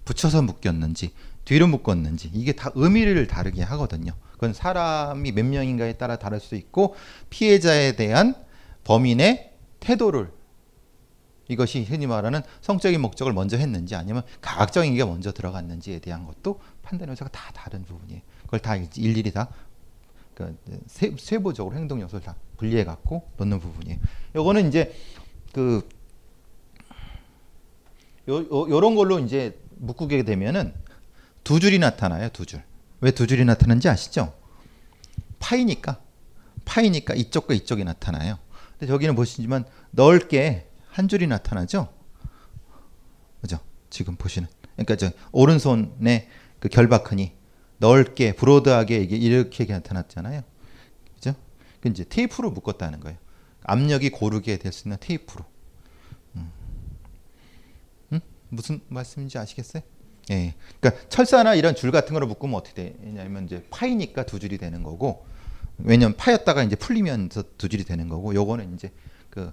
붙여서 0.05 0.43
묶였는지 0.43 1.13
뒤로 1.45 1.69
묶었는지 1.69 2.33
이게 2.35 2.53
다 2.53 2.73
의미를 2.75 3.29
다르게 3.29 3.63
하거든요. 3.63 4.13
그건 4.37 4.53
사람이 4.53 5.33
몇 5.33 5.45
명인가에 5.45 5.95
따라 5.95 6.17
다를 6.17 6.41
수 6.41 6.55
있고 6.55 6.95
피해자에 7.31 7.97
대한 7.97 8.35
범인의 8.85 9.53
태도를 9.81 10.31
이것이 11.49 11.85
흔히 11.85 12.07
말하는 12.07 12.43
성적인 12.61 13.01
목적을 13.01 13.33
먼저 13.33 13.57
했는지 13.57 13.95
아니면 13.95 14.23
가학적인 14.41 14.95
게 14.95 15.05
먼저 15.05 15.33
들어갔는지에 15.33 16.01
대한 16.01 16.25
것도 16.25 16.61
판단 16.83 17.09
요소가 17.09 17.31
다 17.31 17.51
다른 17.55 17.85
부분이에요. 17.85 18.21
그걸 18.43 18.61
다 18.61 18.77
일일이 18.77 19.31
다 19.33 19.49
그러니까 20.35 20.61
세, 20.87 21.39
부적으로 21.39 21.75
행동 21.77 22.01
요소를 22.01 22.25
다 22.25 22.35
분리해 22.59 22.85
갖고 22.85 23.29
놓는 23.37 23.61
부분이에요. 23.61 23.99
요거는 24.35 24.69
이제 24.69 24.95
그 25.53 25.89
요, 28.29 28.39
요, 28.39 28.69
요런 28.69 28.97
걸로 28.97 29.19
이제 29.21 29.59
묶게 29.77 30.25
되면은 30.25 30.75
두 31.45 31.61
줄이 31.61 31.79
나타나요, 31.79 32.29
두 32.31 32.45
줄. 32.45 32.63
왜 33.01 33.11
두 33.13 33.27
줄이 33.27 33.45
나타나는지 33.45 33.89
아시죠? 33.89 34.35
파이니까. 35.39 36.01
파이니까 36.65 37.15
이쪽과 37.15 37.55
이쪽이 37.55 37.85
나타나요. 37.85 38.39
근데 38.73 38.87
저기는 38.87 39.15
보시지만 39.15 39.65
넓게 39.91 40.69
한 40.91 41.09
줄이 41.09 41.27
나타나죠? 41.27 41.93
그죠? 43.41 43.59
지금 43.91 44.17
보시는. 44.17 44.49
그러니까 44.75 44.97
저 44.97 45.11
오른손에 45.33 46.29
그 46.59 46.69
결박흔이 46.69 47.33
넓게 47.79 48.33
브로드하게 48.35 48.97
이게 49.03 49.17
이렇게 49.17 49.65
나타났잖아요. 49.67 50.43
그죠? 51.15 51.35
그 51.81 51.89
이제 51.89 52.05
테이프로 52.05 52.51
묶었다는 52.51 53.01
거예요. 53.01 53.19
압력이 53.65 54.11
고르게 54.11 54.59
될 54.59 54.73
수 54.73 54.89
있는 54.89 54.97
테이프로. 55.01 55.45
음. 56.37 56.51
음? 58.13 58.21
무슨 58.49 58.81
말씀인지 58.89 59.39
아시겠어요? 59.39 59.83
예. 60.31 60.55
그러니까 60.81 61.09
철사나 61.09 61.55
이런 61.55 61.75
줄 61.75 61.91
같은 61.91 62.13
거를 62.13 62.27
묶으면 62.29 62.55
어떻게 62.55 62.95
되냐면 62.95 63.45
이제 63.45 63.65
파이니까 63.71 64.25
두 64.27 64.39
줄이 64.39 64.59
되는 64.59 64.83
거고 64.83 65.25
왜냐면 65.79 66.17
파였다가 66.17 66.63
이제 66.65 66.77
풀리면서 66.77 67.45
두 67.59 67.69
줄이 67.69 67.85
되는 67.85 68.09
거고 68.09 68.35
요거는 68.35 68.75
이제 68.75 68.91
그 69.31 69.53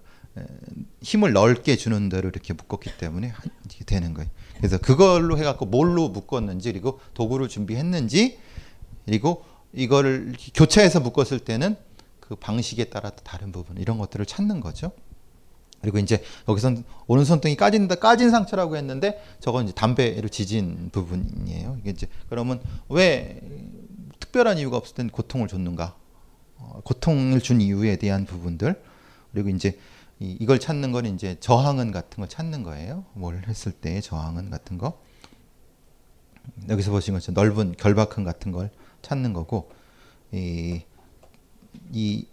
힘을 1.02 1.34
넓게 1.34 1.76
주는 1.76 2.10
대로 2.10 2.30
이렇게 2.30 2.54
묶었기 2.54 2.98
때문에 2.98 3.34
되는 3.86 4.14
거예요. 4.14 4.30
그래서 4.58 4.78
그걸로 4.78 5.38
해갖고 5.38 5.66
뭘로 5.66 6.10
묶었는지 6.10 6.72
그리고 6.72 7.00
도구를 7.14 7.50
준비했는지 7.50 8.40
그리고 9.06 9.46
이거를 9.74 10.34
교차해서 10.54 11.02
묶었을 11.02 11.40
때는 11.40 11.76
그 12.20 12.36
방식에 12.36 12.86
따라 12.86 13.10
다른 13.12 13.52
부분 13.52 13.78
이런 13.78 13.98
것들을 13.98 14.26
찾는 14.26 14.60
거죠. 14.60 14.92
그리고 15.84 16.00
이제 16.00 16.24
여기선 16.48 16.86
오른손등이 17.08 17.58
까진다 17.58 17.96
까진 17.96 18.32
상처라고 18.32 18.78
했는데 18.78 19.22
저건 19.42 19.66
이제 19.66 19.74
담배를 19.74 20.30
지진 20.30 20.90
부분이에요. 20.94 21.76
이게 21.82 21.90
이제 21.90 22.08
그러면 22.30 22.62
왜 22.88 23.42
특별한 24.22 24.60
이유가 24.60 24.78
없을 24.78 24.96
땐 24.96 25.10
고통을 25.10 25.50
줬는가? 25.50 25.98
어, 26.56 26.80
고통을 26.86 27.42
준 27.42 27.60
이유에 27.60 27.98
대한 27.98 28.26
부분들 28.26 28.82
그리고 29.34 29.50
이제 29.50 29.78
이, 30.20 30.46
걸 30.46 30.58
찾는 30.58 30.94
건 30.94 31.06
이제 31.06 31.36
저항은 31.42 31.92
같은 31.92 32.22
걸 32.22 32.30
찾는 32.30 32.64
거예요. 32.64 33.04
뭘 33.12 33.44
했을 33.46 33.74
때 33.74 34.00
저항은 34.00 34.52
같은 34.52 34.78
거. 34.78 35.02
여기서 36.70 36.92
보신 36.92 37.14
것처럼 37.14 37.44
넓은 37.44 37.74
결박흔 37.78 38.24
같은 38.24 38.54
걸 38.54 38.72
찾는 39.02 39.34
거고 39.34 39.70
이, 40.32 40.82
이 41.92 42.26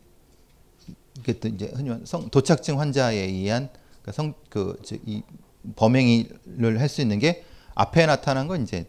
이게 1.19 1.39
또 1.39 1.49
이제 1.49 1.70
흔히 1.74 1.91
성 2.05 2.31
도착증 2.31 2.78
환자에 2.81 3.16
의한 3.16 3.69
그성 4.03 4.35
그이 4.49 5.23
범행을 5.77 6.81
할 6.81 6.89
수 6.89 7.01
있는 7.01 7.19
게 7.19 7.45
앞에 7.74 8.07
나타난 8.07 8.49
건 8.49 8.62
이제 8.62 8.89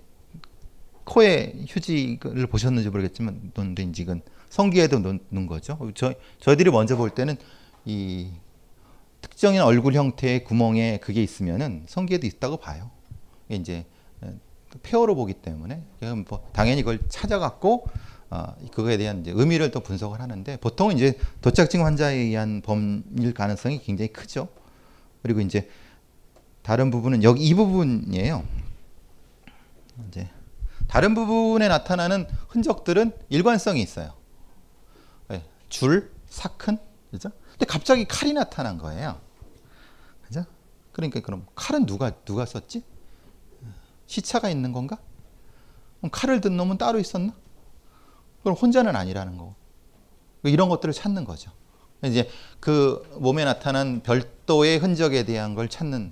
코에 1.03 1.53
휴지를 1.67 2.47
보셨는지 2.47 2.89
모르겠지만 2.89 3.51
논린직은 3.53 4.21
성기에도 4.49 4.99
놓는 4.99 5.47
거죠. 5.47 5.77
저 5.95 6.13
저희들이 6.39 6.71
먼저 6.71 6.95
볼 6.95 7.09
때는 7.09 7.37
이 7.85 8.29
특정인 9.21 9.61
얼굴 9.61 9.93
형태의 9.93 10.43
구멍에 10.43 10.97
그게 10.97 11.21
있으면은 11.21 11.85
성기에도 11.87 12.27
있다고 12.27 12.57
봐요. 12.57 12.91
이제 13.49 13.85
폐허로 14.83 15.15
보기 15.15 15.33
때문에 15.33 15.83
뭐 16.29 16.47
당연히 16.53 16.81
그걸 16.83 16.99
찾아갖고 17.09 17.85
어, 18.31 18.55
그거에 18.71 18.97
대한 18.97 19.23
의미를 19.27 19.71
또 19.71 19.81
분석을 19.81 20.21
하는데 20.21 20.57
보통은 20.57 20.95
이제 20.95 21.19
도착증 21.41 21.85
환자에 21.85 22.15
의한 22.15 22.61
범일 22.61 23.33
가능성이 23.33 23.81
굉장히 23.81 24.13
크죠. 24.13 24.47
그리고 25.21 25.41
이제 25.41 25.69
다른 26.61 26.91
부분은 26.91 27.23
여기 27.23 27.45
이 27.45 27.53
부분이에요. 27.53 28.45
이제 30.07 30.29
다른 30.87 31.13
부분에 31.13 31.67
나타나는 31.67 32.25
흔적들은 32.47 33.11
일관성이 33.27 33.81
있어요. 33.81 34.13
네, 35.27 35.43
줄, 35.67 36.09
사큰, 36.29 36.77
그죠? 37.11 37.31
근데 37.51 37.65
갑자기 37.65 38.05
칼이 38.05 38.31
나타난 38.31 38.77
거예요. 38.77 39.19
그죠? 40.21 40.45
그러니까 40.93 41.19
그럼 41.19 41.45
칼은 41.55 41.85
누가 41.85 42.11
누가 42.23 42.45
썼지? 42.45 42.83
시차가 44.05 44.49
있는 44.49 44.71
건가? 44.71 44.97
칼을 46.11 46.39
든 46.39 46.55
놈은 46.55 46.77
따로 46.77 46.97
있었나? 46.97 47.33
그럼 48.43 48.55
혼자는 48.55 48.95
아니라는 48.95 49.37
거고. 49.37 49.55
이런 50.43 50.69
것들을 50.69 50.93
찾는 50.93 51.25
거죠. 51.25 51.51
이제 52.03 52.27
그 52.59 53.03
몸에 53.19 53.45
나타난 53.45 54.01
별도의 54.01 54.79
흔적에 54.79 55.23
대한 55.23 55.53
걸 55.53 55.69
찾는 55.69 56.11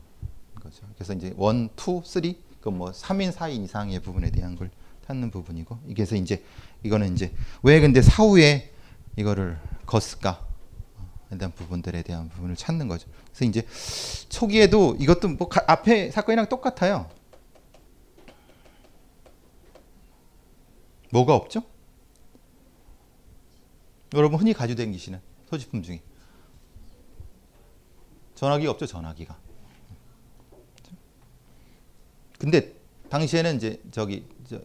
거죠. 0.62 0.86
그래서 0.96 1.14
이제 1.14 1.34
one, 1.36 1.70
two, 1.76 2.02
three, 2.06 2.40
그뭐 2.62 2.92
3인, 2.92 3.34
4인 3.34 3.64
이상의 3.64 4.00
부분에 4.02 4.30
대한 4.30 4.56
걸 4.56 4.70
찾는 5.08 5.32
부분이고, 5.32 5.80
이게서 5.88 6.16
이제 6.16 6.44
이거는 6.84 7.14
이제 7.14 7.34
왜 7.64 7.80
근데 7.80 8.02
사후에 8.02 8.72
이거를 9.16 9.58
걷을까? 9.88 10.46
에 11.32 11.38
대한 11.38 11.52
부분들에 11.54 12.02
대한 12.04 12.30
부분을 12.30 12.56
찾는 12.56 12.88
거죠. 12.88 13.08
그래서 13.28 13.46
이제 13.46 13.66
초기에도 14.30 14.96
이것도 15.00 15.30
뭐 15.30 15.50
앞에 15.68 16.12
사건이랑 16.12 16.50
똑같아요. 16.50 17.10
뭐가 21.12 21.36
없죠? 21.36 21.64
여러분 24.14 24.40
흔히 24.40 24.54
가지고 24.54 24.78
다니시는 24.78 25.22
소지품 25.50 25.84
중에 25.84 26.02
전화기가 28.36 28.72
없죠, 28.72 28.86
전화기가. 28.86 29.38
근데 32.40 32.74
당시에는 33.10 33.58
이제 33.58 33.82
저기 33.92 34.26
저 34.48 34.62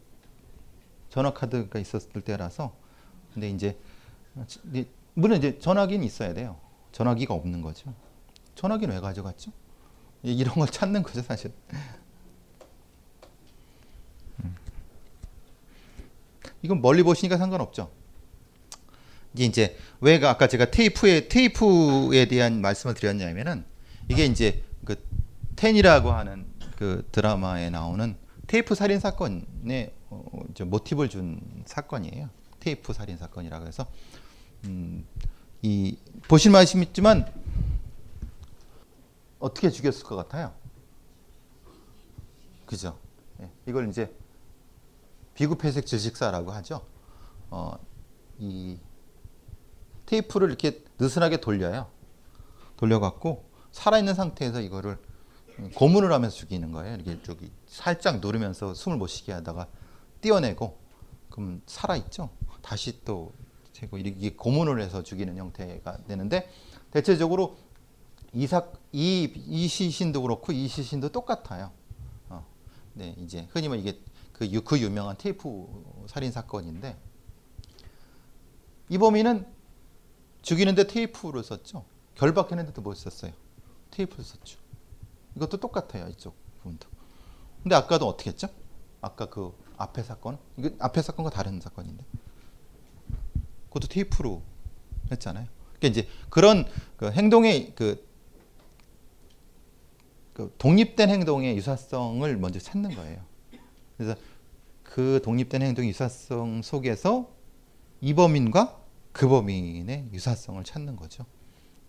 전화 1.11 1.33
카드가 1.33 1.79
있었을 1.79 2.21
때라서 2.23 2.75
근데 3.33 3.51
이제 3.51 3.77
물론 5.15 5.39
이제 5.39 5.59
전화기는 5.59 6.05
있어야 6.07 6.35
돼요. 6.35 6.59
전화기가 6.93 7.35
없는 7.35 7.62
거죠. 7.62 7.93
전화기는 8.55 8.95
왜 8.95 9.01
가져갔죠? 9.01 9.51
이런 10.23 10.55
걸 10.55 10.69
찾는 10.69 11.03
거죠, 11.03 11.23
사실. 11.23 11.53
음. 14.41 14.57
이건 16.62 16.81
멀리 16.81 17.03
보시니까 17.03 17.37
상관없죠. 17.37 17.91
이게 19.35 19.44
이제 19.44 19.77
왜 20.01 20.24
아까 20.24 20.47
제가 20.47 20.70
테이프에 20.70 21.28
테이프에 21.28 22.27
대한 22.27 22.61
말씀을 22.61 22.94
드렸냐면은 22.94 23.65
이게 24.09 24.27
이제 24.27 24.62
그 24.85 24.97
텐이라고 25.56 26.12
하는 26.12 26.47
그 26.77 27.06
드라마에 27.11 27.70
나오는 27.70 28.16
테이프 28.47 28.74
살인 28.74 29.01
사건에 29.01 29.93
어, 30.11 30.24
모티브를 30.65 31.09
준 31.09 31.40
사건이에요. 31.66 32.31
테이프 32.61 32.93
살인 32.93 33.16
사건이라고 33.16 33.66
해서 33.66 33.86
음, 34.65 35.05
이 35.62 35.97
말씀 36.51 36.82
있지만 36.82 37.31
어떻게 39.39 39.70
죽였을 39.70 40.05
것 40.05 40.16
같아요? 40.16 40.55
그죠? 42.66 42.98
예, 43.40 43.51
이걸 43.66 43.89
이제 43.89 44.15
비구폐색 45.35 45.86
질식사라고 45.86 46.52
하죠. 46.52 46.86
어, 47.51 47.77
이 48.39 48.78
테이프를 50.06 50.48
이렇게 50.48 50.85
느슨하게 50.98 51.39
돌려요. 51.39 51.89
돌려갖고 52.76 53.44
살아있는 53.72 54.14
상태에서 54.14 54.60
이거를 54.60 54.98
고문을 55.74 56.12
하면서 56.12 56.35
죽이는 56.36 56.72
거예요. 56.72 56.94
이렇게 56.97 57.22
저기 57.22 57.51
살짝 57.66 58.20
누르면서 58.20 58.74
숨을 58.74 58.98
못 58.98 59.06
쉬게 59.06 59.32
하다가 59.32 59.68
띄어내고 60.20 60.78
그럼 61.31 61.62
살아있죠. 61.66 62.31
다시 62.62 63.05
또 63.05 63.32
제고 63.72 63.98
이게 63.98 64.35
고문을 64.35 64.81
해서 64.81 65.02
죽이는 65.02 65.36
형태가 65.36 66.05
되는데 66.06 66.48
대체적으로 66.90 67.56
이사 68.32 68.66
이, 68.93 69.32
이 69.47 69.68
시신도 69.68 70.22
그렇고 70.22 70.52
이 70.52 70.66
시신도 70.68 71.10
똑같아요. 71.10 71.70
어, 72.28 72.44
네, 72.94 73.14
이제 73.18 73.48
흔히 73.52 73.68
말 73.68 73.78
이게 73.78 74.01
그, 74.32 74.47
유, 74.51 74.62
그 74.62 74.78
유명한 74.78 75.16
테이프 75.16 75.66
살인 76.09 76.32
사건인데 76.32 76.97
이 78.89 78.98
범인은 78.98 79.47
죽이는데 80.45 80.87
테이프를 80.87 81.43
썼죠. 81.43 81.85
결박했는데도 82.15 82.81
뭘 82.83 82.95
썼어요? 82.95 83.33
테이프를 83.91 84.25
썼죠. 84.25 84.59
이것도 85.37 85.57
똑같아요. 85.57 86.07
이쪽 86.09 86.37
부분도. 86.59 86.87
근데 87.62 87.75
아까도 87.75 88.07
어떻게 88.07 88.31
했죠? 88.31 88.49
아까 89.01 89.27
그 89.27 89.53
앞에 89.79 90.03
사건, 90.03 90.39
이거 90.57 90.71
앞에 90.79 91.03
사건과 91.03 91.31
다른 91.31 91.61
사건인데. 91.61 92.05
그것도 93.69 93.89
테이프로 93.89 94.43
했잖아요. 95.11 95.49
그러니까 95.79 95.89
이제 95.89 96.09
그런 96.29 96.66
그 96.97 97.11
행동의 97.11 97.73
그, 97.75 98.07
그 100.35 100.55
독립된 100.59 101.09
행동의 101.09 101.57
유사성을 101.57 102.37
먼저 102.37 102.61
찾는 102.61 102.95
거예요. 102.95 103.25
그래서 103.97 104.15
그 104.83 105.21
독립된 105.25 105.62
행동의 105.62 105.89
유사성 105.91 106.62
속에서 106.62 107.31
이 108.01 108.15
범인과 108.15 108.84
그 109.15 109.27
범인의 109.27 110.11
유사성을 110.12 110.62
찾는 110.62 110.97
거죠. 110.97 111.24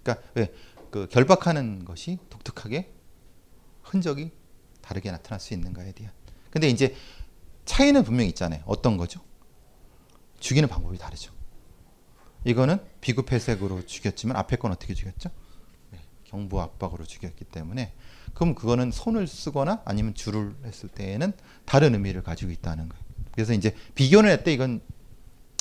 그러니까 0.02 0.26
왜 0.36 0.54
그 0.96 1.10
결박하는 1.10 1.84
것이 1.84 2.20
독특하게 2.30 2.90
흔적이 3.84 4.32
다르게 4.82 5.12
나타날 5.12 5.42
수 5.42 5.54
있는가에 5.54 5.92
대한. 5.92 6.14
근데 6.50 6.70
이제 6.70 6.96
차이는 7.66 8.06
분명히 8.06 8.30
있잖아요. 8.30 8.64
어떤 8.66 8.96
거죠? 8.96 9.20
죽이는 10.40 10.70
방법이 10.70 10.98
다르죠. 10.98 11.34
이거는 12.46 12.80
비구폐색으로 13.02 13.86
죽였지만 13.86 14.38
앞에 14.38 14.56
건 14.56 14.72
어떻게 14.72 14.94
죽였죠? 14.94 15.32
네, 15.92 16.00
경부 16.24 16.62
압박으로 16.62 17.04
죽였기 17.04 17.44
때문에 17.44 17.92
그럼 18.34 18.56
그거는 18.56 18.92
손을 18.92 19.28
쓰거나 19.28 19.82
아니면 19.84 20.14
줄을 20.14 20.56
했을 20.64 20.88
때에는 20.88 21.34
다른 21.66 21.94
의미를 21.94 22.24
가지고 22.24 22.54
있다는 22.54 22.88
거예요. 22.88 23.04
그래서 23.34 23.52
이제 23.52 23.76
비교는 23.96 24.30
했대 24.30 24.54
이건 24.54 24.80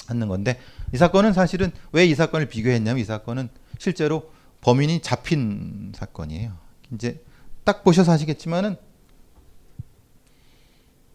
하는 0.08 0.28
건데 0.28 0.60
이 0.92 0.96
사건은 0.96 1.32
사실은 1.32 1.72
왜 1.92 2.06
이 2.06 2.14
사건을 2.14 2.48
비교했냐면 2.48 3.00
이 3.00 3.04
사건은 3.04 3.48
실제로 3.78 4.30
범인이 4.60 5.00
잡힌 5.02 5.92
사건이에요. 5.94 6.56
이제 6.92 7.22
딱 7.64 7.82
보셔서 7.84 8.12
아시겠지만은 8.12 8.76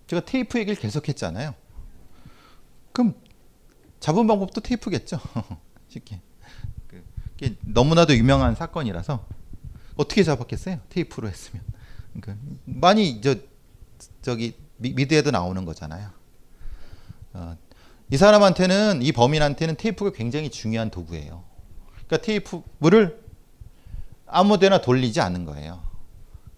제가 0.08 0.26
테이프 0.26 0.58
얘기를 0.60 0.80
계속했잖아요. 0.80 1.54
그럼 2.92 3.14
잡은 4.00 4.28
방법도 4.28 4.62
테이프겠죠. 4.62 5.20
쉽게. 5.90 6.22
그, 6.88 7.04
너무나도 7.62 8.16
유명한 8.16 8.56
사건이라서 8.56 9.26
어떻게 9.96 10.24
잡았겠어요? 10.24 10.80
테이프로 10.90 11.28
했으면. 11.28 11.64
그러니까 12.20 12.44
많이 12.66 13.22
저 13.22 13.36
저기 14.22 14.56
미드에도 14.78 15.32
나오는 15.32 15.64
거잖아요. 15.66 16.10
어, 17.34 17.58
이 18.12 18.18
사람한테는 18.18 19.02
이 19.04 19.12
범인한테는 19.12 19.76
테이프가 19.76 20.12
굉장히 20.12 20.50
중요한 20.50 20.90
도구예요. 20.90 21.44
그러니까 22.08 22.18
테이프를 22.18 23.24
아무데나 24.26 24.82
돌리지 24.82 25.22
않는 25.22 25.46
거예요. 25.46 25.82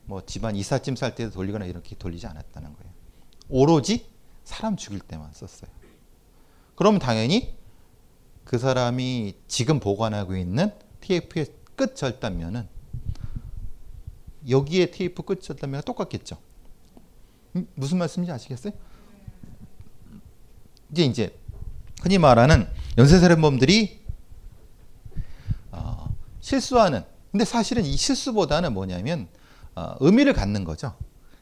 뭐 0.06 0.26
집안 0.26 0.56
이삿짐 0.56 0.96
쌀 0.96 1.14
때도 1.16 1.32
돌리거나 1.32 1.66
이렇게 1.66 1.96
돌리지 1.96 2.26
않았다는 2.28 2.74
거예요. 2.74 2.92
오로지 3.50 4.06
사람 4.46 4.78
죽일 4.78 5.00
때만 5.02 5.34
썼어요. 5.34 5.70
그럼 6.76 7.00
당연히 7.00 7.54
그 8.46 8.58
사람이 8.58 9.36
지금 9.48 9.80
보관하고 9.80 10.36
있는 10.36 10.72
테이프의 11.02 11.48
끝 11.76 11.96
절단면은 11.96 12.68
여기에 14.50 14.92
테이프 14.92 15.22
끝 15.24 15.42
절단면과 15.42 15.84
똑같겠죠. 15.84 16.38
음, 17.56 17.68
무슨 17.76 17.98
말씀인지 17.98 18.32
아시겠어요? 18.32 18.74
이제 20.92 21.04
이제 21.04 21.41
흔히 22.02 22.18
말하는 22.18 22.68
연쇄살인범들이 22.98 24.02
어, 25.72 26.14
실수하는 26.42 27.04
근데 27.32 27.46
사실은 27.46 27.86
이 27.86 27.96
실수보다는 27.96 28.74
뭐냐면 28.74 29.28
어, 29.76 29.96
의미를 30.00 30.34
갖는 30.34 30.66
거죠. 30.66 30.96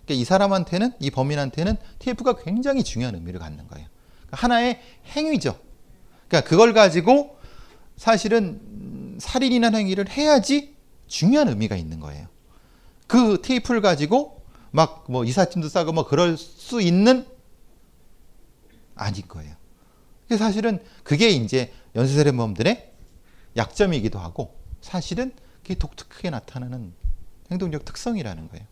그러니까 0.05 0.21
이 0.21 0.23
사람한테는 0.25 0.93
이 0.99 1.09
범인한테는 1.09 1.77
TF가 1.99 2.35
굉장히 2.37 2.83
중요한 2.83 3.15
의미를 3.15 3.39
갖는 3.39 3.67
거예요. 3.67 3.87
그러니까 4.27 4.37
하나의 4.37 4.79
행위죠. 5.07 5.57
그러니까 6.27 6.47
그걸 6.47 6.73
가지고 6.73 7.37
사실은 7.95 9.17
살인이나 9.19 9.71
행위를 9.75 10.09
해야지 10.09 10.75
중요한 11.07 11.47
의미가 11.47 11.75
있는 11.75 11.99
거예요. 11.99 12.27
그 13.07 13.41
테이프를 13.41 13.81
가지고 13.81 14.43
막 14.71 15.05
뭐 15.09 15.25
이삿짐도 15.25 15.69
싸고 15.69 15.91
뭐 15.93 16.05
그럴 16.05 16.37
수 16.37 16.81
있는 16.81 17.25
아닐 18.95 19.27
거예요. 19.27 19.55
사실은 20.37 20.79
그게 21.03 21.29
이제 21.29 21.73
연쇄살인범들의 21.95 22.91
약점이기도 23.57 24.19
하고 24.19 24.55
사실은 24.81 25.31
그게 25.63 25.75
독특하게 25.75 26.29
나타나는 26.29 26.93
행동적 27.51 27.85
특성이라는 27.85 28.49
거예요. 28.49 28.65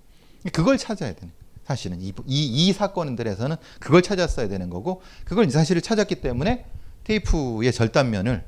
그걸 0.54 0.78
찾아야 0.78 1.14
되는 1.14 1.34
사실은 1.66 2.00
이, 2.02 2.14
이, 2.26 2.68
이 2.68 2.74
사건들에서는 2.74 3.58
그걸 3.80 4.02
찾았어야 4.02 4.48
되는 4.48 4.70
거고 4.70 5.02
그걸 5.26 5.50
사실을 5.50 5.82
찾았기 5.82 6.16
때문에 6.22 6.66
테이프의 7.04 7.74
절단면을 7.74 8.46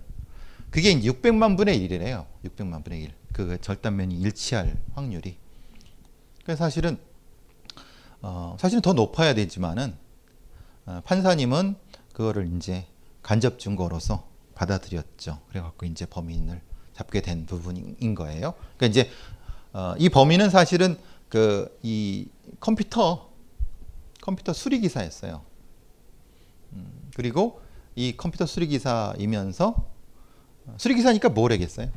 그게 0.70 0.92
이제 0.92 1.10
600만 1.10 1.58
분의 1.58 1.80
1이래요. 1.80 2.26
600만 2.46 2.84
분의 2.84 3.02
1. 3.02 3.14
그 3.34 3.58
절단면이 3.60 4.16
일치할 4.16 4.78
확률이. 4.94 5.38
그래서 6.44 6.64
사실은 6.64 6.98
어, 8.22 8.56
사실은 8.60 8.82
더 8.82 8.94
높아야 8.94 9.34
되지만은 9.34 9.96
어, 10.86 11.02
판사님은 11.06 11.76
그거를 12.14 12.50
이제 12.56 12.86
간접 13.30 13.60
증거로서 13.60 14.28
받아들였죠. 14.56 15.40
그래갖고 15.50 15.86
이제 15.86 16.08
범인을 16.08 16.64
잡게 16.94 17.22
된 17.22 17.46
부분인 17.46 18.16
거예요. 18.16 18.56
그러니까 18.76 18.88
이제 18.88 19.12
어, 19.72 19.94
이 20.00 20.10
범인은 20.10 20.50
사실은 20.50 20.98
그 21.30 21.78
이 21.84 22.28
컴퓨터 22.60 23.30
컴퓨터 24.20 24.52
수리 24.52 24.80
기사였어요. 24.80 25.44
음, 26.74 27.12
그리고 27.16 27.62
이 27.96 28.18
컴퓨터 28.18 28.48
수리 28.48 28.66
기사이면서 28.66 29.76
수리 30.78 30.96
기사니까 30.96 31.30
뭘 31.30 31.52
하겠어요? 31.52 31.92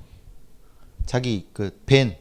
자기 1.06 1.48
그벤 1.54 2.18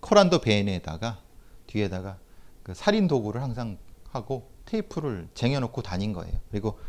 코란도 0.00 0.40
벤에다가 0.40 1.20
뒤에다가 1.68 2.18
그 2.64 2.74
살인 2.74 3.06
도구를 3.06 3.42
항상 3.42 3.78
하고 4.10 4.50
테이프를 4.64 5.28
쟁여놓고 5.34 5.82
다닌 5.82 6.12
거예요. 6.12 6.34
그리고 6.50 6.80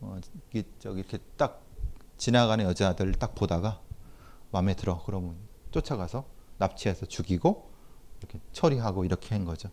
어, 0.00 0.18
이 0.54 0.62
저기 0.78 1.00
이렇게 1.00 1.18
딱 1.36 1.62
지나가는 2.16 2.64
여자들 2.64 3.12
딱 3.12 3.34
보다가 3.34 3.80
마음에 4.50 4.74
들어 4.74 5.02
그러면 5.04 5.36
쫓아가서 5.70 6.24
납치해서 6.58 7.06
죽이고 7.06 7.70
이렇게 8.18 8.40
처리하고 8.52 9.04
이렇게 9.04 9.34
한 9.34 9.44
거죠. 9.44 9.70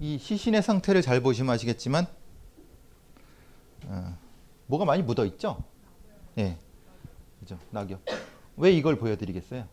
이 0.00 0.18
시신의 0.18 0.62
상태를 0.62 1.02
잘 1.02 1.20
보시면 1.20 1.54
아시겠지만 1.54 2.06
어, 3.86 4.18
뭐가 4.66 4.84
많이 4.84 5.02
묻어 5.02 5.24
있죠? 5.26 5.62
예, 6.38 6.42
네. 6.42 6.58
그죠? 7.40 7.58
낙엽. 7.70 8.00
왜 8.56 8.72
이걸 8.72 8.98
보여드리겠어요? 8.98 9.68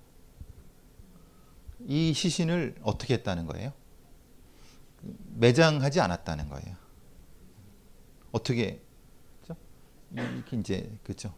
이 1.87 2.13
시신을 2.13 2.75
어떻게 2.83 3.15
했다는 3.15 3.47
거예요? 3.47 3.73
매장하지 5.35 5.99
않았다는 5.99 6.49
거예요. 6.49 6.82
어떻게 8.33 8.81
그죠? 9.41 9.55
이렇게 10.11 10.57
이제 10.57 10.91
그죠? 11.03 11.33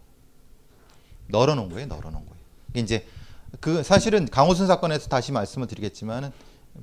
널어 1.27 1.53
놓은 1.53 1.69
거예요, 1.69 1.85
널어 1.88 2.09
놓은 2.09 2.26
거예요. 2.26 2.45
이제 2.73 3.05
그 3.59 3.84
사실은 3.84 4.26
강호순 4.26 4.65
사건에서 4.65 5.07
다시 5.07 5.31
말씀을 5.31 5.67
드리겠지만은 5.67 6.31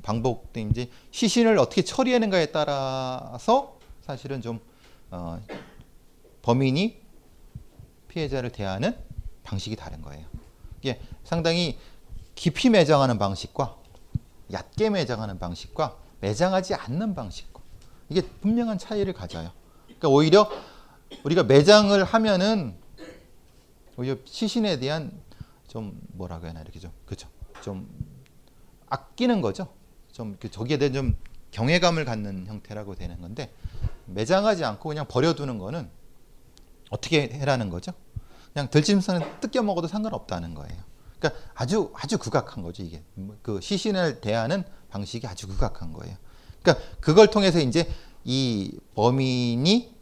반복된 0.03 0.71
이제 0.71 0.91
시신을 1.11 1.59
어떻게 1.59 1.83
처리하는가에 1.83 2.47
따라서 2.47 3.79
사실은 4.03 4.41
좀 4.41 4.61
어, 5.11 5.43
범인이 6.43 7.01
피해자를 8.09 8.53
대하는 8.53 8.97
방식이 9.43 9.77
다른 9.77 10.03
거예요. 10.03 10.27
이게 10.81 11.01
상당히 11.25 11.79
깊이 12.35 12.71
매장하는 12.71 13.19
방식과 13.19 13.77
얕게 14.53 14.91
매장하는 14.91 15.39
방식과 15.39 15.97
매장하지 16.21 16.75
않는 16.75 17.15
방식과 17.15 17.61
이게 18.09 18.23
분명한 18.23 18.79
차이를 18.79 19.13
가져요. 19.13 19.53
그러니까 20.03 20.09
오히려 20.09 20.51
우리가 21.23 21.45
매장을 21.45 22.03
하면은 22.03 22.75
오히려 23.97 24.17
시신에 24.25 24.81
대한 24.81 25.13
좀 25.69 25.97
뭐라고 26.09 26.45
해야 26.45 26.51
하나 26.51 26.61
이렇게 26.61 26.81
좀 26.81 26.91
그죠 27.07 27.29
좀 27.63 27.89
아끼는 28.89 29.41
거죠. 29.41 29.69
좀 30.11 30.37
저기에 30.51 30.79
대한 30.79 30.93
좀 30.93 31.17
경외감을 31.53 32.05
갖는 32.05 32.47
형태라고 32.49 32.97
되는 32.97 33.21
건데 33.21 33.55
매장하지 34.07 34.65
않고 34.65 34.89
그냥 34.89 35.07
버려두는 35.07 35.59
거는 35.59 35.89
어떻게 36.91 37.29
해라는 37.29 37.71
거죠? 37.71 37.93
그냥 38.53 38.69
들짐승은 38.71 39.41
뜯겨 39.41 39.63
먹어도 39.63 39.87
상관없다는 39.87 40.55
거예요. 40.55 40.83
그러니까 41.19 41.41
아주 41.55 41.93
아주 41.95 42.19
극악한 42.19 42.65
거죠 42.65 42.83
이게 42.83 43.05
그 43.43 43.61
시신을 43.61 44.21
대하는 44.21 44.65
방식이 44.91 45.29
아주 45.29 45.47
극악한 45.47 45.93
거예요. 45.93 46.17
그러니까 46.61 46.85
그걸 47.01 47.29
통해서 47.29 47.61
이제 47.61 47.89
이 48.25 48.79
범인이 48.95 49.95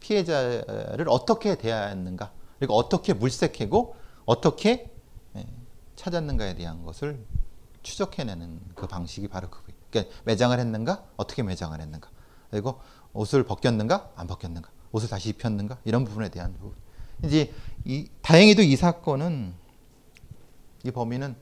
피해자를 0.00 1.06
어떻게 1.08 1.56
대하는가 1.56 2.32
그리고 2.58 2.74
어떻게 2.74 3.12
물색하고 3.12 3.96
어떻게 4.24 4.90
예, 5.36 5.46
찾았는가에 5.96 6.54
대한 6.54 6.84
것을 6.84 7.24
추적해내는 7.82 8.60
그 8.74 8.86
방식이 8.86 9.28
바로 9.28 9.50
그거예요. 9.50 9.80
그러니까 9.90 10.14
매장을 10.24 10.58
했는가 10.58 11.04
어떻게 11.16 11.42
매장을 11.42 11.78
했는가 11.80 12.10
그리고 12.50 12.80
옷을 13.12 13.44
벗겼는가 13.44 14.12
안 14.14 14.26
벗겼는가 14.26 14.70
옷을 14.92 15.08
다시 15.08 15.30
입혔는가 15.30 15.78
이런 15.84 16.04
부분에 16.04 16.28
대한 16.28 16.52
부분. 16.54 16.74
이제 17.24 17.52
이, 17.84 18.08
다행히도 18.20 18.62
이 18.62 18.76
사건은 18.76 19.54
이 20.84 20.90
범인은 20.90 21.36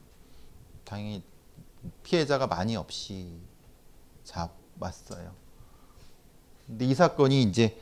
다행히 0.84 1.22
피해자가 2.02 2.46
많이 2.46 2.76
없이 2.76 3.40
잡았어요. 4.24 5.39
근데 6.70 6.84
이 6.84 6.94
사건이 6.94 7.42
이제 7.42 7.76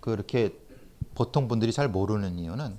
그렇게 0.00 0.52
보통 1.14 1.46
분들이 1.46 1.72
잘 1.72 1.88
모르는 1.88 2.38
이유는 2.38 2.76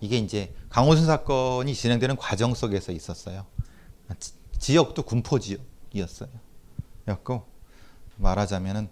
이게 0.00 0.18
이제 0.18 0.54
강호순 0.68 1.06
사건이 1.06 1.74
진행되는 1.74 2.16
과정 2.16 2.54
속에서 2.54 2.92
있었어요. 2.92 3.44
지, 4.58 4.76
역도 4.76 5.02
군포 5.02 5.40
지역이었어요. 5.40 6.30
였고 7.08 7.44
말하자면은 8.16 8.88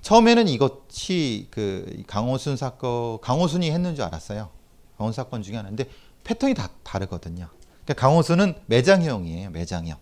처음에는 0.00 0.48
이것이 0.48 1.48
그 1.50 2.02
강호순 2.06 2.56
사건 2.56 3.20
강호순이 3.20 3.70
했는 3.70 3.94
줄 3.94 4.04
알았어요. 4.04 4.50
강호순 4.96 5.12
사건 5.14 5.42
중에 5.42 5.56
하나인데 5.56 5.88
패턴이 6.24 6.54
다 6.54 6.70
다르거든요. 6.82 7.48
그러니까 7.84 7.94
강호순은 7.94 8.54
매장형이에요. 8.66 9.50
매장형. 9.50 9.98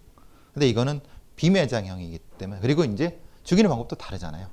근데 0.54 0.68
이거는 0.68 1.00
비매장형이기 1.34 2.18
때문에 2.38 2.60
그리고 2.60 2.84
이제 2.84 3.20
죽이는 3.44 3.68
방법도 3.68 3.96
다르잖아요. 3.96 4.48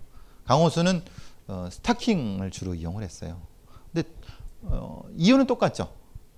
강호순은 0.46 1.04
어, 1.48 1.70
스타킹을 1.72 2.52
주로 2.52 2.76
이용을 2.76 3.04
했어요. 3.04 3.42
근데 3.92 4.10
어, 4.62 5.04
이유는 5.16 5.48
똑같죠. 5.48 5.94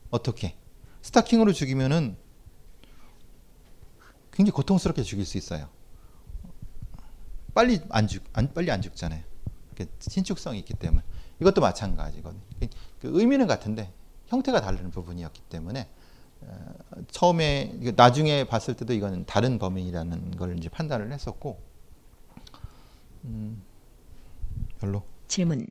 어떻게? 0.09 0.55
스타킹으로 1.01 1.53
죽이면은 1.53 2.17
굉장히 4.31 4.51
고통스럽게 4.51 5.03
죽일 5.03 5.25
수 5.25 5.37
있어요. 5.37 5.67
빨리 7.53 7.81
안 7.89 8.07
죽, 8.07 8.23
안, 8.33 8.53
빨리 8.53 8.71
안 8.71 8.81
죽잖아요. 8.81 9.23
신축성이 9.99 10.59
있기 10.59 10.73
때문에 10.75 11.03
이것도 11.41 11.59
마찬가지거든요. 11.59 12.41
그 12.99 13.19
의미는 13.19 13.47
같은데 13.47 13.91
형태가 14.27 14.61
다른 14.61 14.91
부분이었기 14.91 15.41
때문에 15.49 15.89
어, 16.41 16.75
처음에 17.09 17.79
나중에 17.95 18.45
봤을 18.45 18.75
때도 18.75 18.93
이거는 18.93 19.25
다른 19.25 19.59
범인이라는 19.59 20.37
걸 20.37 20.57
이제 20.57 20.69
판단을 20.69 21.11
했었고 21.11 21.70
음, 23.25 23.61
별로 24.79 25.03
질문 25.27 25.67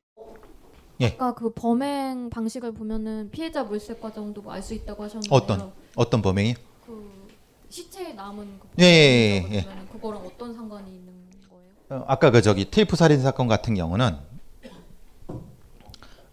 예. 1.01 1.07
아까 1.07 1.33
그 1.33 1.51
범행 1.51 2.29
방식을 2.29 2.73
보면은 2.73 3.29
피해자 3.31 3.63
물색 3.63 3.99
과정도 3.99 4.49
알수 4.49 4.73
있다고 4.75 5.03
하셨는데 5.03 5.35
어떤 5.35 5.71
어떤 5.95 6.21
범행이? 6.21 6.55
그 6.85 7.27
시체에 7.69 8.13
남은 8.13 8.59
그 8.59 8.67
예, 8.79 8.85
예, 8.85 9.55
예. 9.55 9.65
그거랑 9.91 10.25
어떤 10.25 10.53
상관이 10.53 10.91
있는 10.91 11.13
거예요? 11.49 12.01
어, 12.01 12.05
아까 12.07 12.29
그 12.29 12.41
저기 12.41 12.69
테이프 12.69 12.95
살인 12.95 13.21
사건 13.21 13.47
같은 13.47 13.73
경우는 13.73 14.15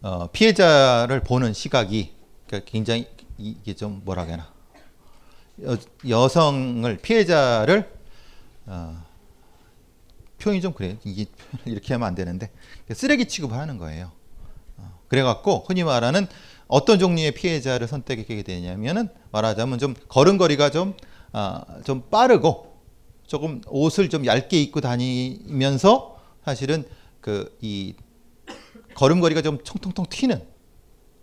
어, 0.02 0.28
피해자를 0.30 1.20
보는 1.20 1.54
시각이 1.54 2.12
그러니까 2.46 2.70
굉장히 2.70 3.08
이게 3.38 3.74
좀 3.74 4.02
뭐라 4.04 4.24
해야 4.24 4.52
여, 5.62 5.76
여성을 6.06 6.96
피해자를 6.98 7.90
어, 8.66 9.07
표현이 10.38 10.60
좀 10.60 10.72
그래요. 10.72 10.96
이게 11.04 11.26
이렇게 11.64 11.94
하면 11.94 12.08
안 12.08 12.14
되는데 12.14 12.50
쓰레기 12.94 13.26
취급하는 13.26 13.78
거예요. 13.78 14.12
어, 14.76 15.00
그래갖고 15.08 15.64
흔히 15.66 15.84
말하는 15.84 16.26
어떤 16.66 16.98
종류의 16.98 17.32
피해자를 17.32 17.88
선택하게 17.88 18.42
되냐면은 18.42 19.08
말하자면 19.32 19.78
좀 19.78 19.94
걸음걸이가 20.08 20.70
좀, 20.70 20.94
아, 21.32 21.64
좀 21.84 22.02
빠르고 22.10 22.78
조금 23.26 23.60
옷을 23.66 24.08
좀 24.10 24.26
얇게 24.26 24.60
입고 24.62 24.80
다니면서 24.80 26.18
사실은 26.44 26.84
그 27.20 27.56
이 27.60 27.94
걸음걸이가 28.98 29.42
좀 29.42 29.62
총통통 29.62 30.06
튀는 30.10 30.42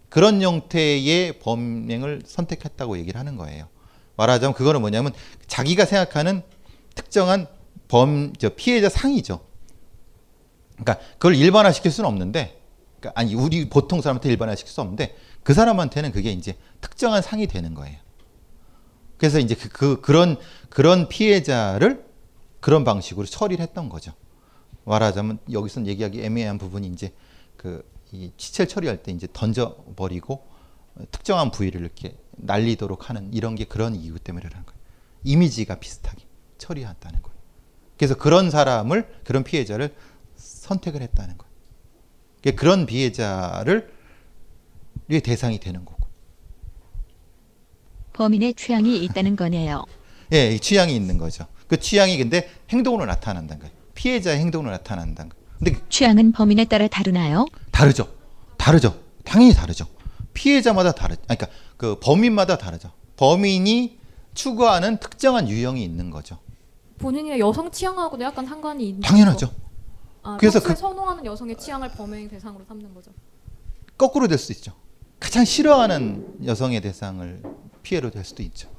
그런 0.08 0.42
형태의 0.42 1.40
범행을 1.40 2.22
선택했다고 2.26 2.98
얘기를 3.00 3.20
하는 3.20 3.36
거예요. 3.36 3.68
말하자면 4.16 4.54
그거는 4.54 4.80
뭐냐면 4.80 5.12
자기가 5.48 5.84
생각하는 5.84 6.42
특정한 6.96 7.48
범, 7.88 8.34
저 8.38 8.50
피해자 8.50 8.90
상이죠. 8.90 9.42
그러니까 10.74 11.00
그걸 11.14 11.36
일반화 11.36 11.72
시킬 11.72 11.92
수는 11.92 12.10
없는데, 12.10 12.62
그러니까 13.00 13.20
아니 13.20 13.36
우리 13.36 13.70
보통 13.70 14.02
사람한테 14.02 14.30
일반화 14.30 14.56
시킬 14.56 14.72
수 14.72 14.82
없는데 14.82 15.16
그 15.44 15.54
사람한테는 15.54 16.12
그게 16.12 16.32
이제 16.32 16.58
특정한 16.82 17.22
상이 17.22 17.48
되는 17.48 17.74
거예요. 17.74 17.98
그래서 19.18 19.40
이제 19.40 19.56
그, 19.56 19.70
그 19.70 20.02
그런 20.02 20.38
그런 20.70 21.08
피해자를 21.08 22.06
그런 22.60 22.84
방식으로 22.84 23.26
처리를 23.26 23.64
했던 23.64 23.90
거죠. 23.90 24.12
말하자면 24.84 25.40
여기서 25.52 25.86
얘기하기 25.86 26.24
애매한 26.24 26.58
부분이 26.58 26.88
이제 26.88 27.14
그 27.58 27.96
이 28.16 28.32
시체 28.38 28.66
처리할 28.66 29.04
때 29.04 29.12
이제 29.12 29.28
던져 29.32 29.76
버리고 29.96 30.48
특정한 31.12 31.52
부위를 31.52 31.82
이렇게 31.82 32.18
날리도록 32.32 33.10
하는 33.10 33.34
이런 33.34 33.56
게 33.56 33.66
그런 33.66 33.96
이유 33.96 34.18
그런 34.24 34.66
거예요. 34.66 34.80
이미지가 35.24 35.80
비슷하게 35.80 36.24
처리한다는 36.58 37.22
거예요. 37.22 37.35
그래서 37.98 38.16
그런 38.16 38.50
사람을 38.50 39.08
그런 39.24 39.44
피해자를 39.44 39.94
선택을 40.36 41.02
했다는 41.02 41.38
거예요. 41.38 41.54
그러니까 42.42 42.62
그런 42.62 42.86
피해자를 42.86 43.94
의 45.10 45.22
대상이 45.22 45.60
되는 45.60 45.86
거고. 45.86 46.06
범인의 48.14 48.56
취향이 48.56 49.04
있다는 49.04 49.36
거네요. 49.36 49.86
예, 50.34 50.54
이 50.54 50.60
취향이 50.60 50.96
있는 50.96 51.18
거죠. 51.18 51.46
그 51.68 51.80
취향이 51.80 52.18
근데 52.18 52.50
행동으로 52.70 53.06
나타난다는 53.06 53.62
거예요. 53.62 53.76
피해자의 53.94 54.40
행동으로 54.40 54.72
나타난다는 54.72 55.30
거예요. 55.30 55.46
근데 55.60 55.80
취향은 55.90 56.32
범인에 56.32 56.66
따라 56.66 56.88
다르나요? 56.88 57.46
다르죠. 57.72 58.12
다르죠. 58.58 59.00
당연히 59.24 59.54
다르죠. 59.54 59.86
피해자마다 60.34 60.92
다르. 60.92 61.16
그러니까 61.16 61.48
그 61.78 62.00
범인마다 62.00 62.58
다르죠. 62.58 62.92
범인이 63.18 63.98
추구하는 64.34 64.98
특정한 64.98 65.50
유형이 65.50 65.84
있는 65.84 66.10
거죠. 66.10 66.40
본인의 67.00 67.40
여성 67.40 67.70
취향하고도 67.72 68.24
약간 68.24 68.46
상관이 68.46 68.88
있는 68.90 69.02
당연하죠. 69.02 69.50
거. 69.50 69.56
아, 70.24 70.38
그래서 70.38 70.60
그- 70.62 70.76
선호하는 70.76 71.26
여성의 71.26 71.58
취향을 71.58 71.90
범행 71.92 72.30
대상으로 72.30 72.66
삼는 72.66 72.94
거죠. 72.94 73.12
거꾸로 73.98 74.28
될 74.28 74.38
수 74.38 74.52
있죠. 74.54 74.74
가장 75.20 75.46
싫어하는 75.46 76.46
여성의 76.46 76.82
대상을 76.82 77.44
피해로 77.84 78.10
될 78.12 78.24
수도 78.26 78.44
있죠. 78.44 78.70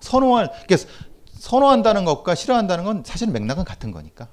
선호할 0.00 0.50
그러니까 0.66 0.76
선호한다는 1.38 2.04
것과 2.04 2.34
싫어한다는 2.34 2.84
건 2.84 3.02
사실 3.04 3.28
맥락은 3.30 3.64
같은 3.64 3.90
거니까. 3.92 4.28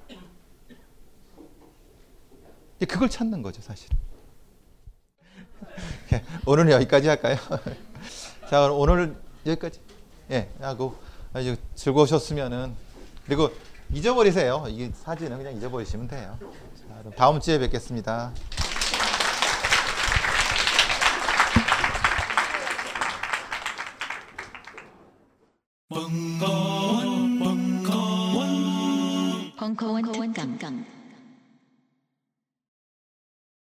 그걸 2.88 3.10
찾는 3.10 3.42
거죠, 3.42 3.60
사실. 3.60 3.90
예, 6.12 6.24
오늘은 6.46 6.70
여기까지 6.72 7.08
할까요? 7.08 7.36
자, 8.48 8.70
오늘 8.72 9.16
여기까지. 9.46 9.78
예, 10.30 10.48
하고 10.60 10.94
즐거우셨으면은 11.74 12.74
그리고 13.30 13.48
잊어버리세요. 13.92 14.64
이게 14.68 14.90
사진은 14.92 15.36
그냥 15.38 15.54
잊어버리시면 15.56 16.08
돼요. 16.08 16.36
자, 16.40 16.98
그럼 16.98 17.12
다음 17.16 17.38
주에 17.38 17.60
뵙겠습니다. 17.60 18.32
벙커원 29.56 30.02
특강 30.12 30.99